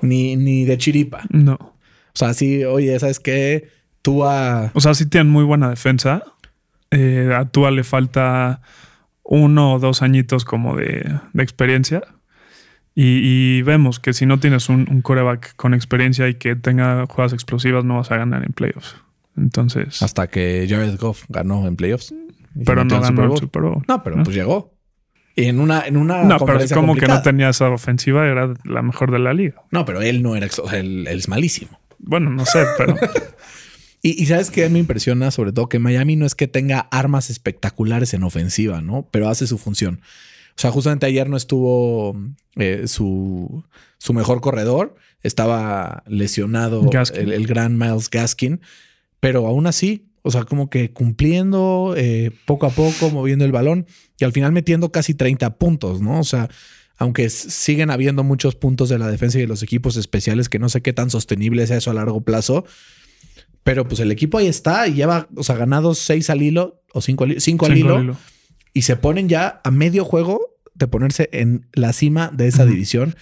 Ni, 0.00 0.34
ni 0.34 0.64
de 0.64 0.76
chiripa. 0.76 1.22
No. 1.30 1.54
O 1.54 2.18
sea, 2.18 2.34
sí, 2.34 2.64
oye, 2.64 2.98
¿sabes 2.98 3.20
qué? 3.20 3.68
Tú 4.02 4.24
a... 4.24 4.70
O 4.74 4.80
sea, 4.80 4.94
sí 4.94 5.06
tienen 5.06 5.32
muy 5.32 5.44
buena 5.44 5.68
defensa. 5.68 6.22
Eh, 6.90 7.32
a 7.36 7.44
Tua 7.46 7.70
le 7.70 7.84
falta 7.84 8.62
uno 9.22 9.74
o 9.74 9.78
dos 9.78 10.02
añitos 10.02 10.44
como 10.44 10.76
de, 10.76 11.18
de 11.32 11.42
experiencia. 11.42 12.02
Y, 12.94 13.20
y 13.58 13.62
vemos 13.62 14.00
que 14.00 14.12
si 14.12 14.26
no 14.26 14.40
tienes 14.40 14.68
un, 14.68 14.86
un 14.90 15.00
coreback 15.02 15.54
con 15.56 15.74
experiencia 15.74 16.28
y 16.28 16.34
que 16.34 16.56
tenga 16.56 17.06
jugadas 17.06 17.32
explosivas, 17.32 17.84
no 17.84 17.96
vas 17.96 18.10
a 18.10 18.16
ganar 18.16 18.44
en 18.44 18.52
playoffs. 18.52 18.96
Entonces, 19.36 20.02
Hasta 20.02 20.26
que 20.26 20.66
Jared 20.68 20.98
Goff 20.98 21.24
ganó 21.28 21.66
en 21.66 21.76
playoffs. 21.76 22.12
Pero 22.64 22.84
no 22.84 23.00
ganó 23.00 23.22
Bowl. 23.22 23.32
el 23.32 23.38
Super 23.38 23.62
Bowl. 23.62 23.84
No, 23.86 24.02
pero 24.02 24.22
pues 24.22 24.34
llegó. 24.34 24.74
Y 25.36 25.44
en 25.44 25.60
una, 25.60 25.86
en 25.86 25.96
una 25.96 26.24
No, 26.24 26.38
pero 26.40 26.58
es 26.58 26.72
como 26.72 26.96
que 26.96 27.06
no 27.06 27.22
tenía 27.22 27.48
esa 27.50 27.70
ofensiva, 27.70 28.26
era 28.26 28.52
la 28.64 28.82
mejor 28.82 29.12
de 29.12 29.20
la 29.20 29.32
liga. 29.32 29.62
No, 29.70 29.84
pero 29.84 30.02
él 30.02 30.22
no 30.22 30.34
era... 30.34 30.48
él, 30.72 31.06
él 31.06 31.18
es 31.18 31.28
malísimo. 31.28 31.78
Bueno, 31.98 32.30
no 32.30 32.44
sé, 32.44 32.66
pero 32.76 32.96
Y, 34.02 34.22
y 34.22 34.26
sabes 34.26 34.50
qué 34.50 34.68
me 34.68 34.78
impresiona 34.78 35.30
sobre 35.30 35.52
todo 35.52 35.68
que 35.68 35.78
Miami 35.78 36.16
no 36.16 36.26
es 36.26 36.34
que 36.34 36.48
tenga 36.48 36.80
armas 36.90 37.30
espectaculares 37.30 38.14
en 38.14 38.22
ofensiva, 38.22 38.80
¿no? 38.80 39.08
Pero 39.10 39.28
hace 39.28 39.46
su 39.46 39.58
función. 39.58 40.00
O 40.56 40.60
sea, 40.60 40.70
justamente 40.70 41.06
ayer 41.06 41.28
no 41.28 41.36
estuvo 41.36 42.16
eh, 42.56 42.84
su, 42.86 43.64
su 43.98 44.12
mejor 44.12 44.40
corredor. 44.40 44.96
Estaba 45.22 46.02
lesionado 46.06 46.88
el, 47.14 47.32
el 47.32 47.46
gran 47.46 47.78
Miles 47.78 48.10
Gaskin. 48.10 48.60
Pero 49.20 49.46
aún 49.46 49.66
así, 49.66 50.10
o 50.22 50.30
sea, 50.30 50.44
como 50.44 50.68
que 50.70 50.92
cumpliendo 50.92 51.94
eh, 51.96 52.30
poco 52.46 52.66
a 52.66 52.70
poco, 52.70 53.10
moviendo 53.10 53.44
el 53.44 53.52
balón 53.52 53.86
y 54.18 54.24
al 54.24 54.32
final 54.32 54.52
metiendo 54.52 54.92
casi 54.92 55.14
30 55.14 55.56
puntos, 55.56 56.00
¿no? 56.00 56.20
O 56.20 56.24
sea, 56.24 56.48
aunque 56.96 57.30
siguen 57.30 57.90
habiendo 57.90 58.24
muchos 58.24 58.54
puntos 58.54 58.88
de 58.90 58.98
la 58.98 59.10
defensa 59.10 59.38
y 59.38 59.42
de 59.42 59.46
los 59.46 59.62
equipos 59.62 59.96
especiales 59.96 60.48
que 60.48 60.58
no 60.58 60.68
sé 60.68 60.82
qué 60.82 60.92
tan 60.92 61.08
sostenible 61.08 61.62
es 61.62 61.70
eso 61.70 61.90
a 61.90 61.94
largo 61.94 62.20
plazo. 62.20 62.64
Pero 63.62 63.86
pues 63.86 64.00
el 64.00 64.10
equipo 64.10 64.38
ahí 64.38 64.46
está 64.46 64.88
y 64.88 64.94
lleva, 64.94 65.28
o 65.36 65.42
sea, 65.42 65.56
ganados 65.56 65.98
seis 65.98 66.30
al 66.30 66.42
hilo 66.42 66.82
o 66.92 67.00
cinco 67.00 67.24
al, 67.24 67.40
cinco 67.40 67.66
al 67.66 67.74
cinco 67.74 67.86
hilo 67.86 67.96
al 67.96 68.04
hilo. 68.04 68.16
y 68.72 68.82
se 68.82 68.96
ponen 68.96 69.28
ya 69.28 69.60
a 69.64 69.70
medio 69.70 70.04
juego 70.04 70.40
de 70.74 70.86
ponerse 70.86 71.28
en 71.32 71.66
la 71.72 71.92
cima 71.92 72.30
de 72.32 72.48
esa 72.48 72.64
división 72.64 73.14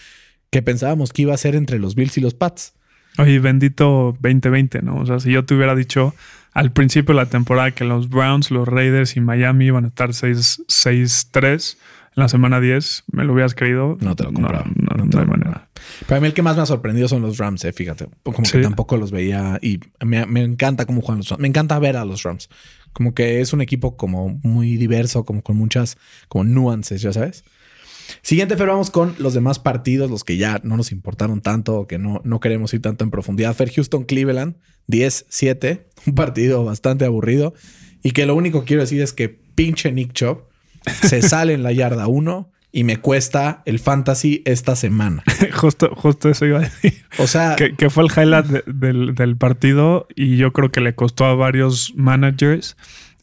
que 0.51 0.63
pensábamos 0.63 1.13
que 1.13 1.23
iba 1.23 1.35
a 1.35 1.39
ser 1.39 1.55
entre 1.55 1.79
los 1.79 1.95
Bills 1.95 2.17
y 2.19 2.21
los 2.21 2.35
Pats. 2.35 2.75
Oye, 3.19 3.41
bendito 3.41 4.17
2020, 4.21 4.83
¿no? 4.83 4.99
O 4.99 5.07
sea, 5.07 5.19
si 5.19 5.33
yo 5.33 5.45
te 5.45 5.55
hubiera 5.55 5.75
dicho 5.75 6.15
al 6.53 6.73
principio 6.73 7.15
de 7.15 7.23
la 7.23 7.27
temporada 7.27 7.73
que 7.73 7.85
los 7.85 8.09
Browns, 8.09 8.51
los 8.51 8.67
Raiders 8.67 9.17
y 9.17 9.21
Miami 9.21 9.67
iban 9.67 9.85
a 9.85 9.89
estar 9.89 10.15
6 10.15 10.65
6-3 10.69 11.77
en 12.19 12.23
la 12.23 12.29
semana 12.29 12.61
10, 12.61 13.05
¿me 13.13 13.23
lo 13.23 13.33
hubieras 13.33 13.55
creído? 13.55 13.97
No 14.01 14.17
te 14.17 14.25
lo 14.25 14.33
compraba. 14.33 14.65
No, 14.75 14.97
no, 14.97 15.05
No 15.05 15.07
no 15.07 15.21
hay 15.21 15.27
manera. 15.27 15.69
Para 16.09 16.21
mí 16.21 16.27
el 16.27 16.35
que 16.35 16.43
más 16.43 16.57
me 16.57 16.63
ha 16.63 16.67
sorprendido 16.67 17.07
son 17.07 17.23
los 17.23 17.39
Rams, 17.39 17.65
eh, 17.65 17.73
fíjate. 17.73 18.09
Como 18.25 18.39
que 18.39 18.59
tampoco 18.59 18.97
los 18.97 19.13
veía 19.13 19.61
y 19.63 19.79
me, 20.05 20.27
me 20.27 20.43
encanta 20.43 20.85
cómo 20.85 21.01
juegan 21.01 21.19
los 21.19 21.29
Rams. 21.29 21.41
Me 21.41 21.47
encanta 21.47 21.79
ver 21.79 21.97
a 21.97 22.05
los 22.05 22.25
Rams. 22.25 22.49
Como 22.93 23.15
que 23.15 23.41
es 23.41 23.53
un 23.53 23.61
equipo 23.61 23.97
como 23.97 24.41
muy 24.43 24.77
diverso, 24.77 25.25
como 25.25 25.43
con 25.43 25.57
muchas 25.57 25.97
como 26.27 26.43
nuances, 26.43 27.03
ya 27.03 27.13
sabes. 27.13 27.45
Siguiente, 28.23 28.57
Fer, 28.57 28.67
vamos 28.67 28.91
con 28.91 29.15
los 29.21 29.33
demás 29.33 29.61
partidos, 29.61 30.11
los 30.11 30.25
que 30.25 30.37
ya 30.37 30.61
no 30.65 30.77
nos 30.77 30.91
importaron 30.91 31.41
tanto 31.41 31.77
o 31.77 31.87
que 31.87 31.99
no, 31.99 32.21
no 32.25 32.41
queremos 32.41 32.75
ir 32.75 32.83
tanto 32.83 33.05
en 33.05 33.13
profundidad. 33.13 33.55
Fer, 33.55 33.71
Houston, 33.71 34.03
Cleveland, 34.03 34.57
10-7, 34.89 35.85
un 36.07 36.15
partido 36.17 36.65
bastante 36.65 37.05
aburrido 37.05 37.55
y 38.03 38.11
que 38.11 38.27
lo 38.27 38.35
único 38.35 38.63
que 38.63 38.67
quiero 38.67 38.83
decir 38.83 39.03
es 39.03 39.13
que 39.13 39.29
pinche 39.29 39.93
Nick 39.93 40.15
Chubb 40.15 40.48
se 41.03 41.23
sale 41.23 41.53
en 41.55 41.63
la 41.63 41.73
yarda 41.73 42.07
1 42.07 42.51
y 42.71 42.85
me 42.85 42.99
cuesta 42.99 43.63
el 43.65 43.79
fantasy 43.79 44.43
esta 44.45 44.77
semana. 44.77 45.23
justo, 45.55 45.91
justo 45.97 46.29
eso 46.29 46.45
iba 46.47 46.59
a 46.59 46.63
decir. 46.63 47.03
O 47.19 47.27
sea, 47.27 47.57
que, 47.57 47.75
que 47.75 47.89
fue 47.91 48.05
el 48.05 48.11
highlight 48.11 48.47
de- 48.47 48.65
del, 48.67 49.15
del 49.15 49.37
partido 49.37 50.07
y 50.15 50.37
yo 50.37 50.53
creo 50.53 50.71
que 50.71 50.81
le 50.81 50.95
costó 50.95 51.25
a 51.25 51.35
varios 51.35 51.93
managers 51.97 52.77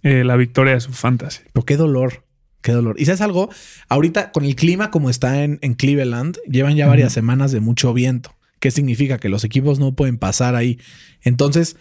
eh, 0.04 0.24
la 0.24 0.36
victoria 0.36 0.74
de 0.74 0.82
su 0.82 0.94
fantasy. 0.94 1.44
pero 1.54 1.63
qué 1.65 1.78
dolor, 1.78 2.24
qué 2.62 2.72
dolor. 2.72 2.96
Y 3.00 3.06
sabes 3.06 3.22
algo, 3.22 3.50
ahorita 3.89 4.32
con 4.32 4.46
el 4.46 4.56
clima 4.56 4.89
como 4.91 5.10
está 5.10 5.44
en, 5.44 5.60
en 5.62 5.76
Cleveland, 5.76 6.38
llevan 6.50 6.76
ya 6.76 6.88
varias 6.88 7.13
semanas 7.13 7.52
de 7.52 7.60
mucho 7.60 7.94
viento. 7.94 8.36
¿Qué 8.60 8.72
significa? 8.72 9.20
Que 9.20 9.30
los 9.30 9.44
equipos 9.44 9.78
no 9.80 9.94
pueden 9.96 10.18
pasar 10.18 10.56
ahí. 10.56 10.80
Entonces, 11.22 11.76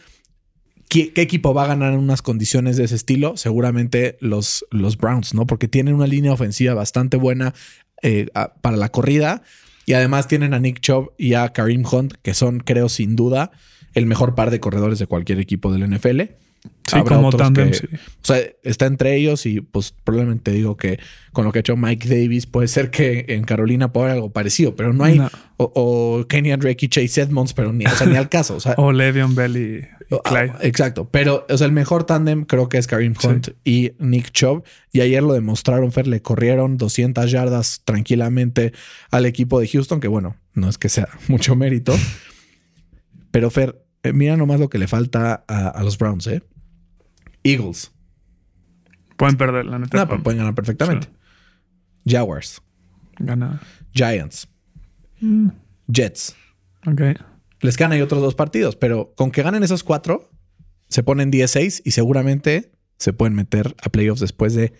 ¿qué, 0.95 1.23
equipo 1.23 1.53
va 1.55 1.65
a 1.65 1.67
ganar 1.67 1.93
en 1.93 1.99
unas 1.99 2.23
condiciones 2.23 2.77
de 2.77 2.85
ese 2.85 2.95
estilo? 2.95 3.37
Seguramente 3.37 4.17
los, 4.21 4.65
los 4.71 4.97
Browns, 4.97 5.35
¿no? 5.35 5.47
Porque 5.47 5.67
tienen 5.67 5.95
una 5.95 6.07
línea 6.07 6.33
ofensiva 6.33 6.75
bastante 6.75 7.17
buena 7.17 7.55
eh, 8.03 8.29
para 8.61 8.77
la 8.77 8.91
corrida. 8.91 9.43
Y 9.87 9.95
además 9.95 10.29
tienen 10.29 10.55
a 10.55 10.61
Nick 10.61 10.81
Chubb 10.81 11.13
y 11.19 11.35
a 11.35 11.49
Kareem 11.51 11.85
Hunt, 11.85 12.15
que 12.23 12.33
son, 12.33 12.61
creo, 12.61 12.89
sin 12.89 13.17
duda, 13.17 13.51
el 13.93 14.07
mejor 14.07 14.35
par 14.35 14.51
de 14.51 14.61
corredores 14.61 14.99
de 14.99 15.07
cualquier 15.07 15.41
equipo 15.41 15.73
del 15.73 15.91
NFL. 15.91 16.23
Sí, 16.87 16.99
Habrá 16.99 17.17
como 17.17 17.33
tándem, 17.33 17.71
que- 17.71 17.77
sí. 17.79 17.87
O 17.95 18.27
sea, 18.27 18.39
está 18.63 18.85
entre 18.85 19.17
ellos 19.17 19.47
y 19.47 19.63
pues 19.63 19.95
probablemente 20.05 20.51
digo 20.51 20.77
que 20.77 20.99
con 21.33 21.47
lo 21.47 21.53
que 21.53 21.59
ha 21.59 21.61
hecho 21.61 21.79
Mike 21.79 22.07
Davis 22.09 22.45
puede 22.45 22.69
ser 22.69 22.91
que 22.91 23.25
en 23.29 23.45
Carolina 23.45 23.91
pueda 23.91 24.07
haber 24.07 24.17
algo 24.17 24.33
parecido, 24.33 24.77
pero 24.77 24.93
no 24.93 25.03
hay... 25.03 25.19
No. 25.19 25.31
O, 25.57 25.73
o 25.75 26.27
Kenny 26.27 26.51
Drake 26.57 26.85
y 26.85 26.89
Chase 26.89 27.23
Edmonds, 27.23 27.55
pero 27.55 27.73
ni, 27.73 27.87
o 27.87 27.91
sea, 27.91 28.07
ni 28.07 28.17
al 28.17 28.29
caso. 28.29 28.57
O 28.57 28.61
sea, 28.61 28.75
O 28.79 28.93
Le'Veon 28.93 29.35
Bell 29.35 29.57
y, 29.57 29.61
y 30.11 30.15
ah, 30.15 30.21
Clyde. 30.29 30.53
exacto. 30.69 31.09
Pero 31.11 31.47
o 31.49 31.57
sea, 31.57 31.67
el 31.67 31.73
mejor 31.73 32.05
tándem 32.05 32.45
creo 32.45 32.69
que 32.69 32.77
es 32.77 32.87
Kareem 32.87 33.15
Sí. 33.19 33.27
Hunt 33.29 33.49
y 33.65 33.93
Nick 33.99 34.33
Chubb. 34.33 34.65
Y 34.93 35.01
ayer 35.01 35.23
lo 35.23 35.33
demostraron, 35.33 35.91
Fer, 35.91 36.07
le 36.07 36.21
corrieron 36.21 36.77
200 36.77 37.31
yardas 37.31 37.81
tranquilamente 37.87 38.73
al 39.11 39.25
equipo 39.25 39.59
de 39.59 39.69
Houston, 39.69 40.01
que 40.01 40.09
bueno, 40.09 40.37
no 40.53 40.69
es 40.69 40.77
que 40.77 40.91
sea 40.91 41.09
mucho 41.29 41.57
mérito. 41.57 41.95
Pero 43.31 43.51
Fer, 43.51 43.83
eh, 44.03 44.13
mira 44.13 44.37
nomás 44.37 44.61
lo 44.61 44.69
que 44.69 44.77
le 44.79 44.87
falta 44.87 45.45
a, 45.49 45.69
a 45.69 45.83
los 45.83 45.97
Browns, 45.97 46.27
¿eh? 46.27 46.43
Eagles. 47.45 47.93
Pueden 49.17 49.37
perder, 49.37 49.67
la 49.67 49.79
neta. 49.79 49.97
No, 49.99 50.09
pero 50.09 50.23
pueden 50.23 50.39
ganar 50.39 50.55
perfectamente. 50.55 51.09
Jaguars, 52.07 52.61
Gana. 53.19 53.61
Giants, 53.95 54.49
Mm, 55.21 55.49
Jets. 55.87 56.35
ok. 56.87 57.01
Les 57.61 57.77
ganan 57.79 57.99
y 57.99 58.03
otros 58.03 58.21
dos 58.21 58.35
partidos, 58.35 58.77
pero 58.77 59.15
con 59.17 59.31
que 59.31 59.43
ganen 59.43 59.63
esos 59.63 59.85
cuatro, 59.85 60.31
se 60.89 61.03
ponen 61.03 61.31
10-6 61.31 61.81
y 61.85 61.93
seguramente 61.93 62.73
se 62.99 63.13
pueden 63.13 63.35
meter 63.35 63.75
a 63.83 63.89
playoffs 63.91 64.21
después 64.21 64.55
de 64.55 64.75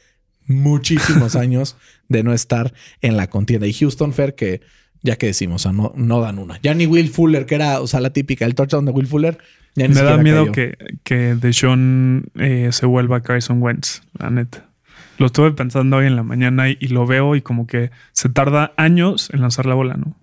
muchísimos 0.47 1.35
años 1.37 1.77
de 2.09 2.23
no 2.25 2.35
estar 2.35 2.75
en 3.01 3.17
la 3.17 3.29
contienda. 3.31 3.67
Y 3.67 3.73
Houston 3.73 4.13
Fair, 4.13 4.35
que 4.35 4.61
ya 5.03 5.17
que 5.17 5.27
decimos, 5.27 5.63
o 5.63 5.69
sea, 5.69 5.73
no, 5.73 5.93
no 5.97 6.21
dan 6.21 6.39
una. 6.39 6.61
Ya 6.63 6.75
ni 6.75 6.87
Will 6.87 7.09
Fuller, 7.11 7.47
que 7.47 7.55
era, 7.55 7.81
o 7.81 7.87
sea, 7.87 8.01
la 8.01 8.13
típica, 8.13 8.45
el 8.45 8.55
touchdown 8.55 8.85
de 8.85 8.93
Will 8.93 9.07
Fuller, 9.07 9.39
ya 9.75 9.89
Me 9.89 9.95
da 9.95 10.17
miedo 10.19 10.41
cayó. 10.47 10.53
que, 10.53 10.77
que 11.03 11.35
Deshaun 11.35 12.27
eh, 12.37 12.71
se 12.73 12.87
vuelva 12.87 13.23
Carson 13.23 13.63
Wentz, 13.63 14.03
la 14.19 14.31
neta. 14.31 14.69
Lo 15.19 15.27
estuve 15.27 15.53
pensando 15.53 15.97
hoy 15.99 16.07
en 16.07 16.17
la 16.17 16.23
mañana 16.23 16.69
y, 16.69 16.77
y 16.81 16.89
lo 16.89 17.07
veo 17.07 17.37
y 17.37 17.43
como 17.43 17.67
que 17.67 17.91
se 18.13 18.29
tarda 18.29 18.73
años 18.77 19.31
en 19.33 19.41
lanzar 19.41 19.67
la 19.67 19.75
bola, 19.75 19.95
¿no? 19.95 20.17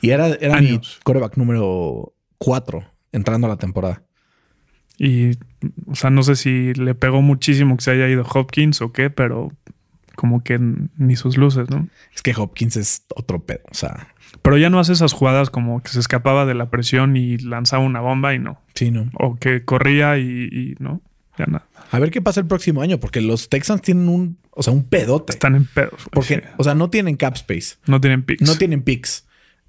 Y 0.00 0.10
era, 0.10 0.28
era 0.28 0.60
mi 0.60 0.80
coreback 1.02 1.36
número 1.36 2.12
4 2.38 2.84
entrando 3.12 3.46
a 3.46 3.50
la 3.50 3.56
temporada. 3.56 4.02
Y, 4.98 5.32
o 5.86 5.94
sea, 5.94 6.10
no 6.10 6.22
sé 6.22 6.36
si 6.36 6.74
le 6.74 6.94
pegó 6.94 7.22
muchísimo 7.22 7.76
que 7.76 7.84
se 7.84 7.92
haya 7.92 8.08
ido 8.08 8.24
Hopkins 8.24 8.80
o 8.82 8.92
qué, 8.92 9.10
pero 9.10 9.52
como 10.16 10.42
que 10.42 10.58
ni 10.58 11.14
sus 11.16 11.36
luces, 11.36 11.70
¿no? 11.70 11.88
Es 12.14 12.22
que 12.22 12.34
Hopkins 12.36 12.76
es 12.76 13.04
otro 13.14 13.44
pedo. 13.44 13.60
O 13.70 13.74
sea, 13.74 14.08
Pero 14.42 14.56
ya 14.58 14.70
no 14.70 14.78
hace 14.78 14.92
esas 14.92 15.12
jugadas 15.12 15.50
como 15.50 15.82
que 15.82 15.90
se 15.90 16.00
escapaba 16.00 16.46
de 16.46 16.54
la 16.54 16.70
presión 16.70 17.16
y 17.16 17.38
lanzaba 17.38 17.82
una 17.84 18.00
bomba 18.00 18.34
y 18.34 18.38
no. 18.38 18.60
sí, 18.74 18.90
no. 18.90 19.10
O 19.14 19.36
que 19.36 19.64
corría 19.64 20.18
y, 20.18 20.22
y 20.50 20.74
no, 20.78 21.00
ya 21.38 21.46
nada. 21.46 21.66
A 21.90 21.98
ver 21.98 22.10
qué 22.10 22.20
pasa 22.20 22.40
el 22.40 22.46
próximo 22.46 22.82
año, 22.82 22.98
porque 23.00 23.20
los 23.20 23.48
Texans 23.48 23.80
tienen 23.82 24.08
un, 24.08 24.38
o 24.50 24.62
sea, 24.62 24.72
un 24.72 24.84
pedote. 24.84 25.32
Están 25.32 25.54
en 25.54 25.64
pedos. 25.64 26.06
porque, 26.12 26.36
sí. 26.36 26.40
o 26.58 26.64
sea, 26.64 26.74
no 26.74 26.90
tienen 26.90 27.16
cap 27.16 27.34
space, 27.36 27.76
no 27.86 28.00
tienen 28.00 28.22
picks. 28.22 28.42
no 28.42 28.56
tienen 28.56 28.82
picks, 28.82 29.26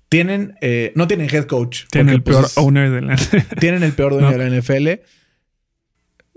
tienen, 0.09 0.55
eh, 0.61 0.91
no 0.95 1.07
tienen 1.07 1.29
head 1.33 1.45
coach. 1.45 1.83
Tienen 1.91 2.15
el 2.15 2.21
porque, 2.21 2.31
peor 2.31 2.43
pues, 2.43 2.57
owner 2.57 2.89
de 2.91 3.01
la 3.01 3.15
Tienen 3.59 3.83
el 3.83 3.93
peor 3.93 4.11
dueño 4.13 4.31
No. 4.31 4.37
de 4.37 4.49
la 4.49 4.55
NFL. 4.59 5.01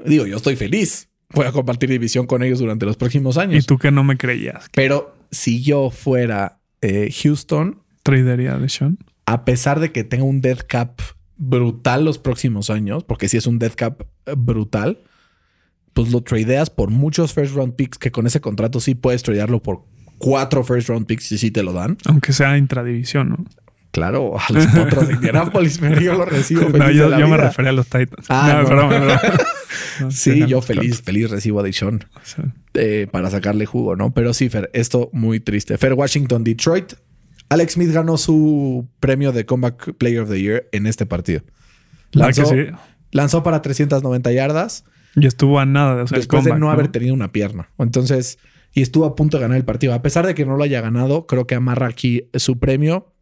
Digo, 0.04 0.26
yo 0.26 0.36
estoy 0.36 0.56
feliz. 0.56 1.08
Voy 1.30 1.46
a 1.46 1.52
compartir 1.52 1.88
división 1.88 2.26
con 2.26 2.42
ellos 2.42 2.58
durante 2.58 2.84
los 2.86 2.96
próximos 2.96 3.36
Y 3.36 3.40
años. 3.40 3.66
tú 3.66 3.78
que 3.78 3.90
no 3.90 4.04
me 4.04 4.16
creías. 4.16 4.66
Pero 4.74 5.16
si 5.30 5.62
yo 5.62 5.90
fuera 5.90 6.58
eh, 6.82 7.10
Houston, 7.22 7.81
Tradería 8.02 8.58
de 8.58 8.68
Sean. 8.68 8.98
a 9.26 9.44
pesar 9.44 9.80
de 9.80 9.92
que 9.92 10.04
tenga 10.04 10.24
un 10.24 10.40
dead 10.40 10.58
cap 10.66 11.00
brutal 11.36 12.04
los 12.04 12.18
próximos 12.18 12.70
años, 12.70 13.04
porque 13.04 13.28
si 13.28 13.36
es 13.36 13.46
un 13.46 13.58
dead 13.58 13.72
cap 13.74 14.02
eh, 14.26 14.34
brutal, 14.36 15.00
pues 15.92 16.10
lo 16.10 16.22
tradeas 16.22 16.70
por 16.70 16.90
muchos 16.90 17.32
first 17.34 17.54
round 17.54 17.74
picks, 17.74 17.98
que 17.98 18.10
con 18.10 18.26
ese 18.26 18.40
contrato 18.40 18.80
sí 18.80 18.94
puedes 18.94 19.22
tradearlo 19.22 19.62
por 19.62 19.82
cuatro 20.18 20.62
first 20.64 20.88
round 20.88 21.06
picks 21.06 21.30
y 21.32 21.38
sí 21.38 21.50
te 21.50 21.62
lo 21.62 21.72
dan. 21.72 21.96
Aunque 22.06 22.32
sea 22.32 22.56
intradivisión, 22.56 23.28
¿no? 23.30 23.44
Claro, 23.90 24.38
a 24.38 24.52
los 24.52 24.66
potros 24.68 25.06
de 25.08 25.14
Indianapolis, 25.14 25.78
pero 25.78 26.00
yo 26.00 26.14
lo 26.14 26.24
recibo. 26.24 26.62
No, 26.70 26.70
feliz 26.70 26.86
de 26.88 26.94
yo, 26.94 27.08
la 27.10 27.18
yo 27.20 27.28
me 27.28 27.36
refería 27.36 27.70
a 27.70 27.74
los 27.74 27.86
Titans. 27.86 28.26
Ah, 28.28 28.60
no. 28.62 28.68
broma. 28.68 28.98
No, 30.00 30.10
Sí, 30.10 30.40
no, 30.40 30.46
yo 30.46 30.56
no, 30.56 30.62
feliz, 30.62 31.02
feliz 31.02 31.30
recibo 31.30 31.60
a 31.60 31.62
Dishon 31.62 32.04
sí. 32.22 32.42
eh, 32.74 33.06
para 33.10 33.30
sacarle 33.30 33.66
jugo, 33.66 33.94
¿no? 33.96 34.12
Pero 34.14 34.32
sí, 34.32 34.48
Fer, 34.48 34.70
esto 34.72 35.10
muy 35.12 35.40
triste. 35.40 35.76
Fer, 35.76 35.92
Washington, 35.94 36.42
Detroit. 36.44 36.94
Alex 37.52 37.74
Smith 37.74 37.90
ganó 37.90 38.16
su 38.16 38.88
premio 39.00 39.32
de 39.32 39.44
Comeback 39.46 39.94
Player 39.94 40.20
of 40.20 40.30
the 40.30 40.40
Year 40.40 40.68
en 40.72 40.86
este 40.86 41.06
partido. 41.06 41.42
La 42.12 42.26
Lanzó, 42.26 42.46
sí. 42.46 42.56
lanzó 43.10 43.42
para 43.42 43.62
390 43.62 44.32
yardas 44.32 44.84
Y 45.16 45.26
estuvo 45.26 45.58
a 45.60 45.66
nada 45.66 45.96
de 45.96 46.02
hacer 46.02 46.16
el 46.16 46.20
después 46.22 46.44
de 46.44 46.58
no 46.58 46.70
haber 46.70 46.88
tenido 46.88 47.14
una 47.14 47.32
pierna. 47.32 47.70
Entonces, 47.78 48.38
y 48.72 48.82
estuvo 48.82 49.04
a 49.04 49.14
punto 49.14 49.36
de 49.36 49.42
ganar 49.42 49.56
el 49.58 49.64
partido. 49.64 49.94
A 49.94 50.02
pesar 50.02 50.26
de 50.26 50.34
que 50.34 50.46
no 50.46 50.56
lo 50.56 50.64
haya 50.64 50.80
ganado, 50.80 51.26
creo 51.26 51.46
que 51.46 51.54
amarra 51.54 51.86
aquí 51.88 52.28
su 52.34 52.58
premio. 52.58 53.12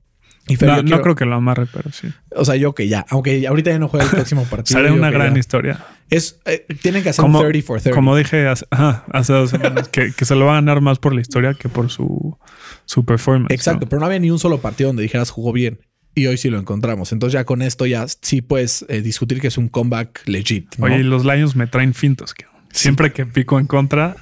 Y 0.48 0.56
Fer, 0.56 0.84
No, 0.84 1.02
creo 1.02 1.14
que 1.14 1.24
lo 1.24 1.34
amarre, 1.34 1.66
pero 1.72 1.90
sí. 1.90 2.08
O 2.34 2.44
sea, 2.44 2.56
yo 2.56 2.74
que 2.74 2.88
ya, 2.88 3.04
aunque 3.10 3.46
ahorita 3.46 3.70
ya 3.70 3.78
no 3.78 3.88
juega 3.88 4.04
el 4.06 4.10
próximo 4.10 4.44
partido. 4.50 4.80
Yo 4.80 4.94
una 4.94 5.10
gran 5.10 5.34
ya. 5.34 5.40
historia. 5.40 5.84
Es, 6.10 6.40
eh, 6.44 6.66
tienen 6.82 7.02
que 7.02 7.10
hacer 7.10 7.22
Como, 7.22 7.38
un 7.38 7.44
30 7.48 7.66
for 7.66 7.80
30. 7.80 7.94
como 7.94 8.16
dije 8.16 8.46
hace, 8.46 8.66
ajá, 8.70 9.04
hace 9.12 9.32
dos 9.32 9.50
semanas, 9.50 9.88
que, 9.88 10.12
que 10.12 10.24
se 10.24 10.34
lo 10.34 10.46
va 10.46 10.52
a 10.52 10.54
ganar 10.56 10.80
más 10.80 10.98
por 10.98 11.14
la 11.14 11.20
historia 11.20 11.54
que 11.54 11.68
por 11.68 11.90
su, 11.90 12.36
su 12.84 13.04
performance. 13.04 13.52
Exacto, 13.54 13.86
¿no? 13.86 13.88
pero 13.88 14.00
no 14.00 14.06
había 14.06 14.18
ni 14.18 14.30
un 14.30 14.38
solo 14.38 14.60
partido 14.60 14.88
donde 14.88 15.02
dijeras 15.02 15.30
jugó 15.30 15.52
bien. 15.52 15.80
Y 16.14 16.26
hoy 16.26 16.36
sí 16.36 16.50
lo 16.50 16.58
encontramos. 16.58 17.12
Entonces 17.12 17.34
ya 17.34 17.44
con 17.44 17.62
esto 17.62 17.86
ya 17.86 18.04
sí 18.08 18.42
puedes 18.42 18.84
eh, 18.88 19.00
discutir 19.00 19.40
que 19.40 19.46
es 19.46 19.56
un 19.56 19.68
comeback 19.68 20.22
legit. 20.26 20.74
¿no? 20.76 20.86
Oye, 20.86 20.98
y 20.98 21.02
los 21.04 21.24
Lions 21.24 21.54
me 21.54 21.68
traen 21.68 21.94
fintos. 21.94 22.34
que 22.34 22.46
Siempre 22.72 23.12
que 23.12 23.26
pico 23.26 23.60
en 23.60 23.66
contra, 23.66 24.16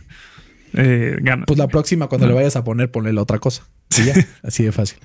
eh, 0.74 1.16
gana. 1.20 1.44
Pues 1.46 1.58
la 1.58 1.68
próxima, 1.68 2.08
cuando 2.08 2.26
le 2.26 2.34
vayas 2.34 2.56
a 2.56 2.64
poner, 2.64 2.90
ponle 2.90 3.12
la 3.12 3.22
otra 3.22 3.38
cosa. 3.38 3.66
Y 3.98 4.04
ya, 4.04 4.14
así 4.42 4.64
de 4.64 4.72
fácil. 4.72 4.98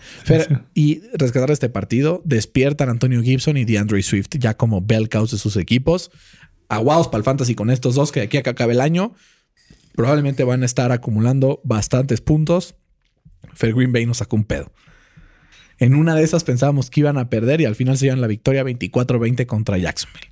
Y 0.73 1.01
rescatar 1.13 1.51
este 1.51 1.69
partido, 1.69 2.21
despiertan 2.25 2.89
Antonio 2.89 3.21
Gibson 3.21 3.57
y 3.57 3.65
DeAndre 3.65 4.01
Swift 4.03 4.29
ya 4.31 4.55
como 4.55 4.81
bell 4.81 5.09
cows 5.09 5.31
de 5.31 5.37
sus 5.37 5.55
equipos. 5.57 6.11
Aguados 6.69 7.07
para 7.07 7.19
el 7.19 7.23
fantasy 7.23 7.55
con 7.55 7.69
estos 7.69 7.95
dos 7.95 8.11
que 8.11 8.21
de 8.21 8.25
aquí 8.27 8.37
a 8.37 8.43
que 8.43 8.49
acabe 8.49 8.73
el 8.73 8.81
año 8.81 9.13
probablemente 9.95 10.43
van 10.43 10.63
a 10.63 10.65
estar 10.65 10.91
acumulando 10.91 11.61
bastantes 11.63 12.21
puntos. 12.21 12.75
Fer 13.53 13.73
Green 13.73 13.91
Bay 13.91 14.05
nos 14.05 14.17
sacó 14.17 14.35
un 14.35 14.43
pedo. 14.43 14.71
En 15.77 15.95
una 15.95 16.15
de 16.15 16.23
esas 16.23 16.43
pensábamos 16.43 16.89
que 16.89 17.01
iban 17.01 17.17
a 17.17 17.29
perder 17.29 17.61
y 17.61 17.65
al 17.65 17.75
final 17.75 17.97
se 17.97 18.05
llevan 18.05 18.21
la 18.21 18.27
victoria 18.27 18.63
24-20 18.63 19.45
contra 19.45 19.77
Jacksonville. 19.77 20.31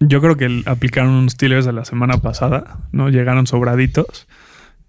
Yo 0.00 0.20
creo 0.20 0.36
que 0.36 0.62
aplicaron 0.66 1.10
unos 1.10 1.32
Steelers 1.32 1.66
de 1.66 1.72
la 1.72 1.84
semana 1.84 2.18
pasada, 2.18 2.88
¿no? 2.92 3.08
Llegaron 3.08 3.46
sobraditos 3.46 4.26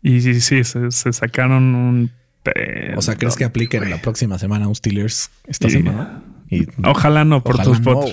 y 0.02 0.22
sí, 0.22 0.42
sí, 0.42 0.64
se, 0.64 0.92
se 0.92 1.14
sacaron 1.14 1.76
un... 1.76 2.12
pedo. 2.44 2.98
O 2.98 3.02
sea, 3.02 3.16
¿crees 3.16 3.36
que 3.36 3.46
apliquen 3.46 3.90
la 3.90 4.02
próxima 4.02 4.38
semana 4.38 4.68
un 4.68 4.76
Steelers 4.76 5.32
esta 5.48 5.70
semana? 5.70 6.24
Y 6.50 6.68
Ojalá 6.84 7.26
no 7.26 7.44
por 7.44 7.56
Ojalá 7.56 7.70
tus 7.70 7.82
no. 7.82 8.06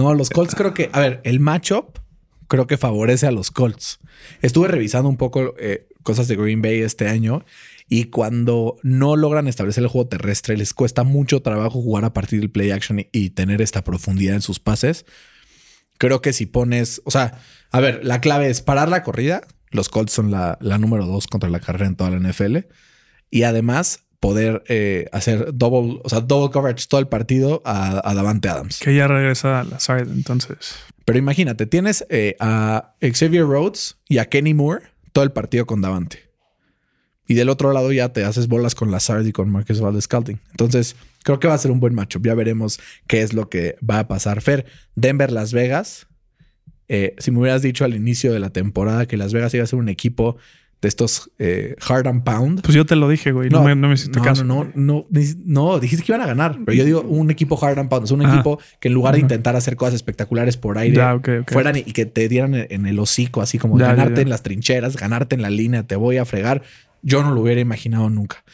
No, 0.00 0.14
los 0.14 0.30
Colts 0.30 0.54
creo 0.54 0.72
que, 0.72 0.88
a 0.92 1.00
ver, 1.00 1.20
el 1.24 1.40
matchup 1.40 1.98
creo 2.48 2.66
que 2.66 2.78
favorece 2.78 3.26
a 3.26 3.30
los 3.30 3.50
Colts. 3.50 4.00
Estuve 4.40 4.68
revisando 4.68 5.10
un 5.10 5.18
poco 5.18 5.54
eh, 5.58 5.88
cosas 6.02 6.26
de 6.26 6.36
Green 6.36 6.62
Bay 6.62 6.80
este 6.80 7.06
año 7.06 7.44
y 7.86 8.04
cuando 8.04 8.78
no 8.82 9.16
logran 9.16 9.46
establecer 9.46 9.82
el 9.82 9.90
juego 9.90 10.08
terrestre, 10.08 10.56
les 10.56 10.72
cuesta 10.72 11.04
mucho 11.04 11.42
trabajo 11.42 11.82
jugar 11.82 12.06
a 12.06 12.14
partir 12.14 12.40
del 12.40 12.50
play 12.50 12.70
action 12.70 13.00
y, 13.00 13.08
y 13.12 13.30
tener 13.30 13.60
esta 13.60 13.84
profundidad 13.84 14.34
en 14.34 14.40
sus 14.40 14.58
pases. 14.58 15.04
Creo 15.98 16.22
que 16.22 16.32
si 16.32 16.46
pones, 16.46 17.02
o 17.04 17.10
sea, 17.10 17.38
a 17.70 17.80
ver, 17.80 18.00
la 18.02 18.22
clave 18.22 18.48
es 18.48 18.62
parar 18.62 18.88
la 18.88 19.02
corrida. 19.02 19.42
Los 19.70 19.90
Colts 19.90 20.12
son 20.12 20.30
la, 20.30 20.56
la 20.62 20.78
número 20.78 21.06
dos 21.06 21.26
contra 21.26 21.50
la 21.50 21.60
carrera 21.60 21.86
en 21.86 21.96
toda 21.96 22.10
la 22.10 22.18
NFL. 22.26 22.56
Y 23.30 23.42
además 23.42 24.06
poder 24.20 24.62
eh, 24.68 25.06
hacer 25.12 25.52
double, 25.54 26.00
o 26.04 26.08
sea, 26.08 26.20
double 26.20 26.50
coverage 26.52 26.86
todo 26.88 27.00
el 27.00 27.08
partido 27.08 27.62
a, 27.64 28.08
a 28.08 28.14
Davante 28.14 28.48
Adams. 28.48 28.78
Que 28.78 28.94
ya 28.94 29.08
regresa 29.08 29.60
a 29.60 29.64
la 29.64 29.80
side, 29.80 30.12
entonces. 30.12 30.76
Pero 31.06 31.18
imagínate, 31.18 31.66
tienes 31.66 32.06
eh, 32.10 32.36
a 32.38 32.94
Xavier 33.00 33.44
Rhodes 33.44 33.96
y 34.08 34.18
a 34.18 34.26
Kenny 34.26 34.54
Moore 34.54 34.84
todo 35.12 35.24
el 35.24 35.32
partido 35.32 35.66
con 35.66 35.80
Davante. 35.80 36.30
Y 37.26 37.34
del 37.34 37.48
otro 37.48 37.72
lado 37.72 37.92
ya 37.92 38.12
te 38.12 38.24
haces 38.24 38.48
bolas 38.48 38.74
con 38.74 38.90
Lazard 38.90 39.24
y 39.24 39.32
con 39.32 39.50
Marcus 39.50 39.80
Valdez 39.80 40.04
Scouting. 40.04 40.40
Entonces, 40.50 40.96
creo 41.22 41.38
que 41.38 41.48
va 41.48 41.54
a 41.54 41.58
ser 41.58 41.70
un 41.70 41.80
buen 41.80 41.94
matchup. 41.94 42.26
Ya 42.26 42.34
veremos 42.34 42.80
qué 43.06 43.22
es 43.22 43.32
lo 43.32 43.48
que 43.48 43.76
va 43.88 44.00
a 44.00 44.08
pasar. 44.08 44.42
Fer, 44.42 44.66
Denver, 44.96 45.30
Las 45.30 45.52
Vegas. 45.52 46.08
Eh, 46.88 47.14
si 47.18 47.30
me 47.30 47.38
hubieras 47.38 47.62
dicho 47.62 47.84
al 47.84 47.94
inicio 47.94 48.32
de 48.32 48.40
la 48.40 48.50
temporada 48.50 49.06
que 49.06 49.16
Las 49.16 49.32
Vegas 49.32 49.54
iba 49.54 49.62
a 49.62 49.68
ser 49.68 49.78
un 49.78 49.88
equipo 49.88 50.38
de 50.82 50.88
estos 50.88 51.30
eh, 51.38 51.76
hard 51.86 52.06
and 52.06 52.22
pound. 52.24 52.62
Pues 52.62 52.74
yo 52.74 52.86
te 52.86 52.96
lo 52.96 53.08
dije, 53.08 53.32
güey. 53.32 53.50
No, 53.50 53.62
me, 53.62 53.74
no 53.74 53.88
me 53.88 53.94
hiciste 53.94 54.18
no, 54.18 54.24
caso. 54.24 54.44
No, 54.44 54.64
no, 54.74 55.06
no, 55.10 55.30
no, 55.44 55.78
dijiste 55.78 56.04
que 56.04 56.12
iban 56.12 56.22
a 56.22 56.26
ganar. 56.26 56.58
Pero 56.64 56.76
yo 56.76 56.84
digo 56.84 57.02
un 57.02 57.30
equipo 57.30 57.62
hard 57.62 57.78
and 57.78 57.88
pound. 57.90 58.04
Es 58.06 58.10
un 58.10 58.24
Ah. 58.24 58.32
equipo 58.32 58.58
que 58.78 58.88
en 58.88 58.94
lugar 58.94 59.14
de 59.14 59.20
intentar 59.20 59.56
hacer 59.56 59.76
cosas 59.76 59.94
espectaculares 59.94 60.56
por 60.56 60.78
aire, 60.78 60.96
Ya, 60.96 61.20
fueran 61.48 61.76
y 61.76 61.80
y 61.80 61.92
que 61.92 62.06
te 62.06 62.28
dieran 62.28 62.54
en 62.54 62.86
el 62.86 62.98
hocico, 62.98 63.42
así 63.42 63.58
como 63.58 63.78
ya, 63.78 63.88
ganarte 63.88 64.16
ya. 64.16 64.22
en 64.22 64.28
las 64.30 64.42
trincheras, 64.42 64.96
ganarte 64.96 65.34
en 65.34 65.42
la 65.42 65.50
línea, 65.50 65.82
te 65.86 65.96
voy 65.96 66.16
a 66.18 66.24
fregar. 66.24 66.62
Yo 67.02 67.22
no 67.22 67.32
lo 67.34 67.40
hubiera 67.40 67.60
imaginado 67.60 68.08
nunca. 68.10 68.44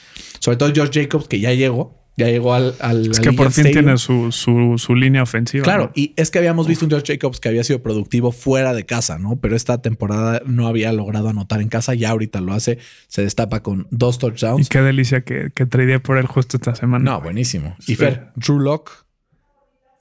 Sobre 0.41 0.57
todo 0.57 0.73
George 0.75 1.03
Jacobs, 1.03 1.29
que 1.29 1.41
ya 1.41 1.53
llegó, 1.53 2.06
ya 2.17 2.27
llegó 2.29 2.55
al. 2.55 2.75
al 2.81 3.11
Es 3.11 3.19
al 3.19 3.25
que 3.25 3.33
por 3.33 3.53
fin 3.53 3.67
Stadium. 3.67 3.85
tiene 3.85 3.99
su, 3.99 4.33
su, 4.33 4.75
su 4.79 4.95
línea 4.95 5.23
ofensiva. 5.23 5.63
Claro, 5.65 5.85
¿no? 5.85 5.93
y 5.95 6.13
es 6.17 6.31
que 6.31 6.39
habíamos 6.39 6.67
visto 6.67 6.85
un 6.87 6.91
George 6.91 7.13
Jacobs 7.15 7.41
que 7.41 7.49
había 7.49 7.63
sido 7.65 7.83
productivo 7.83 8.33
fuera 8.33 8.73
de 8.75 8.87
casa, 8.87 9.19
¿no? 9.19 9.37
Pero 9.37 9.55
esta 9.57 9.83
temporada 9.83 10.41
no 10.47 10.67
había 10.67 10.93
logrado 10.93 11.29
anotar 11.29 11.61
en 11.61 11.69
casa, 11.69 11.95
ya 11.95 12.11
ahorita 12.11 12.41
lo 12.41 12.53
hace, 12.55 12.79
se 13.09 13.23
destapa 13.23 13.61
con 13.63 13.87
dos 13.91 14.17
Y 14.17 14.19
touchdowns. 14.21 14.69
qué 14.69 14.81
delicia 14.81 15.21
que, 15.23 15.51
que 15.55 15.67
tradeé 15.67 16.01
por 16.01 16.17
él 16.19 16.27
justo 16.27 16.57
esta 16.57 16.75
semana. 16.75 17.05
No, 17.13 17.21
buenísimo. 17.21 17.77
Y. 17.87 17.95
Fer, 17.97 18.29
Drew 18.37 18.59
Lock, 18.61 18.91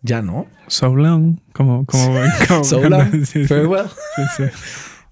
ya 0.02 0.22
no. 0.22 0.48
So 0.68 0.96
long. 0.96 1.40
Como, 1.54 1.86
como, 1.86 2.16
como- 2.48 2.64
So 2.64 2.88
long, 2.90 3.26
Sí, 3.26 3.46
farewell. 3.46 3.88
Sí, 4.16 4.22
sí. 4.38 4.44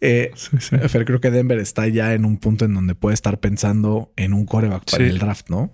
Eh, 0.01 0.32
Sí, 0.36 0.58
sí. 0.60 0.78
Fer, 0.89 1.06
creo 1.06 1.20
que 1.22 1.32
Denver 1.32 1.58
está 1.60 1.88
ya 1.88 2.14
en 2.14 2.26
un 2.26 2.38
punto 2.38 2.66
en 2.66 2.74
donde 2.74 2.93
puede 2.95 3.14
estar 3.14 3.39
pensando 3.39 4.12
en 4.18 4.34
un 4.34 4.45
coreback 4.45 4.84
para 4.89 5.04
Sí. 5.04 5.10
el 5.10 5.18
draft, 5.20 5.49
¿no? 5.49 5.72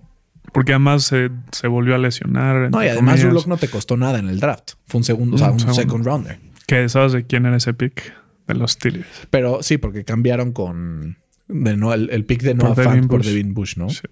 Porque 0.52 0.72
además 0.72 1.04
se, 1.04 1.30
se 1.52 1.68
volvió 1.68 1.94
a 1.94 1.98
lesionar. 1.98 2.70
No, 2.70 2.82
y 2.82 2.88
además 2.88 3.16
Drew 3.20 3.28
comillas. 3.28 3.34
Lock 3.34 3.46
no 3.46 3.56
te 3.56 3.68
costó 3.68 3.96
nada 3.96 4.18
en 4.18 4.28
el 4.28 4.40
draft. 4.40 4.72
Fue 4.86 4.98
un 4.98 5.04
segundo, 5.04 5.36
o 5.36 5.38
sea, 5.38 5.50
Un 5.50 5.60
segundo. 5.60 5.80
second 5.80 6.04
rounder. 6.04 6.38
Que 6.66 6.88
sabes 6.88 7.12
de 7.12 7.24
quién 7.26 7.46
era 7.46 7.56
ese 7.56 7.74
pick 7.74 8.12
de 8.46 8.54
los 8.54 8.72
Steelers. 8.72 9.06
Pero 9.30 9.62
sí, 9.62 9.78
porque 9.78 10.04
cambiaron 10.04 10.52
con 10.52 11.18
de 11.48 11.76
no, 11.76 11.92
el, 11.92 12.10
el 12.10 12.24
pick 12.24 12.42
de 12.42 12.54
Noah 12.54 12.74
Fant 12.74 13.08
por 13.08 13.18
Bush. 13.18 13.26
Devin 13.26 13.54
Bush, 13.54 13.76
¿no? 13.76 13.90
Sí. 13.90 14.02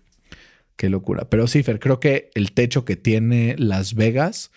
Qué 0.76 0.88
locura. 0.88 1.28
Pero 1.28 1.46
sí, 1.48 1.62
Fer, 1.62 1.80
creo 1.80 1.98
que 1.98 2.30
el 2.34 2.52
techo 2.52 2.84
que 2.84 2.96
tiene 2.96 3.56
Las 3.58 3.94
Vegas 3.94 4.50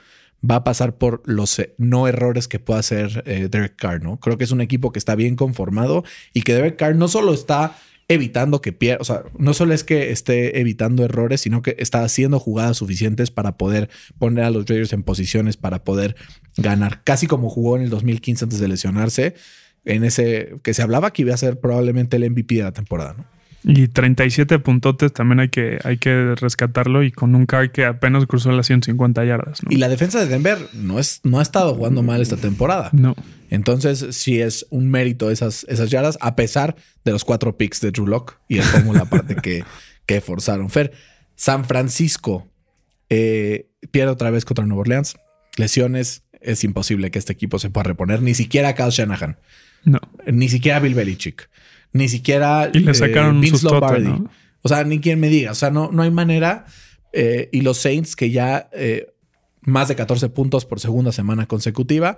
va 0.48 0.58
a 0.58 0.64
pasar 0.64 0.98
por 0.98 1.22
los 1.26 1.58
eh, 1.60 1.74
no 1.78 2.08
errores 2.08 2.48
que 2.48 2.60
pueda 2.60 2.80
hacer 2.80 3.24
eh, 3.26 3.48
Derek 3.50 3.76
Carr, 3.76 4.04
¿no? 4.04 4.20
Creo 4.20 4.38
que 4.38 4.44
es 4.44 4.52
un 4.52 4.62
equipo 4.62 4.92
que 4.92 5.00
está 5.00 5.16
bien 5.16 5.36
conformado 5.36 6.04
y 6.34 6.42
que 6.42 6.54
Derek 6.54 6.78
Carr 6.78 6.96
no 6.96 7.08
solo 7.08 7.34
está 7.34 7.76
evitando 8.14 8.62
que 8.62 8.74
pierda, 8.74 9.02
o 9.02 9.04
sea, 9.04 9.24
no 9.38 9.54
solo 9.54 9.74
es 9.74 9.84
que 9.84 10.12
esté 10.12 10.60
evitando 10.60 11.04
errores, 11.04 11.42
sino 11.42 11.62
que 11.62 11.76
está 11.80 12.04
haciendo 12.04 12.40
jugadas 12.40 12.78
suficientes 12.78 13.32
para 13.32 13.58
poder 13.58 13.90
poner 14.20 14.46
a 14.46 14.50
los 14.50 14.66
Raiders 14.66 14.94
en 14.94 15.04
posiciones 15.04 15.58
para 15.58 15.84
poder 15.84 16.16
ganar, 16.58 17.04
casi 17.04 17.28
como 17.28 17.50
jugó 17.50 17.78
en 17.78 17.84
el 17.84 17.90
2015 17.90 18.46
antes 18.46 18.60
de 18.60 18.68
lesionarse, 18.68 19.36
en 19.86 20.04
ese 20.04 20.56
que 20.64 20.74
se 20.74 20.82
hablaba 20.82 21.12
que 21.12 21.24
iba 21.24 21.34
a 21.34 21.38
ser 21.38 21.60
probablemente 21.60 22.18
el 22.18 22.30
MVP 22.30 22.56
de 22.56 22.64
la 22.64 22.72
temporada, 22.72 23.16
¿no? 23.18 23.26
Y 23.64 23.88
37 23.88 24.60
puntotes 24.60 25.14
también 25.14 25.40
hay 25.40 25.50
que, 25.50 25.80
hay 25.84 25.98
que 25.98 26.36
rescatarlo. 26.36 27.04
Y 27.04 27.12
con 27.12 27.36
un 27.36 27.46
car 27.46 27.72
que 27.72 27.86
apenas 27.86 28.26
cruzó 28.26 28.52
las 28.52 28.68
150 28.68 29.24
yardas. 29.24 29.64
¿no? 29.64 29.72
Y 29.72 29.78
la 29.78 29.88
defensa 29.88 30.20
de 30.20 30.26
Denver 30.26 30.58
no, 30.74 31.00
es, 31.00 31.22
no 31.24 31.40
ha 31.40 31.44
estado 31.44 31.76
jugando 31.76 32.02
mal 32.02 32.22
esta 32.22 32.38
temporada. 32.38 32.90
No. 32.92 33.16
Entonces, 33.52 34.08
sí 34.16 34.42
es 34.42 34.66
un 34.70 34.90
mérito 34.90 35.30
esas, 35.30 35.66
esas 35.70 35.92
yardas, 35.92 36.18
a 36.22 36.36
pesar 36.36 36.76
de 37.06 37.12
los 37.12 37.24
cuatro 37.26 37.58
picks 37.58 37.82
de 37.82 37.92
Drew 37.92 38.08
Lock 38.08 38.38
y 38.48 38.58
el 38.58 38.64
fórmula 38.64 39.02
aparte 39.04 39.36
que, 39.36 39.64
que 40.06 40.22
forzaron. 40.22 40.70
Fer, 40.70 40.94
San 41.36 41.66
Francisco 41.66 42.48
eh, 43.10 43.68
pierde 43.92 44.12
otra 44.12 44.32
vez 44.32 44.46
contra 44.46 44.66
Nueva 44.66 44.82
Orleans. 44.82 45.18
Lesiones, 45.58 46.24
es 46.40 46.64
imposible 46.64 47.12
que 47.12 47.20
este 47.20 47.34
equipo 47.34 47.60
se 47.60 47.70
pueda 47.70 47.84
reponer. 47.84 48.22
Ni 48.22 48.34
siquiera 48.34 48.74
Kyle 48.74 48.90
Shanahan, 48.90 49.38
No. 49.84 50.00
ni 50.26 50.48
siquiera 50.48 50.80
Bill 50.80 50.96
Belichick, 50.96 51.50
ni 51.92 52.08
siquiera 52.08 52.70
Y 52.74 52.80
le 52.80 52.94
sacaron 52.94 53.36
un 53.36 53.42
Vince 53.42 53.66
Lombardi. 53.66 54.08
¿no? 54.08 54.32
O 54.62 54.70
sea, 54.70 54.86
ni 54.86 55.02
quien 55.02 55.20
me 55.20 55.28
diga. 55.28 55.52
O 55.52 55.56
sea, 55.56 55.72
no, 55.72 55.92
no 55.92 56.04
hay 56.04 56.12
manera. 56.12 56.66
Eh, 57.12 57.50
y 57.52 57.62
los 57.62 57.80
Saints, 57.80 58.16
que 58.16 58.32
ya 58.32 58.70
eh, 58.72 59.14
más 59.60 59.90
de 59.90 59.96
14 59.96 60.30
puntos 60.30 60.66
por 60.66 60.80
segunda 60.80 61.12
semana 61.12 61.48
consecutiva, 61.48 62.18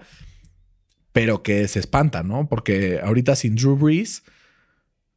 pero 1.14 1.42
que 1.44 1.68
se 1.68 1.80
espanta, 1.80 2.24
¿no? 2.24 2.48
Porque 2.50 3.00
ahorita 3.04 3.36
sin 3.36 3.56
Drew 3.56 3.78
Brees, 3.78 4.24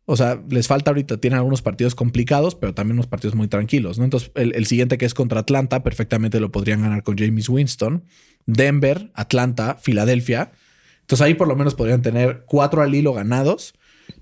o 0.04 0.16
sea, 0.16 0.40
les 0.48 0.68
falta 0.68 0.92
ahorita, 0.92 1.16
tienen 1.16 1.38
algunos 1.38 1.62
partidos 1.62 1.96
complicados, 1.96 2.54
pero 2.54 2.74
también 2.74 2.94
unos 2.96 3.08
partidos 3.08 3.34
muy 3.34 3.48
tranquilos, 3.48 3.98
¿no? 3.98 4.04
Entonces, 4.04 4.30
el, 4.36 4.54
el 4.54 4.66
siguiente 4.66 4.98
que 4.98 5.06
es 5.06 5.14
contra 5.14 5.40
Atlanta, 5.40 5.82
perfectamente 5.82 6.38
lo 6.38 6.52
podrían 6.52 6.82
ganar 6.82 7.02
con 7.02 7.18
James 7.18 7.48
Winston. 7.48 8.04
Denver, 8.46 9.10
Atlanta, 9.14 9.76
Filadelfia. 9.80 10.52
Entonces 11.00 11.24
ahí 11.24 11.34
por 11.34 11.48
lo 11.48 11.56
menos 11.56 11.74
podrían 11.74 12.02
tener 12.02 12.44
cuatro 12.46 12.82
al 12.82 12.94
hilo 12.94 13.12
ganados. 13.12 13.74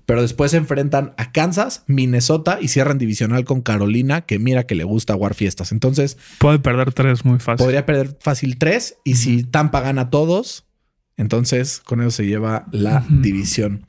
Pero 0.07 0.21
después 0.23 0.49
se 0.51 0.57
enfrentan 0.57 1.13
a 1.17 1.31
Kansas, 1.31 1.83
Minnesota 1.85 2.57
y 2.59 2.69
cierran 2.69 2.97
divisional 2.97 3.43
con 3.45 3.61
Carolina, 3.61 4.21
que 4.21 4.39
mira 4.39 4.65
que 4.65 4.73
le 4.73 4.83
gusta 4.83 5.13
jugar 5.13 5.35
fiestas. 5.35 5.71
Entonces 5.71 6.17
Puede 6.39 6.57
perder 6.57 6.91
tres 6.93 7.23
muy 7.23 7.37
fácil. 7.39 7.63
podría 7.63 7.85
perder 7.85 8.17
fácil 8.19 8.57
tres. 8.57 8.97
Y 9.03 9.15
si 9.15 9.43
Tampa 9.43 9.81
gana 9.81 10.09
todos, 10.09 10.64
entonces 11.17 11.79
con 11.79 12.01
eso 12.01 12.11
se 12.11 12.25
lleva 12.25 12.65
la 12.71 13.05
división. 13.09 13.87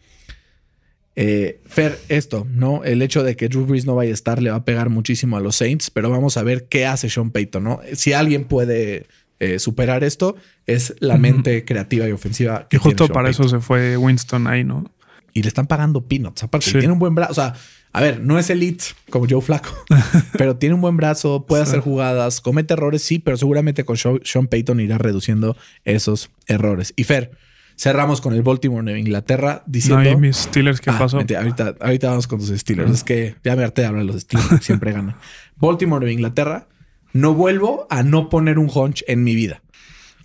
Eh, 1.18 1.62
Fer, 1.64 1.98
esto, 2.08 2.46
¿no? 2.50 2.84
El 2.84 3.00
hecho 3.00 3.22
de 3.22 3.36
que 3.36 3.48
Drew 3.48 3.64
Brees 3.64 3.86
no 3.86 3.94
vaya 3.94 4.10
a 4.10 4.14
estar 4.14 4.42
le 4.42 4.50
va 4.50 4.56
a 4.56 4.64
pegar 4.64 4.90
muchísimo 4.90 5.38
a 5.38 5.40
los 5.40 5.56
Saints, 5.56 5.90
pero 5.90 6.10
vamos 6.10 6.36
a 6.36 6.42
ver 6.42 6.66
qué 6.68 6.84
hace 6.84 7.08
Sean 7.08 7.30
Payton, 7.30 7.64
¿no? 7.64 7.80
Si 7.94 8.12
alguien 8.12 8.44
puede 8.44 9.06
eh, 9.38 9.58
superar 9.58 10.04
esto, 10.04 10.36
es 10.66 10.94
la 11.00 11.16
mente 11.16 11.64
creativa 11.64 12.06
y 12.06 12.12
ofensiva. 12.12 12.68
Que 12.68 12.76
y 12.76 12.80
justo 12.80 13.08
para 13.08 13.30
eso 13.30 13.48
se 13.48 13.60
fue 13.60 13.96
Winston 13.96 14.46
ahí, 14.46 14.62
¿no? 14.62 14.84
Y 15.32 15.42
le 15.42 15.48
están 15.48 15.66
pagando 15.66 16.06
peanuts. 16.06 16.42
Aparte, 16.42 16.70
tiene 16.70 16.92
un 16.92 16.98
buen 16.98 17.14
brazo. 17.14 17.32
O 17.32 17.34
sea, 17.34 17.54
a 17.96 18.02
ver, 18.02 18.20
no 18.20 18.38
es 18.38 18.50
elite 18.50 18.84
como 19.08 19.24
Joe 19.26 19.40
Flaco, 19.40 19.70
pero 20.36 20.56
tiene 20.56 20.74
un 20.74 20.82
buen 20.82 20.98
brazo, 20.98 21.46
puede 21.46 21.62
hacer 21.62 21.80
jugadas, 21.80 22.42
comete 22.42 22.74
errores, 22.74 23.00
sí, 23.00 23.18
pero 23.18 23.38
seguramente 23.38 23.84
con 23.84 23.96
Sean 23.96 24.48
Payton 24.48 24.80
irá 24.80 24.98
reduciendo 24.98 25.56
esos 25.86 26.28
errores. 26.46 26.92
Y 26.96 27.04
Fer, 27.04 27.30
cerramos 27.74 28.20
con 28.20 28.34
el 28.34 28.42
Baltimore 28.42 28.92
de 28.92 29.00
Inglaterra 29.00 29.62
diciendo. 29.66 30.04
No, 30.04 30.10
y 30.10 30.16
mis 30.16 30.36
Steelers, 30.36 30.82
¿qué 30.82 30.90
ah, 30.90 30.98
pasó? 30.98 31.16
ahorita, 31.16 31.76
ahorita 31.80 32.10
vamos 32.10 32.26
con 32.26 32.38
tus 32.38 32.50
Steelers. 32.50 32.90
Es 32.90 33.02
que 33.02 33.36
ya 33.42 33.56
me 33.56 33.64
harté 33.64 33.80
de 33.80 33.86
hablar 33.86 34.04
de 34.04 34.12
los 34.12 34.20
Steelers, 34.20 34.62
siempre 34.62 34.92
ganan. 34.92 35.16
Baltimore 35.56 36.04
de 36.04 36.12
Inglaterra, 36.12 36.68
no 37.14 37.32
vuelvo 37.32 37.86
a 37.88 38.02
no 38.02 38.28
poner 38.28 38.58
un 38.58 38.68
hunch 38.68 39.04
en 39.06 39.24
mi 39.24 39.34
vida. 39.34 39.62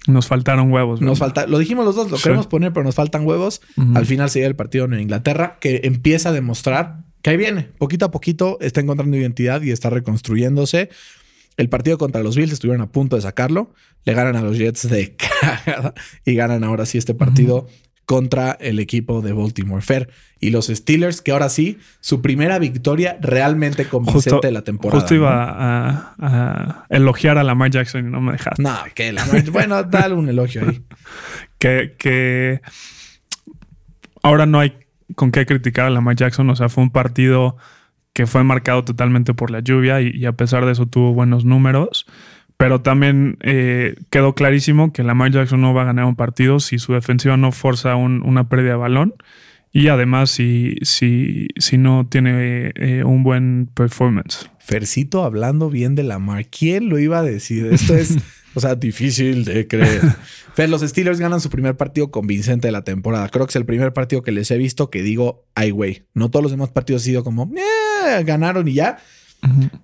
Nos 0.08 0.28
faltaron 0.28 0.74
huevos. 0.74 1.00
Nos 1.00 1.20
falta, 1.20 1.48
lo 1.48 1.58
dijimos 1.58 1.86
los 1.86 1.96
dos, 1.96 2.12
lo 2.12 2.18
queremos 2.18 2.48
poner, 2.48 2.74
pero 2.74 2.84
nos 2.84 2.96
faltan 2.96 3.26
huevos. 3.26 3.62
Al 3.96 4.06
final 4.06 4.30
sería 4.30 4.50
el 4.50 4.58
partido 4.58 4.84
en 4.84 5.00
Inglaterra 5.00 5.58
que 5.62 5.80
empieza 5.86 6.30
a 6.30 6.32
demostrar 6.34 7.10
que 7.22 7.30
ahí 7.30 7.38
viene. 7.38 7.70
Poquito 7.78 8.06
a 8.06 8.12
poquito 8.12 8.58
está 8.62 8.82
encontrando 8.82 9.18
identidad 9.18 9.62
y 9.62 9.72
está 9.72 9.90
reconstruyéndose. 9.90 10.90
El 11.58 11.70
partido 11.70 11.98
contra 11.98 12.24
los 12.24 12.36
Bills 12.36 12.54
estuvieron 12.54 12.82
a 12.82 12.92
punto 12.92 13.16
de 13.16 13.22
sacarlo. 13.22 13.74
Le 14.06 14.14
ganan 14.14 14.36
a 14.36 14.42
los 14.42 14.58
Jets 14.58 14.90
de 14.90 15.16
cagada 15.66 15.94
y 16.26 16.36
ganan 16.36 16.64
ahora 16.64 16.86
sí 16.86 16.98
este 16.98 17.14
partido 17.14 17.68
contra 18.06 18.58
el 18.60 18.80
equipo 18.80 19.22
de 19.22 19.32
Baltimore 19.34 19.82
Fair. 19.82 20.10
Y 20.40 20.50
los 20.50 20.68
Steelers, 20.68 21.22
que 21.22 21.32
ahora 21.32 21.50
sí, 21.50 21.78
su 22.00 22.22
primera 22.22 22.58
victoria 22.58 23.18
realmente 23.22 23.86
convincente 23.88 24.48
de 24.48 24.52
la 24.52 24.64
temporada. 24.64 25.00
Justo 25.00 25.16
iba 25.16 26.16
a, 26.18 26.86
elogiar 26.90 27.38
a 27.38 27.44
Lamar 27.44 27.70
Jackson 27.70 28.08
y 28.08 28.12
no 28.12 28.20
me 28.20 28.34
dejaste. 28.34 28.64
No, 28.64 28.76
que 28.96 29.14
Lamar 29.14 29.44
Bueno, 29.52 29.84
dale 29.84 30.16
un 30.16 30.28
elogio 30.28 30.68
ahí. 30.68 30.82
que, 31.60 31.96
que 31.98 32.62
ahora 34.24 34.46
no 34.46 34.60
hay 34.60 34.74
con 35.16 35.32
qué 35.32 35.46
criticar 35.46 35.86
a 35.86 35.90
Lamar 35.90 36.16
Jackson. 36.16 36.50
O 36.50 36.56
sea, 36.56 36.70
fue 36.70 36.84
un 36.84 36.92
partido 36.92 37.58
que 38.14 38.28
fue 38.28 38.44
marcado 38.44 38.84
totalmente 38.84 39.34
por 39.34 39.52
la 39.52 39.62
lluvia 39.62 40.02
y, 40.02 40.26
a 40.26 40.34
pesar 40.34 40.66
de 40.66 40.74
eso 40.74 40.86
tuvo 40.86 41.14
buenos 41.14 41.46
números. 41.46 42.06
Pero 42.58 42.82
también 42.82 43.38
eh, 43.42 43.96
quedó 44.12 44.36
clarísimo 44.36 44.94
que 44.94 45.04
Lamar 45.04 45.32
Jackson 45.32 45.62
no 45.62 45.74
va 45.74 45.82
a 45.82 45.86
ganar 45.86 46.06
un 46.06 46.16
partido 46.16 46.60
si 46.60 46.78
su 46.78 46.94
defensiva 46.94 47.36
no 47.36 47.52
forza 47.52 47.96
una 47.96 48.50
pérdida 48.50 48.72
de 48.72 48.78
balón. 48.78 49.14
Y 49.74 49.88
además, 49.88 50.30
si, 50.30 50.76
si, 50.82 51.48
si 51.58 51.78
no 51.78 52.06
tiene 52.08 52.74
eh, 52.76 53.04
un 53.06 53.24
buen 53.24 53.70
performance. 53.74 54.50
Fercito 54.60 55.24
hablando 55.24 55.70
bien 55.70 55.96
de 55.96 56.04
Lamar. 56.04 56.46
¿Quién 56.48 56.90
lo 56.90 57.00
iba 57.00 57.20
a 57.20 57.24
decir? 57.24 57.68
Esto 57.68 57.96
es, 57.96 58.18
o 58.54 58.60
sea, 58.60 58.76
difícil 58.76 59.46
de 59.46 59.68
creer. 59.68 60.02
Fer, 60.54 60.70
los 60.70 60.82
Steelers 60.82 61.20
ganan 61.20 61.40
su 61.40 61.50
primer 61.50 61.78
partido 61.78 62.12
convincente 62.12 62.68
de 62.68 62.72
la 62.72 62.84
temporada. 62.84 63.30
Creo 63.30 63.46
que 63.46 63.52
es 63.52 63.56
el 63.56 63.66
primer 63.66 63.94
partido 63.94 64.22
que 64.22 64.32
les 64.32 64.52
he 64.52 64.58
visto 64.58 64.90
que 64.90 65.02
digo, 65.02 65.46
ay, 65.56 65.72
güey. 65.72 66.04
No 66.14 66.30
todos 66.30 66.44
los 66.44 66.52
demás 66.52 66.70
partidos 66.70 67.02
han 67.04 67.06
sido 67.06 67.24
como, 67.24 67.52
eh, 67.56 68.24
ganaron 68.24 68.68
y 68.68 68.74
ya. 68.74 69.00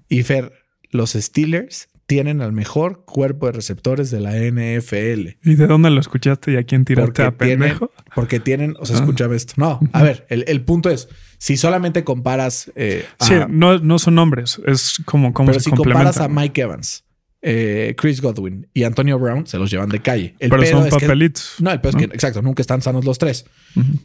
Y 0.10 0.24
Fer, 0.24 0.54
los 0.92 1.14
Steelers 1.14 1.88
tienen 2.08 2.42
al 2.42 2.54
mejor 2.54 3.04
cuerpo 3.06 3.48
de 3.48 3.52
receptores 3.52 4.10
de 4.10 4.22
la 4.22 4.32
NFL. 4.32 5.38
¿Y 5.44 5.56
de 5.56 5.68
dónde 5.68 5.90
lo 5.90 6.00
escuchaste 6.00 6.54
y 6.54 6.56
a 6.56 6.64
quién 6.64 6.86
tiraste 6.86 7.22
a 7.22 7.32
pendejo? 7.32 7.92
porque 8.16 8.40
tienen, 8.40 8.76
o 8.80 8.86
sea, 8.86 8.96
ah. 8.96 9.00
escúchame 9.00 9.36
esto. 9.36 9.54
No, 9.58 9.80
a 9.92 10.04
ver, 10.04 10.26
el, 10.30 10.62
punto 10.62 10.90
es, 10.90 11.10
si 11.38 11.58
solamente 11.58 12.06
comparas... 12.06 12.72
Eh, 12.76 13.06
sí, 13.20 13.34
no, 13.50 13.78
no 13.80 14.00
son 14.00 14.16
nombres, 14.16 14.60
es 14.66 15.02
como, 15.06 15.34
como 15.34 15.52
pero 15.52 15.60
si 15.60 15.70
comparas 15.72 16.20
a 16.20 16.30
Mike 16.30 16.62
Evans, 16.62 17.04
eh, 17.42 17.94
Chris 17.98 18.22
Godwin 18.22 18.68
y 18.74 18.84
Antonio 18.84 19.20
Brown, 19.20 19.46
se 19.46 19.58
los 19.58 19.70
llevan 19.70 19.90
de 19.90 20.02
calle. 20.02 20.36
El 20.40 20.50
pero 20.50 20.66
son 20.66 20.90
papelitos. 20.90 21.56
no, 21.60 21.72
el 21.72 21.82
peor 21.82 21.96
es 21.96 22.08
que, 22.08 22.14
exacto, 22.16 22.42
nunca 22.42 22.62
están 22.62 22.82
sanos 22.82 23.06
los 23.06 23.18
tres. 23.18 23.46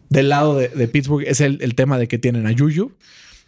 Del 0.09 0.29
lado 0.29 0.57
de, 0.59 0.89
Pittsburgh 0.89 1.25
es 1.27 1.41
el, 1.41 1.59
el, 1.63 1.75
tema 1.75 1.99
de 1.99 2.09
que 2.09 2.19
tienen 2.19 2.47
a 2.47 2.53
Juju, 2.57 2.93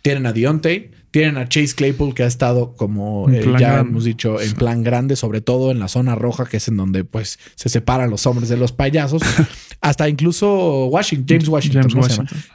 tienen 0.05 0.27
a 0.27 0.35
Deontay, 0.35 0.91
tienen 1.11 1.39
a 1.39 1.49
Chase 1.49 1.75
Claypool 1.75 2.13
que 2.13 2.25
ha 2.25 2.27
estado 2.27 2.77
como 2.77 3.31
eh, 3.31 3.43
ya 3.59 3.79
hemos 3.79 4.05
dicho 4.05 4.39
en 4.39 4.53
plan 4.53 4.83
grande, 4.83 5.17
sobre 5.17 5.41
todo 5.41 5.71
en 5.71 5.79
la 5.79 5.89
zona 5.89 6.15
roja, 6.15 6.45
que 6.45 6.59
es 6.59 6.69
en 6.69 6.77
donde 6.77 7.05
pues 7.05 7.39
se 7.55 7.71
separan 7.71 8.11
los 8.11 8.27
hombres 8.27 8.51
de 8.51 8.59
los 8.59 8.73
payasos. 8.73 9.23
Hasta 9.81 10.11
incluso 10.11 10.89
Washington, 10.89 11.27
James 11.27 11.49
Washington, 11.49 11.83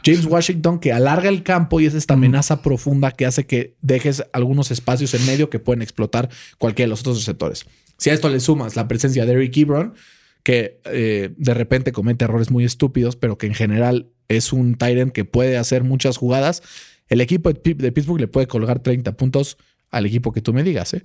James 0.05 0.25
Washington. 0.25 0.79
que 0.79 0.93
alarga 0.93 1.27
el 1.27 1.41
campo 1.41 1.79
y 1.79 1.87
es 1.87 1.95
esta 1.95 2.13
amenaza 2.13 2.61
profunda 2.61 3.11
que 3.13 3.25
hace 3.25 3.47
que 3.47 3.75
dejes 3.81 4.23
algunos 4.31 4.69
espacios 4.69 5.15
en 5.15 5.25
medio 5.25 5.49
que 5.49 5.57
pueden 5.57 5.81
explotar 5.81 6.29
cualquiera 6.59 6.85
de 6.85 6.89
los 6.91 6.99
otros 6.99 7.23
sectores. 7.23 7.65
Si 7.97 8.11
a 8.11 8.13
esto 8.13 8.29
le 8.29 8.39
sumas 8.41 8.75
la 8.75 8.87
presencia 8.87 9.25
de 9.25 9.33
Eric 9.33 9.57
Ebron, 9.57 9.95
que 10.43 10.79
eh, 10.85 11.31
de 11.35 11.53
repente 11.55 11.91
comete 11.93 12.25
errores 12.25 12.51
muy 12.51 12.63
estúpidos, 12.63 13.15
pero 13.15 13.39
que 13.39 13.47
en 13.47 13.55
general 13.55 14.11
es 14.27 14.53
un 14.53 14.75
Tyrant 14.75 15.11
que 15.11 15.25
puede 15.25 15.57
hacer 15.57 15.83
muchas 15.83 16.17
jugadas 16.17 16.61
el 17.09 17.21
equipo 17.21 17.51
de 17.51 17.91
Pittsburgh 17.91 18.21
le 18.21 18.27
puede 18.27 18.47
colgar 18.47 18.79
30 18.79 19.11
puntos 19.13 19.57
al 19.91 20.05
equipo 20.05 20.31
que 20.31 20.41
tú 20.41 20.53
me 20.53 20.63
digas. 20.63 20.93
¿eh? 20.93 21.03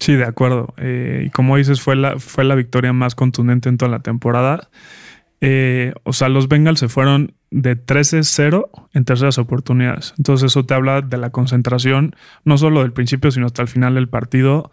Sí, 0.00 0.14
de 0.14 0.24
acuerdo. 0.24 0.74
Eh, 0.78 1.24
y 1.26 1.30
como 1.30 1.56
dices, 1.56 1.80
fue 1.80 1.96
la, 1.96 2.18
fue 2.18 2.44
la 2.44 2.54
victoria 2.54 2.92
más 2.92 3.14
contundente 3.14 3.68
en 3.68 3.78
toda 3.78 3.90
la 3.90 4.00
temporada. 4.00 4.70
Eh, 5.40 5.92
o 6.04 6.12
sea, 6.12 6.28
los 6.28 6.48
Bengals 6.48 6.80
se 6.80 6.88
fueron 6.88 7.34
de 7.50 7.76
13-0 7.76 8.70
en 8.94 9.04
terceras 9.04 9.38
oportunidades. 9.38 10.14
Entonces 10.16 10.50
eso 10.50 10.64
te 10.64 10.74
habla 10.74 11.02
de 11.02 11.18
la 11.18 11.30
concentración, 11.30 12.16
no 12.44 12.56
solo 12.56 12.80
del 12.80 12.92
principio, 12.92 13.30
sino 13.30 13.46
hasta 13.46 13.62
el 13.62 13.68
final 13.68 13.94
del 13.94 14.08
partido. 14.08 14.72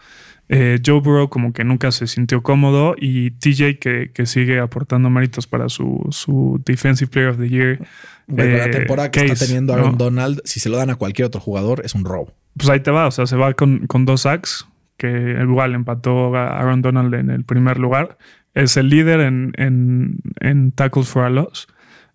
Eh, 0.49 0.79
Joe 0.85 0.99
Burrow 0.99 1.29
como 1.29 1.53
que 1.53 1.63
nunca 1.63 1.91
se 1.91 2.07
sintió 2.07 2.43
cómodo 2.43 2.95
y 2.97 3.31
TJ 3.31 3.79
que, 3.79 4.11
que 4.13 4.25
sigue 4.25 4.59
aportando 4.59 5.09
méritos 5.09 5.47
para 5.47 5.69
su, 5.69 6.05
su 6.09 6.61
Defensive 6.65 7.09
Player 7.09 7.29
of 7.29 7.37
the 7.37 7.47
Year. 7.47 7.79
la 8.27 8.65
eh, 8.65 8.69
temporada 8.69 9.11
que 9.11 9.25
está 9.25 9.45
teniendo 9.45 9.73
Aaron 9.73 9.97
Donald, 9.97 10.41
si 10.43 10.59
se 10.59 10.69
lo 10.69 10.77
dan 10.77 10.89
a 10.89 10.95
cualquier 10.95 11.27
otro 11.27 11.39
jugador, 11.39 11.81
es 11.85 11.95
un 11.95 12.03
robo. 12.03 12.33
Pues 12.57 12.69
ahí 12.69 12.81
te 12.81 12.91
va, 12.91 13.07
o 13.07 13.11
sea, 13.11 13.27
se 13.27 13.37
va 13.37 13.53
con, 13.53 13.87
con 13.87 14.05
dos 14.05 14.21
sacks, 14.21 14.67
que 14.97 15.37
igual 15.41 15.73
empató 15.73 16.35
a 16.35 16.59
Aaron 16.59 16.81
Donald 16.81 17.13
en 17.13 17.29
el 17.29 17.45
primer 17.45 17.79
lugar. 17.79 18.17
Es 18.53 18.75
el 18.75 18.89
líder 18.89 19.21
en, 19.21 19.53
en, 19.55 20.17
en 20.41 20.73
tackles 20.73 21.07
for 21.07 21.23
a 21.23 21.29
loss. 21.29 21.67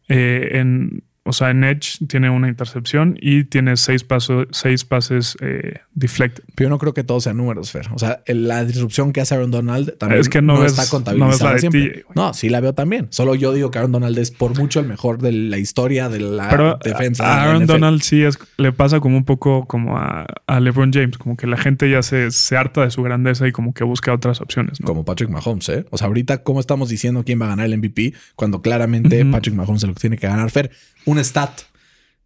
Eh, 0.09 0.51
en 0.53 1.03
o 1.27 1.33
sea, 1.33 1.51
en 1.51 1.64
Edge 1.64 1.99
tiene 2.07 2.31
una 2.31 2.49
intercepción 2.49 3.18
y 3.20 3.45
tiene 3.45 3.77
seis, 3.77 4.05
pasos, 4.05 4.47
seis 4.53 4.85
pases 4.85 5.37
eh, 5.41 5.81
deflected. 5.95 6.45
Pero 6.55 6.68
yo 6.68 6.70
no 6.70 6.79
creo 6.79 6.95
que 6.95 7.03
todos 7.03 7.24
sean 7.24 7.37
números, 7.37 7.72
Fer. 7.72 7.89
O 7.93 7.99
sea, 7.99 8.22
la 8.27 8.64
disrupción 8.64 9.12
que 9.12 9.20
hace 9.20 9.35
Aaron 9.35 9.51
Donald 9.51 9.99
también 9.99 10.20
es 10.20 10.29
que 10.29 10.41
no, 10.41 10.64
está 10.64 10.87
contabilizada 10.89 11.55
no 11.55 11.59
siempre. 11.59 12.05
no, 12.14 12.33
sí 12.33 12.49
la 12.49 12.61
veo 12.61 12.74
también. 12.74 13.09
Solo 13.11 13.35
yo 13.35 13.53
digo 13.53 13.70
que 13.70 13.79
Aaron 13.79 13.93
Donald 13.93 14.16
es 14.18 14.31
por 14.31 14.57
mucho 14.57 14.79
el 14.81 14.87
mejor 14.87 15.18
de 15.18 15.33
la 15.33 15.59
historia 15.59 16.09
de 16.09 16.20
la 16.20 16.79
defensa. 16.83 17.27
A 17.27 17.43
Aaron 17.43 17.66
Donald 17.66 18.03
sí 18.03 18.22
es, 18.22 18.39
le 18.57 18.72
pasa 18.72 19.01
como 19.01 19.16
un 19.16 19.24
poco 19.24 19.66
como 19.66 19.99
a, 19.99 20.27
LeBron 20.61 20.93
James, 20.93 21.18
como 21.18 21.37
que 21.37 21.47
la 21.47 21.57
gente 21.57 21.91
ya 21.91 22.03
se, 22.03 22.31
se, 22.31 22.57
harta 22.57 22.83
de 22.83 22.91
su 22.91 23.03
grandeza 23.03 23.47
y 23.49 23.53
como 23.53 23.74
que 23.74 23.85
busca 23.85 24.12
otras 24.12 24.41
opciones. 24.41 24.79
Como 24.85 25.05
Patrick 25.05 25.31
Mahomes, 25.31 25.68
¿eh? 25.68 25.87
O 25.91 25.99
sea, 25.99 26.07
ahorita, 26.07 26.43
¿cómo 26.43 26.61
estamos 26.61 26.89
diciendo 26.89 27.24
quién 27.24 27.41
va 27.41 27.47
a 27.47 27.49
ganar 27.51 27.66
el 27.66 27.77
MVP 27.79 28.14
cuando 28.37 28.62
claramente 28.62 29.24
Patrick 29.24 29.55
Mahomes 29.55 29.83
es 29.83 29.89
lo 29.89 29.95
que 29.95 30.01
tiene 30.01 30.16
que 30.16 30.27
ganar, 30.27 30.51
Fer? 30.51 30.70
Un 31.17 31.25
stat 31.25 31.62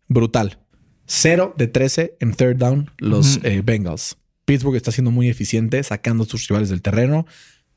brutal. 0.08 0.58
0 1.06 1.54
de 1.56 1.66
13 1.66 2.16
en 2.20 2.34
third 2.34 2.56
down 2.56 2.90
los 2.98 3.40
eh, 3.42 3.62
Bengals. 3.64 4.16
Pittsburgh 4.44 4.76
está 4.76 4.92
siendo 4.92 5.10
muy 5.10 5.28
eficiente 5.28 5.82
sacando 5.82 6.24
a 6.24 6.26
sus 6.26 6.48
rivales 6.48 6.68
del 6.68 6.82
terreno. 6.82 7.26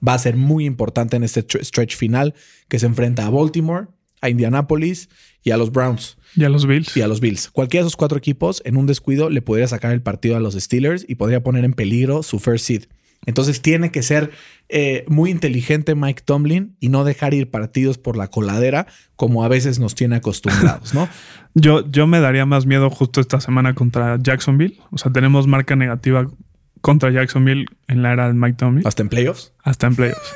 Va 0.06 0.14
a 0.14 0.20
ser 0.20 0.36
muy 0.36 0.66
importante 0.66 1.16
en 1.16 1.24
este 1.24 1.42
stretch 1.64 1.96
final 1.96 2.34
que 2.68 2.80
se 2.80 2.86
enfrenta 2.86 3.26
a 3.26 3.30
Baltimore, 3.30 3.88
a 4.22 4.30
Indianapolis 4.30 5.10
y 5.44 5.52
a 5.52 5.58
los 5.58 5.72
Browns. 5.72 6.18
Y 6.36 6.44
a 6.44 6.50
los 6.50 6.66
Bills. 6.66 6.96
Y 6.98 7.02
a 7.02 7.08
los 7.08 7.22
Bills. 7.22 7.50
Cualquiera 7.50 7.84
de 7.84 7.88
esos 7.88 7.96
cuatro 7.96 8.18
equipos 8.18 8.62
en 8.66 8.78
un 8.78 8.88
descuido 8.88 9.30
le 9.30 9.42
podría 9.42 9.68
sacar 9.68 9.92
el 9.92 10.02
partido 10.02 10.36
a 10.36 10.40
los 10.40 10.56
Steelers 10.56 11.06
y 11.08 11.16
podría 11.16 11.44
poner 11.44 11.64
en 11.64 11.74
peligro 11.74 12.24
su 12.24 12.40
first 12.40 12.66
seed. 12.66 12.84
Entonces 13.26 13.62
tiene 13.62 13.92
que 13.92 14.04
ser 14.04 14.32
eh, 14.70 15.06
muy 15.08 15.32
inteligente 15.32 15.96
Mike 15.96 16.24
Tomlin 16.26 16.76
y 16.80 16.90
no 16.90 17.04
dejar 17.04 17.34
ir 17.34 17.50
partidos 17.50 17.98
por 17.98 18.18
la 18.18 18.28
coladera 18.28 18.88
como 19.16 19.44
a 19.44 19.48
veces 19.48 19.80
nos 19.80 19.96
tiene 19.96 20.18
acostumbrados, 20.18 20.94
¿no? 20.94 21.08
yo, 21.54 21.90
yo 21.90 22.08
me 22.08 22.20
daría 22.20 22.46
más 22.46 22.66
miedo 22.66 22.90
justo 22.90 23.22
esta 23.22 23.40
semana 23.40 23.74
contra 23.76 24.18
Jacksonville. 24.22 24.80
O 24.92 24.98
sea, 24.98 25.12
tenemos 25.12 25.48
marca 25.48 25.76
negativa 25.76 26.28
contra 26.82 27.12
Jacksonville 27.12 27.66
en 27.88 28.04
la 28.04 28.12
era 28.12 28.28
de 28.28 28.34
Mike 28.34 28.58
Tomlin. 28.58 28.88
¿Hasta 28.88 29.04
en 29.04 29.10
playoffs? 29.10 29.54
Hasta 29.64 29.88
en 29.88 29.96
playoffs. 29.96 30.36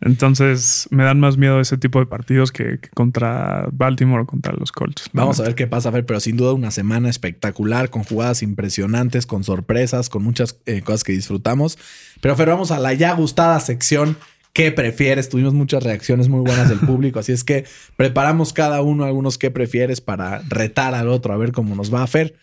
Entonces 0.00 0.86
me 0.90 1.02
dan 1.02 1.18
más 1.18 1.36
miedo 1.36 1.60
ese 1.60 1.76
tipo 1.76 1.98
de 1.98 2.06
partidos 2.06 2.52
que, 2.52 2.78
contra 2.94 3.68
Baltimore 3.72 4.22
o 4.22 4.26
contra 4.26 4.52
los 4.52 4.70
Colts. 4.70 5.10
Vamos 5.12 5.40
a 5.40 5.42
ver 5.42 5.54
qué 5.54 5.66
pasa, 5.66 5.88
a 5.88 5.92
ver, 5.92 6.06
pero 6.06 6.20
sin 6.20 6.36
duda 6.36 6.52
una 6.52 6.70
semana 6.70 7.08
espectacular, 7.08 7.90
con 7.90 8.04
jugadas 8.04 8.42
impresionantes, 8.42 9.26
con 9.26 9.42
sorpresas, 9.42 10.08
con 10.08 10.22
muchas 10.22 10.60
eh, 10.66 10.82
cosas 10.82 11.02
que 11.02 11.12
disfrutamos. 11.12 11.78
Pero 12.20 12.36
Fer, 12.36 12.48
vamos 12.48 12.70
a 12.70 12.78
la 12.78 12.92
ya 12.94 13.12
gustada 13.14 13.58
sección 13.60 14.16
¿Qué 14.58 14.72
prefieres? 14.72 15.28
Tuvimos 15.28 15.54
muchas 15.54 15.84
reacciones 15.84 16.28
muy 16.28 16.40
buenas 16.40 16.68
del 16.68 16.80
público, 16.80 17.20
así 17.20 17.30
es 17.30 17.44
que 17.44 17.64
preparamos 17.96 18.52
cada 18.52 18.82
uno 18.82 19.04
algunos 19.04 19.38
qué 19.38 19.52
prefieres 19.52 20.00
para 20.00 20.40
retar 20.48 20.94
al 20.94 21.08
otro 21.08 21.32
a 21.32 21.36
ver 21.36 21.52
cómo 21.52 21.76
nos 21.76 21.94
va 21.94 22.00
a 22.00 22.04
hacer. 22.04 22.34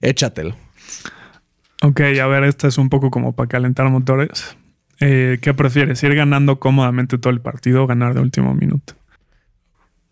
Échatelo. 0.00 0.56
Ok, 1.82 2.00
a 2.00 2.26
ver, 2.26 2.42
esta 2.42 2.66
es 2.66 2.76
un 2.76 2.88
poco 2.88 3.12
como 3.12 3.36
para 3.36 3.48
calentar 3.48 3.88
motores. 3.88 4.56
Eh, 5.00 5.38
¿Qué 5.40 5.54
prefieres? 5.54 6.02
¿Ir 6.02 6.14
ganando 6.14 6.58
cómodamente 6.58 7.18
todo 7.18 7.32
el 7.32 7.40
partido 7.40 7.84
o 7.84 7.86
ganar 7.86 8.14
de 8.14 8.20
último 8.20 8.54
minuto? 8.54 8.94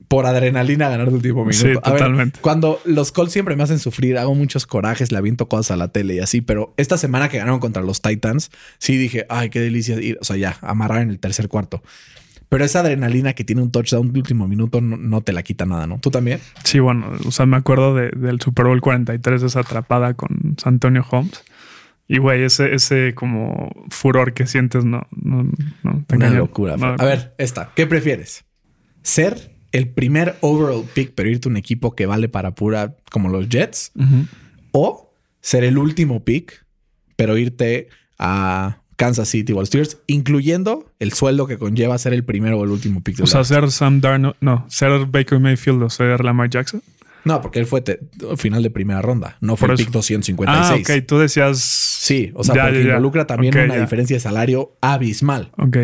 Por 0.09 0.27
adrenalina 0.27 0.91
ganar 0.91 1.09
de 1.09 1.15
último 1.15 1.45
minuto. 1.45 1.57
Sí, 1.59 1.69
A 1.83 1.91
ver, 1.91 2.01
totalmente. 2.01 2.39
cuando 2.43 2.81
los 2.85 3.13
Colts 3.13 3.33
siempre 3.33 3.57
me 3.57 3.63
hacen 3.63 3.79
sufrir, 3.79 4.19
hago 4.19 4.35
muchos 4.35 4.67
corajes, 4.67 5.11
le 5.11 5.17
aviento 5.19 5.49
cosas 5.49 5.71
a 5.71 5.77
la 5.77 5.89
tele 5.89 6.17
y 6.17 6.19
así, 6.19 6.43
pero 6.43 6.75
esta 6.77 6.99
semana 6.99 7.31
que 7.31 7.39
ganaron 7.39 7.61
contra 7.61 7.83
los 7.83 8.03
Titans, 8.03 8.51
sí 8.79 8.99
dije, 8.99 9.25
ay, 9.31 9.49
qué 9.49 9.61
delicia 9.61 9.99
ir, 10.01 10.19
o 10.21 10.25
sea, 10.25 10.37
ya, 10.37 10.59
amarrar 10.61 11.01
en 11.01 11.09
el 11.11 11.19
tercer 11.19 11.49
cuarto. 11.49 11.83
Pero 12.51 12.63
esa 12.67 12.81
adrenalina 12.81 13.33
que 13.33 13.45
tiene 13.45 13.63
un 13.63 13.71
touchdown 13.71 14.13
de 14.13 14.19
último 14.19 14.47
minuto 14.47 14.83
no, 14.83 14.99
no 14.99 15.23
te 15.23 15.33
la 15.33 15.43
quita 15.43 15.65
nada, 15.65 15.87
¿no? 15.87 15.99
¿Tú 15.99 16.11
también? 16.11 16.41
Sí, 16.65 16.79
bueno, 16.81 17.11
o 17.25 17.31
sea, 17.31 17.47
me 17.47 17.57
acuerdo 17.57 17.95
de- 17.95 18.11
del 18.11 18.39
Super 18.43 18.67
Bowl 18.67 18.83
43, 18.83 19.41
de 19.41 19.47
esa 19.47 19.61
atrapada 19.61 20.13
con 20.13 20.57
Antonio 20.65 21.07
Holmes. 21.11 21.43
Y, 22.13 22.19
güey, 22.19 22.43
ese, 22.43 22.75
ese 22.75 23.15
como 23.15 23.71
furor 23.89 24.35
que 24.35 24.47
sientes, 24.47 24.85
no, 24.85 25.07
no, 25.13 25.45
no. 25.83 26.05
te 26.07 26.17
Una 26.17 26.27
engaño. 26.27 26.39
locura. 26.41 26.77
No, 26.77 26.95
a 26.99 27.05
ver, 27.05 27.35
esta. 27.39 27.71
¿Qué 27.75 27.87
prefieres? 27.87 28.45
¿Ser 29.03 29.53
el 29.73 29.89
primer 29.89 30.37
overall 30.43 30.85
pick, 30.93 31.13
pero 31.15 31.31
irte 31.31 31.49
a 31.49 31.51
un 31.51 31.57
equipo 31.57 31.95
que 31.95 32.05
vale 32.05 32.29
para 32.29 32.55
pura, 32.55 32.97
como 33.11 33.31
los 33.31 33.49
Jets? 33.49 33.93
¿O 34.73 35.15
ser 35.41 35.65
el 35.65 35.79
último 35.79 36.23
pick, 36.23 36.67
pero 37.17 37.39
irte 37.39 37.89
a 38.19 38.83
Kansas 38.97 39.29
City 39.29 39.53
o 39.53 39.61
los 39.61 39.69
Steelers, 39.69 39.99
incluyendo 40.07 40.93
el 40.99 41.13
sueldo 41.13 41.47
que 41.47 41.57
conlleva 41.59 41.97
ser 41.99 42.13
el 42.13 42.25
primero 42.25 42.59
o 42.59 42.65
el 42.65 42.71
último 42.71 43.03
pick 43.03 43.17
del 43.17 43.25
O 43.25 43.27
sea, 43.27 43.43
ser 43.43 43.71
Sam 43.71 44.01
Darnold, 44.01 44.37
no, 44.41 44.67
ser 44.69 45.07
Baker 45.07 45.41
Mayfield 45.41 45.83
o 45.83 45.91
ser 45.91 46.23
Lamar 46.23 46.51
Jackson. 46.51 46.83
No, 47.25 47.41
porque 47.41 47.59
él 47.61 47.67
fue 47.67 47.83
final 48.37 48.63
de 48.63 48.71
primera 48.71 49.01
ronda, 49.03 49.37
no 49.41 49.57
fue 49.57 49.69
el 49.71 49.77
pick 49.77 49.91
256. 49.91 50.89
Ah, 50.89 50.95
ok, 50.99 51.07
tú 51.07 51.19
decías. 51.19 51.59
Sí, 51.61 52.33
o 52.35 52.43
sea, 52.45 52.55
Ya, 52.55 52.63
porque 52.65 52.83
ya, 52.85 52.89
involucra 52.91 53.27
también 53.27 53.57
una 53.57 53.75
ya. 53.77 53.81
diferencia 53.81 54.17
de 54.17 54.21
salario 54.21 54.77
abismal. 54.81 55.53
Ok. 55.57 55.77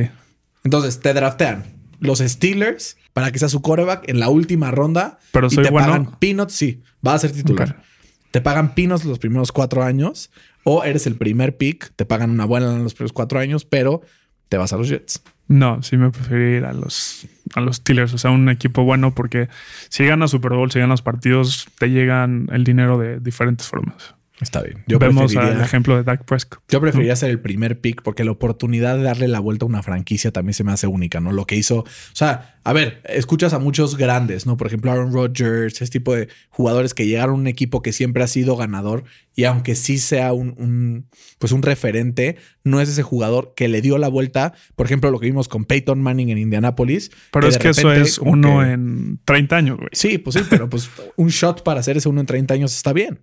Entonces 0.64 1.00
te 1.00 1.14
draftean 1.14 1.64
los 2.00 2.18
Steelers 2.18 2.96
para 3.12 3.30
que 3.32 3.38
sea 3.38 3.48
su 3.48 3.62
quarterback 3.62 4.08
en 4.08 4.20
la 4.20 4.28
última 4.28 4.70
ronda. 4.70 5.18
Pero 5.32 5.46
y 5.46 5.50
soy 5.50 5.64
te 5.64 5.70
bueno. 5.70 5.86
pagan 5.86 6.16
peanuts, 6.18 6.52
sí, 6.54 6.82
va 7.06 7.14
a 7.14 7.18
ser 7.18 7.32
titular. 7.32 7.82
Te 8.30 8.40
pagan 8.40 8.74
peanuts 8.74 9.04
los 9.04 9.18
primeros 9.18 9.52
cuatro 9.52 9.82
años 9.82 10.30
o 10.64 10.84
eres 10.84 11.06
el 11.06 11.14
primer 11.16 11.56
pick, 11.56 11.92
te 11.96 12.04
pagan 12.04 12.30
una 12.30 12.44
buena 12.44 12.74
en 12.74 12.82
los 12.82 12.94
primeros 12.94 13.12
cuatro 13.12 13.38
años, 13.38 13.64
pero 13.64 14.02
te 14.48 14.56
vas 14.56 14.72
a 14.72 14.76
los 14.76 14.88
Jets. 14.88 15.22
No, 15.48 15.82
sí 15.82 15.96
me 15.96 16.10
preferiría 16.10 16.58
ir 16.58 16.64
a 16.66 16.74
los, 16.74 17.26
a 17.54 17.60
los 17.60 17.76
Steelers, 17.76 18.12
o 18.12 18.18
sea, 18.18 18.30
un 18.30 18.50
equipo 18.50 18.84
bueno, 18.84 19.14
porque 19.14 19.48
si 19.88 20.04
ganas 20.04 20.30
Super 20.30 20.52
Bowl, 20.52 20.70
si 20.70 20.78
ganas 20.78 21.00
partidos, 21.00 21.68
te 21.78 21.88
llegan 21.88 22.48
el 22.52 22.64
dinero 22.64 22.98
de 22.98 23.18
diferentes 23.18 23.66
formas. 23.66 24.14
Está 24.40 24.62
bien. 24.62 24.84
Yo 24.86 24.98
Vemos 25.00 25.32
el 25.32 25.38
preferiría, 25.38 25.64
ejemplo 25.64 25.96
de 25.96 26.04
Dak 26.04 26.24
Prescott. 26.24 26.62
yo 26.68 26.80
preferiría 26.80 27.16
ser 27.16 27.30
el 27.30 27.40
primer 27.40 27.80
pick 27.80 28.02
porque 28.02 28.22
la 28.24 28.30
oportunidad 28.30 28.96
de 28.96 29.02
darle 29.02 29.26
la 29.26 29.40
vuelta 29.40 29.64
a 29.64 29.68
una 29.68 29.82
franquicia 29.82 30.30
también 30.32 30.54
se 30.54 30.62
me 30.62 30.70
hace 30.72 30.86
única, 30.86 31.20
¿no? 31.20 31.32
Lo 31.32 31.44
que 31.44 31.56
hizo, 31.56 31.78
o 31.80 31.86
sea, 32.12 32.60
a 32.62 32.72
ver, 32.72 33.00
escuchas 33.08 33.52
a 33.54 33.58
muchos 33.58 33.96
grandes, 33.96 34.46
¿no? 34.46 34.56
Por 34.56 34.66
ejemplo, 34.68 34.92
Aaron 34.92 35.12
Rodgers, 35.12 35.74
ese 35.82 35.90
tipo 35.90 36.14
de 36.14 36.28
jugadores 36.50 36.94
que 36.94 37.06
llegaron 37.06 37.34
a 37.34 37.38
un 37.38 37.46
equipo 37.48 37.82
que 37.82 37.92
siempre 37.92 38.22
ha 38.22 38.26
sido 38.28 38.56
ganador 38.56 39.04
y 39.34 39.44
aunque 39.44 39.74
sí 39.74 39.98
sea 39.98 40.32
un, 40.32 40.54
un, 40.58 41.08
pues 41.38 41.50
un 41.52 41.62
referente, 41.62 42.36
no 42.64 42.80
es 42.80 42.88
ese 42.88 43.02
jugador 43.02 43.54
que 43.56 43.66
le 43.68 43.80
dio 43.80 43.98
la 43.98 44.08
vuelta, 44.08 44.52
por 44.76 44.86
ejemplo, 44.86 45.10
lo 45.10 45.18
que 45.18 45.26
vimos 45.26 45.48
con 45.48 45.64
Peyton 45.64 46.00
Manning 46.00 46.28
en 46.30 46.38
Indianapolis. 46.38 47.10
Pero 47.32 47.48
es 47.48 47.58
que 47.58 47.70
eso 47.70 47.92
es 47.92 48.18
uno 48.18 48.60
que- 48.60 48.72
en 48.72 49.20
30 49.24 49.56
años, 49.56 49.76
güey. 49.78 49.88
Sí, 49.92 50.18
pues 50.18 50.34
sí, 50.34 50.42
pero 50.48 50.68
pues 50.70 50.90
un 51.16 51.28
shot 51.28 51.62
para 51.64 51.80
hacer 51.80 51.96
ese 51.96 52.08
uno 52.08 52.20
en 52.20 52.26
30 52.26 52.54
años 52.54 52.76
está 52.76 52.92
bien, 52.92 53.20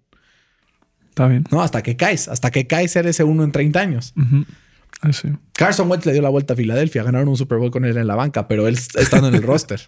Está 1.15 1.29
bien. 1.29 1.45
¿no? 1.49 1.61
Hasta 1.61 1.81
que 1.81 1.95
caes, 1.95 2.27
hasta 2.27 2.51
que 2.51 2.67
caes 2.67 2.91
ser 2.91 3.07
ese 3.07 3.23
uno 3.23 3.45
en 3.45 3.53
30 3.53 3.79
años. 3.79 4.13
Sí. 5.13 5.29
Carson 5.53 5.89
Wentz 5.89 6.05
le 6.05 6.11
dio 6.11 6.21
la 6.21 6.27
vuelta 6.27 6.55
a 6.55 6.57
Filadelfia, 6.57 7.03
ganaron 7.03 7.29
un 7.29 7.37
Super 7.37 7.57
Bowl 7.57 7.71
con 7.71 7.85
él 7.85 7.95
en 7.95 8.05
la 8.05 8.15
banca, 8.15 8.49
pero 8.49 8.67
él 8.67 8.77
estando 8.95 9.29
en 9.29 9.35
el 9.35 9.43
roster. 9.47 9.79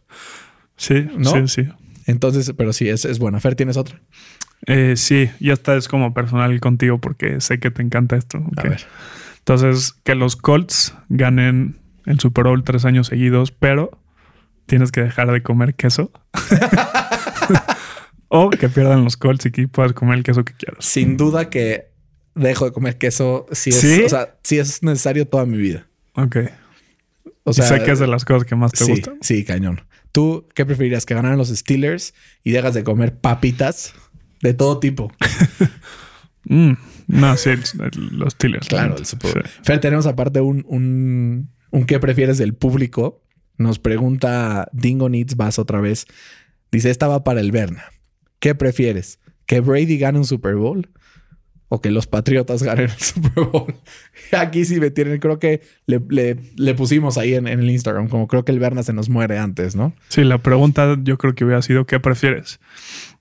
Sí, 0.77 1.05
¿No? 1.17 1.31
sí, 1.31 1.47
sí. 1.49 1.69
Entonces, 2.05 2.53
pero 2.57 2.71
sí, 2.71 2.87
es, 2.87 3.03
es 3.03 3.19
buena. 3.19 3.41
Fer, 3.41 3.55
¿tienes 3.55 3.75
otra? 3.75 3.99
Eh, 4.67 4.93
sí, 4.95 5.29
y 5.41 5.49
esta 5.49 5.75
es 5.75 5.89
como 5.89 6.13
personal 6.13 6.57
contigo 6.61 6.97
porque 7.01 7.41
sé 7.41 7.59
que 7.59 7.71
te 7.71 7.81
encanta 7.81 8.15
esto. 8.15 8.41
A 8.55 8.63
ver. 8.63 8.85
Entonces, 9.39 9.95
que 10.05 10.15
los 10.15 10.37
Colts 10.37 10.95
ganen 11.09 11.77
el 12.05 12.21
Super 12.21 12.45
Bowl 12.45 12.63
tres 12.63 12.85
años 12.85 13.07
seguidos, 13.07 13.51
pero 13.51 14.01
tienes 14.65 14.93
que 14.93 15.01
dejar 15.01 15.29
de 15.33 15.43
comer 15.43 15.75
queso. 15.75 16.09
o 18.29 18.49
que 18.49 18.69
pierdan 18.69 19.03
los 19.03 19.17
Colts 19.17 19.45
y 19.45 19.51
que 19.51 19.67
puedas 19.67 19.93
comer 19.93 20.17
el 20.17 20.23
queso 20.23 20.43
que 20.43 20.53
quieras. 20.53 20.85
Sin 20.85 21.17
duda 21.17 21.49
que 21.49 21.91
dejo 22.35 22.65
de 22.65 22.71
comer 22.71 22.97
queso 22.97 23.45
si 23.51 23.71
es, 23.71 23.79
¿Sí? 23.79 24.03
o 24.03 24.09
sea, 24.09 24.37
si 24.43 24.59
es 24.59 24.83
necesario 24.83 25.27
toda 25.27 25.45
mi 25.45 25.57
vida. 25.57 25.87
Ok. 26.13 26.37
O 27.43 27.53
sea, 27.53 27.65
sé 27.65 27.83
que 27.83 27.91
es 27.91 27.99
de 27.99 28.07
las 28.07 28.25
cosas 28.25 28.45
que 28.45 28.55
más 28.55 28.71
te 28.73 28.83
sí, 28.83 28.91
gustan. 28.91 29.17
sí, 29.21 29.43
cañón. 29.45 29.81
¿Tú 30.11 30.47
qué 30.53 30.65
preferirías? 30.65 31.05
¿Que 31.05 31.13
ganaran 31.13 31.37
los 31.37 31.49
Steelers 31.49 32.13
y 32.43 32.51
dejas 32.51 32.73
de 32.73 32.83
comer 32.83 33.17
papitas 33.19 33.93
de 34.41 34.53
todo 34.53 34.79
tipo? 34.79 35.11
Mm, 36.49 36.77
no, 37.07 37.35
sí, 37.35 37.49
los 37.93 38.31
Steelers. 38.31 38.69
Claro, 38.69 38.93
la 38.93 38.99
el. 38.99 39.05
Sí. 39.05 39.17
Fer, 39.63 39.81
tenemos 39.81 40.05
aparte 40.05 40.39
un, 40.39 40.63
un, 40.69 41.49
un 41.71 41.85
qué 41.85 41.99
prefieres 41.99 42.37
del 42.37 42.53
público. 42.53 43.21
Nos 43.57 43.79
pregunta 43.79 44.69
Dingo 44.71 45.09
Needs 45.09 45.35
Bass 45.35 45.59
otra 45.59 45.81
vez. 45.81 46.05
Dice, 46.71 46.89
esta 46.89 47.09
va 47.09 47.25
para 47.25 47.41
el 47.41 47.51
Berna. 47.51 47.83
¿Qué 48.39 48.55
prefieres? 48.55 49.19
¿Que 49.45 49.59
Brady 49.61 49.97
gane 49.97 50.19
un 50.19 50.25
Super 50.25 50.55
Bowl? 50.55 50.89
¿O 51.69 51.81
que 51.81 51.91
los 51.91 52.07
Patriotas 52.07 52.63
ganen 52.63 52.85
el 52.85 52.91
Super 52.97 53.43
Bowl? 53.45 53.75
Aquí 54.31 54.63
sí 54.65 54.79
me 54.79 54.89
tienen, 54.89 55.19
creo 55.19 55.37
que 55.39 55.61
le, 55.85 56.01
le- 56.09 56.37
le 56.55 56.73
pusimos 56.75 57.17
ahí 57.17 57.33
en, 57.35 57.47
en 57.47 57.59
el 57.59 57.69
Instagram, 57.69 58.07
como 58.07 58.27
creo 58.27 58.45
que 58.45 58.51
el 58.53 58.59
Berna 58.59 58.83
se 58.83 58.93
nos 58.93 59.09
muere 59.09 59.37
antes, 59.37 59.75
¿no? 59.75 59.93
Sí, 60.07 60.23
la 60.23 60.37
pregunta 60.37 60.97
yo 61.03 61.17
creo 61.17 61.35
que 61.35 61.43
hubiera 61.43 61.61
sido: 61.61 61.85
¿qué 61.85 61.99
prefieres? 61.99 62.59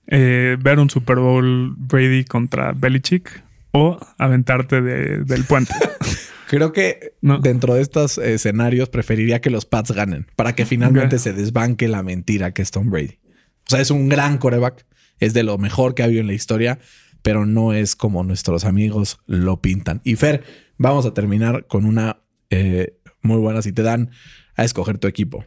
Eh, 0.07 0.57
¿Ver 0.61 0.79
un 0.79 0.89
Super 0.91 1.17
Bowl 1.19 1.75
Brady 1.77 2.25
contra 2.25 2.73
Belichick 2.73 3.43
o 3.73 3.99
aventarte 4.19 4.81
de- 4.81 5.25
del 5.25 5.45
puente? 5.45 5.73
Creo 6.49 6.73
que 6.73 7.15
No. 7.23 7.39
dentro 7.41 7.75
de 7.75 7.83
estos 7.83 8.19
escenarios 8.19 8.89
preferiría 8.89 9.41
que 9.41 9.51
los 9.51 9.67
Pats 9.67 9.91
ganen 9.91 10.29
para 10.37 10.55
que 10.55 10.65
finalmente 10.65 11.19
se 11.19 11.33
desbanque 11.33 11.89
la 11.89 12.05
mentira 12.05 12.53
que 12.55 12.63
es 12.63 12.71
Tom 12.71 12.89
Brady. 12.89 13.19
O 13.67 13.71
sea, 13.71 13.81
es 13.81 13.91
un 13.91 14.09
gran 14.09 14.39
coreback, 14.39 14.87
es 15.21 15.35
de 15.35 15.43
lo 15.43 15.59
mejor 15.59 15.95
que 15.95 16.03
ha 16.03 16.07
habido 16.07 16.21
en 16.21 16.27
la 16.27 16.33
historia, 16.35 16.79
pero 17.23 17.47
no 17.47 17.73
es 17.73 17.97
como 17.97 18.23
nuestros 18.23 18.65
amigos 18.65 19.19
lo 19.27 19.61
pintan. 19.61 20.01
Y 20.05 20.17
Fer, 20.17 20.45
vamos 20.79 21.07
a 21.07 21.15
terminar 21.15 21.67
con 21.67 21.85
una 21.85 22.19
eh, 22.51 22.99
muy 23.23 23.39
buena. 23.39 23.63
Si 23.63 23.73
te 23.73 23.83
dan 23.83 24.11
a 24.57 24.65
escoger 24.65 24.99
tu 24.99 25.09
equipo, 25.09 25.45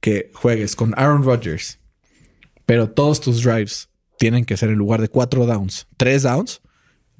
que 0.00 0.30
juegues 0.34 0.76
con 0.76 0.94
Aaron 0.96 1.24
Rodgers, 1.24 1.78
pero 2.64 2.90
todos 2.90 3.20
tus 3.20 3.42
drives 3.42 3.88
tienen 4.18 4.44
que 4.44 4.56
ser 4.56 4.68
en 4.70 4.76
lugar 4.76 5.00
de 5.00 5.08
cuatro 5.08 5.46
downs, 5.46 5.86
tres 5.96 6.22
downs, 6.22 6.60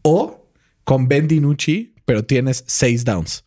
o 0.02 0.48
con 0.84 1.08
Ben 1.08 1.26
DiNucci, 1.28 1.94
pero 2.04 2.24
tienes 2.24 2.64
seis 2.68 3.04
downs. 3.04 3.44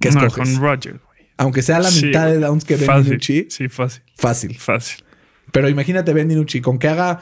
¿Qué 0.00 0.10
no, 0.10 0.26
escoges? 0.26 0.58
con 0.58 0.60
güey. 0.60 0.98
Aunque 1.36 1.62
sea 1.62 1.78
la 1.78 1.90
Sí, 1.90 2.06
mitad 2.06 2.26
de 2.26 2.38
downs 2.38 2.64
que 2.64 2.76
Ben 2.76 2.86
Fácil. 2.86 3.04
DiNucci, 3.04 3.46
Sí, 3.50 3.68
fácil. 3.68 4.02
fácil. 4.16 4.58
Fácil. 4.58 5.04
Pero 5.52 5.68
imagínate 5.68 6.12
Ben 6.12 6.28
DiNucci, 6.28 6.60
con 6.60 6.78
que 6.78 6.88
haga 6.88 7.20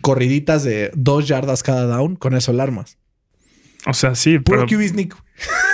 corriditas 0.00 0.64
de 0.64 0.90
dos 0.94 1.28
yardas 1.28 1.62
cada 1.62 1.86
down, 1.86 2.16
con 2.16 2.34
eso 2.34 2.50
alarmas. 2.50 2.98
O 3.86 3.94
sea, 3.94 4.14
sí, 4.14 4.38
Puro 4.38 4.66
pero 4.66 4.80
QB 4.80 4.88
sneak. 4.88 5.16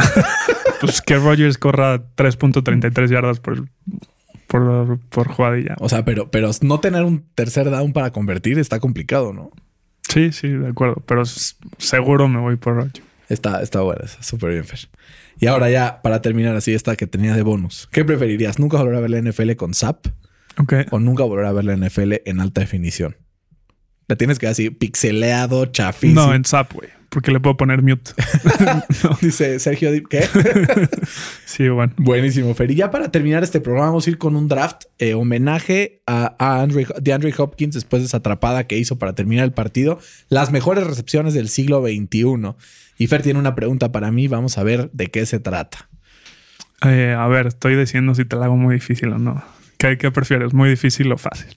pues 0.80 1.02
que 1.02 1.16
Rogers 1.16 1.58
corra 1.58 2.14
3.33 2.16 3.10
yardas 3.10 3.40
por, 3.40 3.68
por, 4.46 4.98
por 5.08 5.28
jugadilla. 5.28 5.76
O 5.80 5.88
sea, 5.88 6.04
pero, 6.04 6.30
pero 6.30 6.50
no 6.62 6.80
tener 6.80 7.04
un 7.04 7.24
tercer 7.34 7.70
down 7.70 7.92
para 7.92 8.12
convertir 8.12 8.58
está 8.58 8.80
complicado, 8.80 9.32
¿no? 9.32 9.50
Sí, 10.08 10.32
sí, 10.32 10.48
de 10.48 10.68
acuerdo. 10.68 11.02
Pero 11.06 11.24
seguro 11.24 12.28
me 12.28 12.40
voy 12.40 12.56
por 12.56 12.76
Roger. 12.76 13.02
Está, 13.28 13.62
está 13.62 13.82
buena, 13.82 14.04
está 14.04 14.22
súper 14.22 14.52
bien, 14.52 14.64
Fer. 14.64 14.88
Y 15.38 15.46
ahora 15.46 15.68
ya, 15.70 16.00
para 16.00 16.22
terminar 16.22 16.56
así, 16.56 16.72
esta 16.72 16.96
que 16.96 17.06
tenía 17.06 17.34
de 17.34 17.42
bonus. 17.42 17.88
¿Qué 17.92 18.04
preferirías? 18.04 18.58
¿Nunca 18.58 18.78
volver 18.78 18.96
a 18.96 19.00
ver 19.00 19.10
la 19.10 19.20
NFL 19.20 19.52
con 19.52 19.74
SAP 19.74 20.06
Ok. 20.58 20.74
o 20.90 20.98
nunca 20.98 21.24
volver 21.24 21.46
a 21.46 21.52
ver 21.52 21.64
la 21.64 21.76
NFL 21.76 22.14
en 22.24 22.40
alta 22.40 22.60
definición? 22.60 23.16
La 24.08 24.16
tienes 24.16 24.38
que 24.38 24.46
así 24.46 24.70
pixeleado, 24.70 25.66
chafísimo. 25.66 26.26
No, 26.26 26.34
en 26.34 26.44
Zap, 26.44 26.72
güey. 26.72 26.88
Porque 27.10 27.30
le 27.30 27.40
puedo 27.40 27.56
poner 27.56 27.82
mute. 27.82 28.12
Dice 29.20 29.58
Sergio, 29.58 29.90
¿qué? 30.08 30.24
Sí, 31.44 31.68
bueno. 31.68 31.92
Buenísimo, 31.96 32.54
Fer. 32.54 32.70
Y 32.70 32.76
ya 32.76 32.90
para 32.90 33.10
terminar 33.10 33.42
este 33.42 33.60
programa, 33.60 33.88
vamos 33.88 34.06
a 34.06 34.10
ir 34.10 34.18
con 34.18 34.36
un 34.36 34.48
draft 34.48 34.84
eh, 34.98 35.14
homenaje 35.14 36.02
a, 36.06 36.36
a 36.38 36.62
Andre, 36.62 36.86
de 37.00 37.12
Andre 37.12 37.34
Hopkins 37.36 37.74
después 37.74 38.02
de 38.02 38.06
esa 38.06 38.18
atrapada 38.18 38.66
que 38.66 38.78
hizo 38.78 38.98
para 38.98 39.14
terminar 39.14 39.44
el 39.44 39.52
partido. 39.52 39.98
Las 40.28 40.52
mejores 40.52 40.86
recepciones 40.86 41.34
del 41.34 41.48
siglo 41.48 41.82
XXI. 41.82 42.54
Y 42.98 43.06
Fer 43.06 43.22
tiene 43.22 43.38
una 43.38 43.54
pregunta 43.54 43.92
para 43.92 44.10
mí. 44.10 44.28
Vamos 44.28 44.58
a 44.58 44.62
ver 44.62 44.90
de 44.92 45.08
qué 45.08 45.24
se 45.26 45.40
trata. 45.40 45.88
Eh, 46.86 47.14
a 47.16 47.26
ver, 47.26 47.46
estoy 47.46 47.76
diciendo 47.76 48.14
si 48.14 48.24
te 48.24 48.36
la 48.36 48.46
hago 48.46 48.56
muy 48.56 48.74
difícil 48.74 49.12
o 49.12 49.18
no. 49.18 49.42
¿Qué, 49.78 49.96
qué 49.96 50.10
prefieres? 50.10 50.52
¿Muy 50.52 50.68
difícil 50.68 51.10
o 51.12 51.16
fácil? 51.16 51.56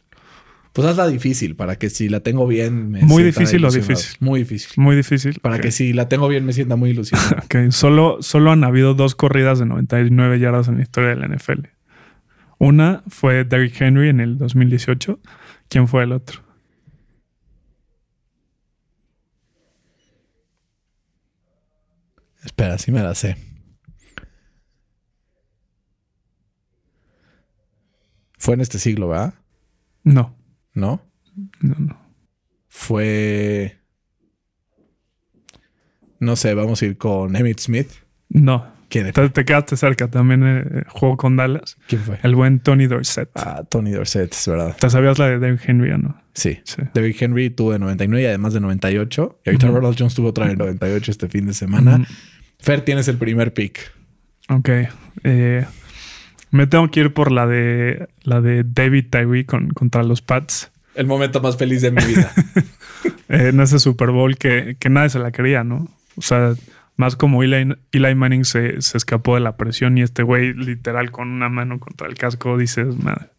Pues 0.73 0.87
hazla 0.87 1.07
difícil 1.07 1.55
para 1.55 1.75
que 1.75 1.89
si 1.89 2.07
la 2.07 2.21
tengo 2.21 2.47
bien 2.47 2.91
me 2.91 3.01
Muy 3.01 3.23
difícil 3.23 3.65
o 3.65 3.71
difícil. 3.71 4.15
Muy 4.21 4.39
difícil. 4.39 4.71
Muy 4.77 4.95
difícil. 4.95 5.39
Para 5.41 5.59
que 5.59 5.71
si 5.71 5.91
la 5.91 6.07
tengo 6.07 6.29
bien 6.29 6.45
me 6.45 6.53
sienta 6.53 6.77
muy 6.77 6.91
ilusionado. 6.91 7.37
Ok, 7.43 7.71
Solo, 7.71 8.19
solo 8.21 8.51
han 8.51 8.63
habido 8.63 8.93
dos 8.93 9.15
corridas 9.15 9.59
de 9.59 9.65
99 9.65 10.39
yardas 10.39 10.69
en 10.69 10.77
la 10.77 10.83
historia 10.83 11.09
de 11.09 11.15
la 11.17 11.27
NFL. 11.27 11.67
Una 12.57 13.03
fue 13.09 13.43
Derrick 13.43 13.81
Henry 13.81 14.07
en 14.09 14.21
el 14.21 14.37
2018. 14.37 15.19
¿Quién 15.67 15.87
fue 15.89 16.03
el 16.03 16.13
otro? 16.13 16.41
Espera, 22.45 22.77
sí 22.77 22.91
me 22.91 23.01
la 23.01 23.13
sé. 23.13 23.35
Fue 28.41 28.55
en 28.55 28.61
este 28.61 28.79
siglo, 28.79 29.07
¿verdad? 29.09 29.35
No, 30.03 30.35
¿No? 30.73 30.99
no, 31.59 31.75
no. 31.77 32.01
Fue. 32.69 33.77
No 36.19 36.35
sé, 36.35 36.55
vamos 36.55 36.81
a 36.81 36.85
ir 36.87 36.97
con 36.97 37.35
Emmitt 37.35 37.59
Smith. 37.59 37.91
No. 38.29 38.65
¿Quién 38.89 39.05
era? 39.05 39.13
Te, 39.13 39.29
te 39.29 39.45
quedaste 39.45 39.77
cerca. 39.77 40.09
También 40.09 40.41
eh, 40.43 40.83
jugó 40.89 41.17
con 41.17 41.35
Dallas. 41.37 41.77
¿Quién 41.87 42.01
fue? 42.01 42.17
El 42.23 42.33
buen 42.33 42.59
Tony 42.61 42.87
Dorsett. 42.87 43.29
Ah, 43.35 43.63
Tony 43.69 43.91
Dorsett, 43.91 44.33
es 44.33 44.47
verdad. 44.47 44.75
¿Te 44.75 44.89
sabías 44.89 45.19
la 45.19 45.27
de 45.29 45.37
Derrick 45.37 45.69
Henry 45.69 45.91
o 45.91 45.99
no? 45.99 46.19
Sí. 46.33 46.59
Sí. 46.63 46.81
David 46.95 47.15
Henry 47.19 47.51
tuvo 47.51 47.73
de 47.73 47.79
99 47.79 48.23
y 48.23 48.25
además 48.25 48.53
de 48.53 48.59
98. 48.59 49.41
Y 49.45 49.49
ahorita 49.49 49.67
Ujú. 49.67 49.75
Ronald 49.75 49.95
Jones 49.99 50.15
tuvo 50.15 50.29
otra 50.29 50.47
de 50.47 50.55
98 50.55 51.11
este 51.11 51.29
fin 51.29 51.45
de 51.45 51.53
semana. 51.53 51.97
Ujú. 51.97 52.05
Fer, 52.57 52.81
tienes 52.81 53.07
el 53.07 53.17
primer 53.17 53.53
pick. 53.53 53.79
Ok. 54.49 54.69
Eh, 55.23 55.65
me 56.51 56.67
tengo 56.67 56.89
que 56.91 56.99
ir 56.99 57.13
por 57.13 57.31
la 57.31 57.47
de 57.47 58.07
la 58.23 58.41
de 58.41 58.63
David 58.63 59.05
Tyree 59.09 59.45
con, 59.45 59.69
contra 59.69 60.03
los 60.03 60.21
Pats. 60.21 60.71
El 60.95 61.07
momento 61.07 61.41
más 61.41 61.57
feliz 61.57 61.81
de 61.81 61.91
mi 61.91 62.03
vida. 62.03 62.31
Eh, 63.29 63.47
en 63.47 63.61
ese 63.61 63.79
Super 63.79 64.11
Bowl 64.11 64.37
que, 64.37 64.75
que 64.77 64.89
nadie 64.89 65.09
se 65.09 65.17
la 65.17 65.31
quería, 65.31 65.63
¿no? 65.63 65.87
O 66.17 66.21
sea, 66.21 66.53
más 66.97 67.15
como 67.15 67.41
Eli, 67.43 67.73
Eli 67.93 68.13
Manning 68.13 68.45
se, 68.45 68.81
se 68.81 68.97
escapó 68.97 69.35
de 69.35 69.41
la 69.41 69.55
presión 69.55 69.97
y 69.97 70.01
este 70.01 70.21
güey 70.21 70.53
literal 70.53 71.11
con 71.11 71.29
una 71.29 71.49
mano 71.49 71.79
contra 71.79 72.07
el 72.07 72.15
casco 72.15 72.57
dices, 72.57 72.95
madre, 73.01 73.29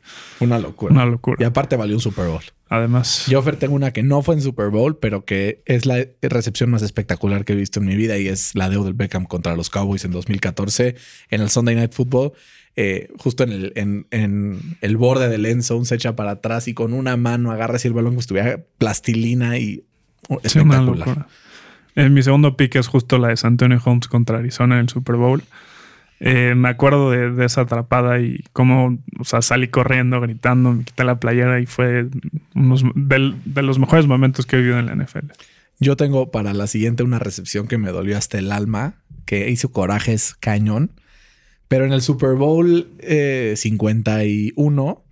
Una 0.41 0.59
locura. 0.59 0.95
una 0.95 1.07
locura. 1.07 1.37
Y 1.39 1.45
aparte 1.45 1.77
valió 1.77 1.95
un 1.95 2.01
Super 2.01 2.27
Bowl. 2.27 2.43
Además, 2.71 3.27
Yo, 3.27 3.43
tengo 3.43 3.75
una 3.75 3.93
que 3.93 4.03
no 4.03 4.23
fue 4.23 4.35
en 4.35 4.41
Super 4.41 4.71
Bowl, 4.71 4.97
pero 4.97 5.27
que 5.27 5.63
es 5.67 5.85
la 5.85 6.07
recepción 6.23 6.71
más 6.71 6.83
espectacular 6.83 7.45
que 7.45 7.53
he 7.53 7.57
visto 7.57 7.81
en 7.81 7.87
mi 7.87 7.95
vida 7.95 8.17
y 8.17 8.29
es 8.29 8.55
la 8.55 8.71
de 8.71 8.79
Odell 8.79 8.95
Beckham 8.95 9.27
contra 9.27 9.55
los 9.55 9.69
Cowboys 9.69 10.07
en 10.07 10.11
2014 10.13 10.97
en 11.29 11.41
el 11.43 11.51
Sunday 11.51 11.75
Night 11.75 11.93
Football. 11.93 12.33
Eh, 12.75 13.09
justo 13.19 13.45
en 13.45 13.53
el, 13.53 13.73
en, 13.77 14.07
en 14.11 14.77
el 14.81 14.97
borde 14.97 15.29
del 15.29 15.45
end 15.45 15.63
zone 15.63 15.85
se 15.85 15.95
echa 15.97 16.17
para 16.17 16.31
atrás 16.33 16.69
y 16.69 16.75
con 16.75 16.95
una 16.95 17.17
mano 17.19 17.51
agarra 17.53 17.77
así 17.77 17.89
el 17.89 17.95
balón 17.95 18.13
como 18.13 18.23
si 18.23 18.25
estuviera 18.25 18.61
plastilina 18.79 19.59
y 19.59 19.85
oh, 20.29 20.41
sí, 20.45 20.59
una 20.59 20.77
espectacular. 20.77 21.09
locura. 21.09 21.29
Mi 22.09 22.23
segundo 22.23 22.57
pick 22.57 22.77
es 22.77 22.87
justo 22.87 23.19
la 23.19 23.29
de 23.29 23.37
San 23.37 23.53
Antonio 23.55 23.79
Holmes 23.85 24.09
contra 24.09 24.39
Arizona 24.39 24.77
en 24.77 24.81
el 24.83 24.89
Super 24.89 25.17
Bowl. 25.17 25.43
Eh, 26.21 26.55
me 26.57 26.69
acuerdo 26.71 27.11
de, 27.11 27.31
de 27.33 27.45
esa 27.45 27.63
atrapada 27.63 28.21
y 28.21 28.45
cómo, 28.53 28.99
o 29.19 29.25
sea, 29.25 29.43
salí 29.43 29.69
corriendo, 29.69 30.21
gritando, 30.21 30.73
me 30.73 30.85
quité 30.85 31.05
la 31.05 31.19
playera 31.21 31.61
y 31.61 31.67
fue 31.67 32.07
unos 32.55 32.85
del- 32.95 33.35
de 33.45 33.63
los 33.63 33.79
mejores 33.81 34.07
momentos 34.07 34.47
que 34.47 34.57
he 34.57 34.61
vivido 34.61 34.79
en 34.79 34.87
la 34.87 34.95
NFL. 34.95 35.33
Yo 35.81 35.97
tengo 35.97 36.31
para 36.31 36.55
la 36.55 36.69
siguiente 36.69 37.03
una 37.03 37.19
recepción 37.19 37.67
que 37.67 37.77
me 37.77 37.91
dolió 37.91 38.17
hasta 38.17 38.39
el 38.39 38.53
alma, 38.53 38.95
que 39.27 39.51
hizo 39.51 39.73
corajes 39.73 40.35
cañón. 40.39 40.93
Pero 41.73 41.87
en 41.87 41.95
el 41.95 42.03
Super 42.03 42.35
Bowl 42.35 42.87
eh, 42.99 43.55
51, 43.57 45.05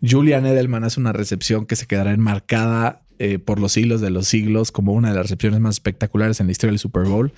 Julian 0.00 0.46
Edelman 0.46 0.84
hace 0.84 0.98
una 0.98 1.12
recepción 1.12 1.66
que 1.66 1.76
se 1.76 1.86
quedará 1.86 2.12
enmarcada 2.12 3.02
eh, 3.18 3.38
por 3.38 3.60
los 3.60 3.72
siglos 3.72 4.00
de 4.00 4.08
los 4.08 4.26
siglos 4.26 4.72
como 4.72 4.94
una 4.94 5.10
de 5.10 5.16
las 5.16 5.24
recepciones 5.24 5.60
más 5.60 5.74
espectaculares 5.74 6.40
en 6.40 6.46
la 6.46 6.52
historia 6.52 6.70
del 6.70 6.78
Super 6.78 7.02
Bowl. 7.02 7.34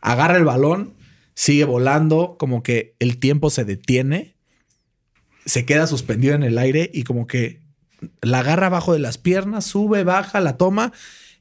Agarra 0.00 0.38
el 0.38 0.46
balón, 0.46 0.94
sigue 1.34 1.64
volando, 1.64 2.36
como 2.38 2.62
que 2.62 2.94
el 2.98 3.18
tiempo 3.18 3.50
se 3.50 3.66
detiene, 3.66 4.36
se 5.44 5.66
queda 5.66 5.86
suspendido 5.86 6.34
en 6.34 6.44
el 6.44 6.56
aire 6.56 6.90
y 6.94 7.02
como 7.02 7.26
que 7.26 7.60
la 8.22 8.38
agarra 8.38 8.68
abajo 8.68 8.94
de 8.94 9.00
las 9.00 9.18
piernas, 9.18 9.66
sube, 9.66 10.02
baja, 10.02 10.40
la 10.40 10.56
toma 10.56 10.94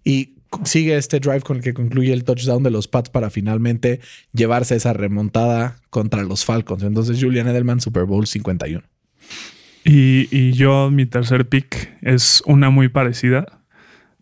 y 0.03 0.34
sigue 0.63 0.97
este 0.97 1.19
drive 1.19 1.41
con 1.41 1.57
el 1.57 1.63
que 1.63 1.73
concluye 1.73 2.13
el 2.13 2.23
touchdown 2.23 2.63
de 2.63 2.71
los 2.71 2.87
Pats 2.87 3.09
para 3.09 3.29
finalmente 3.29 3.99
llevarse 4.33 4.75
esa 4.75 4.93
remontada 4.93 5.77
contra 5.89 6.23
los 6.23 6.45
Falcons. 6.45 6.83
Entonces, 6.83 7.21
Julian 7.21 7.47
Edelman, 7.47 7.81
Super 7.81 8.05
Bowl 8.05 8.27
51. 8.27 8.83
Y, 9.83 10.27
y 10.31 10.53
yo, 10.53 10.89
mi 10.91 11.05
tercer 11.05 11.47
pick 11.47 11.97
es 12.01 12.41
una 12.45 12.69
muy 12.69 12.89
parecida, 12.89 13.61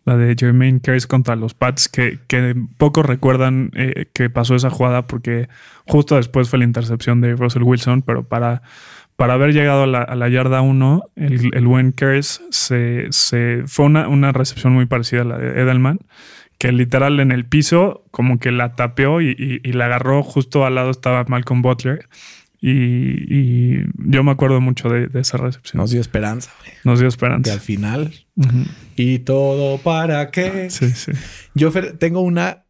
la 0.04 0.16
de 0.16 0.36
Jermaine 0.38 0.80
Kearse 0.80 1.08
contra 1.08 1.36
los 1.36 1.54
Pats, 1.54 1.88
que, 1.88 2.18
que 2.26 2.54
pocos 2.76 3.06
recuerdan 3.06 3.70
eh, 3.74 4.06
que 4.12 4.28
pasó 4.28 4.54
esa 4.54 4.70
jugada 4.70 5.06
porque 5.06 5.48
justo 5.86 6.16
después 6.16 6.50
fue 6.50 6.58
la 6.58 6.66
intercepción 6.66 7.20
de 7.20 7.34
Russell 7.34 7.62
Wilson, 7.62 8.02
pero 8.02 8.28
para, 8.28 8.62
para 9.16 9.34
haber 9.34 9.52
llegado 9.52 9.84
a 9.84 9.86
la, 9.86 10.02
a 10.02 10.14
la 10.16 10.28
yarda 10.28 10.60
1, 10.60 11.02
el, 11.16 11.50
el 11.54 11.66
buen 11.66 11.92
se, 12.50 13.06
se, 13.10 13.62
fue 13.66 13.86
una, 13.86 14.08
una 14.08 14.32
recepción 14.32 14.72
muy 14.72 14.86
parecida 14.86 15.22
a 15.22 15.24
la 15.24 15.38
de 15.38 15.60
Edelman, 15.60 15.98
que 16.58 16.72
literal 16.72 17.20
en 17.20 17.30
el 17.32 17.46
piso 17.46 18.04
como 18.10 18.38
que 18.38 18.50
la 18.52 18.74
tapeó 18.76 19.20
y, 19.20 19.30
y- 19.38 19.60
y 19.68 19.72
la 19.72 19.86
agarró 19.86 20.22
justo 20.22 20.64
al 20.66 20.74
lado 20.76 20.90
estaba 20.90 21.24
Malcolm 21.28 21.62
Butler. 21.62 22.08
Y, 22.60 22.70
y 23.28 23.84
yo 23.98 24.24
me 24.24 24.30
acuerdo 24.30 24.58
mucho 24.62 24.88
de, 24.88 25.06
de 25.08 25.20
esa 25.20 25.36
recepción. 25.36 25.78
Nos 25.82 25.90
dio 25.90 26.00
esperanza. 26.00 26.50
güey. 26.60 26.72
Nos 26.84 26.98
dio 26.98 27.08
esperanza. 27.08 27.52
al 27.52 27.60
final. 27.60 28.14
¿Y 28.96 29.18
todo 29.18 29.76
para 29.78 30.30
qué? 30.30 30.70
Sí, 30.70 30.88
sí. 30.92 31.12
Yo 31.54 31.70
tengo 31.98 32.20
una 32.20 32.64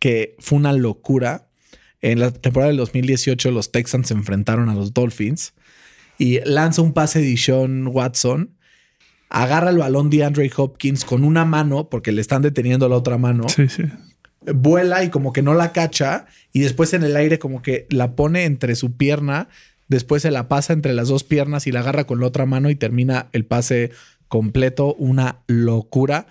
que 0.00 0.34
fue 0.40 0.58
una 0.58 0.72
locura. 0.72 1.46
En 2.00 2.18
la 2.18 2.32
temporada 2.32 2.68
del 2.68 2.78
2018 2.78 3.52
los 3.52 3.70
Texans 3.70 4.08
se 4.08 4.14
enfrentaron 4.14 4.68
a 4.70 4.74
los 4.74 4.92
Dolphins 4.92 5.54
y 6.18 6.40
lanza 6.44 6.82
un 6.82 6.92
pase 6.92 7.20
de 7.20 7.36
Sean 7.36 7.86
Watson. 7.86 8.56
Agarra 9.30 9.70
el 9.70 9.78
balón 9.78 10.10
de 10.10 10.24
Andre 10.24 10.50
Hopkins 10.56 11.04
con 11.04 11.22
una 11.22 11.44
mano 11.44 11.88
porque 11.88 12.12
le 12.12 12.20
están 12.20 12.42
deteniendo 12.42 12.88
la 12.88 12.96
otra 12.96 13.18
mano. 13.18 13.48
Sí, 13.48 13.68
sí. 13.68 13.84
Vuela 14.54 15.04
y 15.04 15.10
como 15.10 15.32
que 15.32 15.42
no 15.42 15.54
la 15.54 15.72
cacha 15.72 16.26
y 16.52 16.60
después 16.60 16.94
en 16.94 17.02
el 17.04 17.16
aire 17.16 17.38
como 17.38 17.62
que 17.62 17.86
la 17.90 18.16
pone 18.16 18.44
entre 18.44 18.74
su 18.74 18.96
pierna. 18.96 19.48
Después 19.88 20.22
se 20.22 20.30
la 20.30 20.48
pasa 20.48 20.72
entre 20.72 20.92
las 20.92 21.08
dos 21.08 21.24
piernas 21.24 21.66
y 21.66 21.72
la 21.72 21.80
agarra 21.80 22.04
con 22.04 22.20
la 22.20 22.26
otra 22.26 22.46
mano 22.46 22.70
y 22.70 22.74
termina 22.74 23.28
el 23.32 23.44
pase 23.44 23.90
completo. 24.28 24.94
Una 24.94 25.40
locura. 25.46 26.26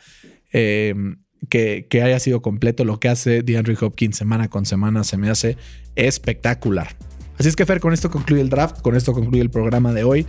Eh, 0.52 0.96
que, 1.50 1.86
que 1.88 2.02
haya 2.02 2.20
sido 2.20 2.42
completo 2.42 2.84
lo 2.84 3.00
que 3.00 3.10
hace 3.10 3.44
DeAndre 3.44 3.78
Hopkins 3.80 4.18
semana 4.18 4.50
con 4.50 4.66
semana 4.66 5.04
se 5.04 5.18
me 5.18 5.30
hace 5.30 5.56
espectacular. 5.96 6.96
Así 7.38 7.50
es 7.50 7.56
que 7.56 7.66
Fer, 7.66 7.80
con 7.80 7.94
esto 7.94 8.10
concluye 8.10 8.42
el 8.42 8.50
draft, 8.50 8.82
con 8.82 8.96
esto 8.96 9.14
concluye 9.14 9.42
el 9.42 9.50
programa 9.50 9.94
de 9.94 10.04
hoy. 10.04 10.26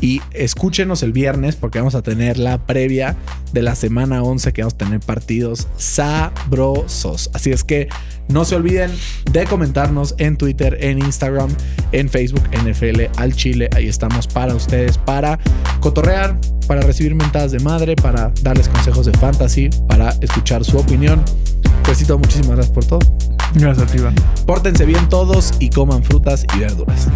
Y 0.00 0.22
escúchenos 0.32 1.02
el 1.02 1.12
viernes 1.12 1.56
porque 1.56 1.78
vamos 1.78 1.94
a 1.94 2.02
tener 2.02 2.38
la 2.38 2.58
previa 2.58 3.16
de 3.52 3.62
la 3.62 3.74
semana 3.74 4.22
11 4.22 4.52
que 4.52 4.62
vamos 4.62 4.74
a 4.74 4.78
tener 4.78 5.00
partidos 5.00 5.68
sabrosos. 5.76 7.30
Así 7.34 7.50
es 7.50 7.64
que 7.64 7.88
no 8.28 8.44
se 8.44 8.54
olviden 8.54 8.90
de 9.32 9.44
comentarnos 9.44 10.14
en 10.18 10.36
Twitter, 10.36 10.76
en 10.80 10.98
Instagram, 10.98 11.48
en 11.92 12.08
Facebook, 12.08 12.42
NFL 12.52 13.02
al 13.16 13.34
Chile. 13.34 13.70
Ahí 13.74 13.88
estamos 13.88 14.26
para 14.28 14.54
ustedes, 14.54 14.98
para 14.98 15.38
cotorrear, 15.80 16.38
para 16.66 16.82
recibir 16.82 17.14
mentadas 17.14 17.52
de 17.52 17.60
madre, 17.60 17.96
para 17.96 18.32
darles 18.42 18.68
consejos 18.68 19.06
de 19.06 19.12
fantasy, 19.14 19.70
para 19.88 20.10
escuchar 20.20 20.64
su 20.64 20.78
opinión. 20.78 21.22
Felicito, 21.84 22.18
muchísimas 22.18 22.56
gracias 22.56 22.74
por 22.74 22.84
todo. 22.84 23.00
Gracias 23.54 23.94
Iván. 23.94 24.14
Pórtense 24.46 24.84
bien 24.84 25.08
todos 25.08 25.54
y 25.58 25.70
coman 25.70 26.04
frutas 26.04 26.44
y 26.54 26.60
verduras. 26.60 27.08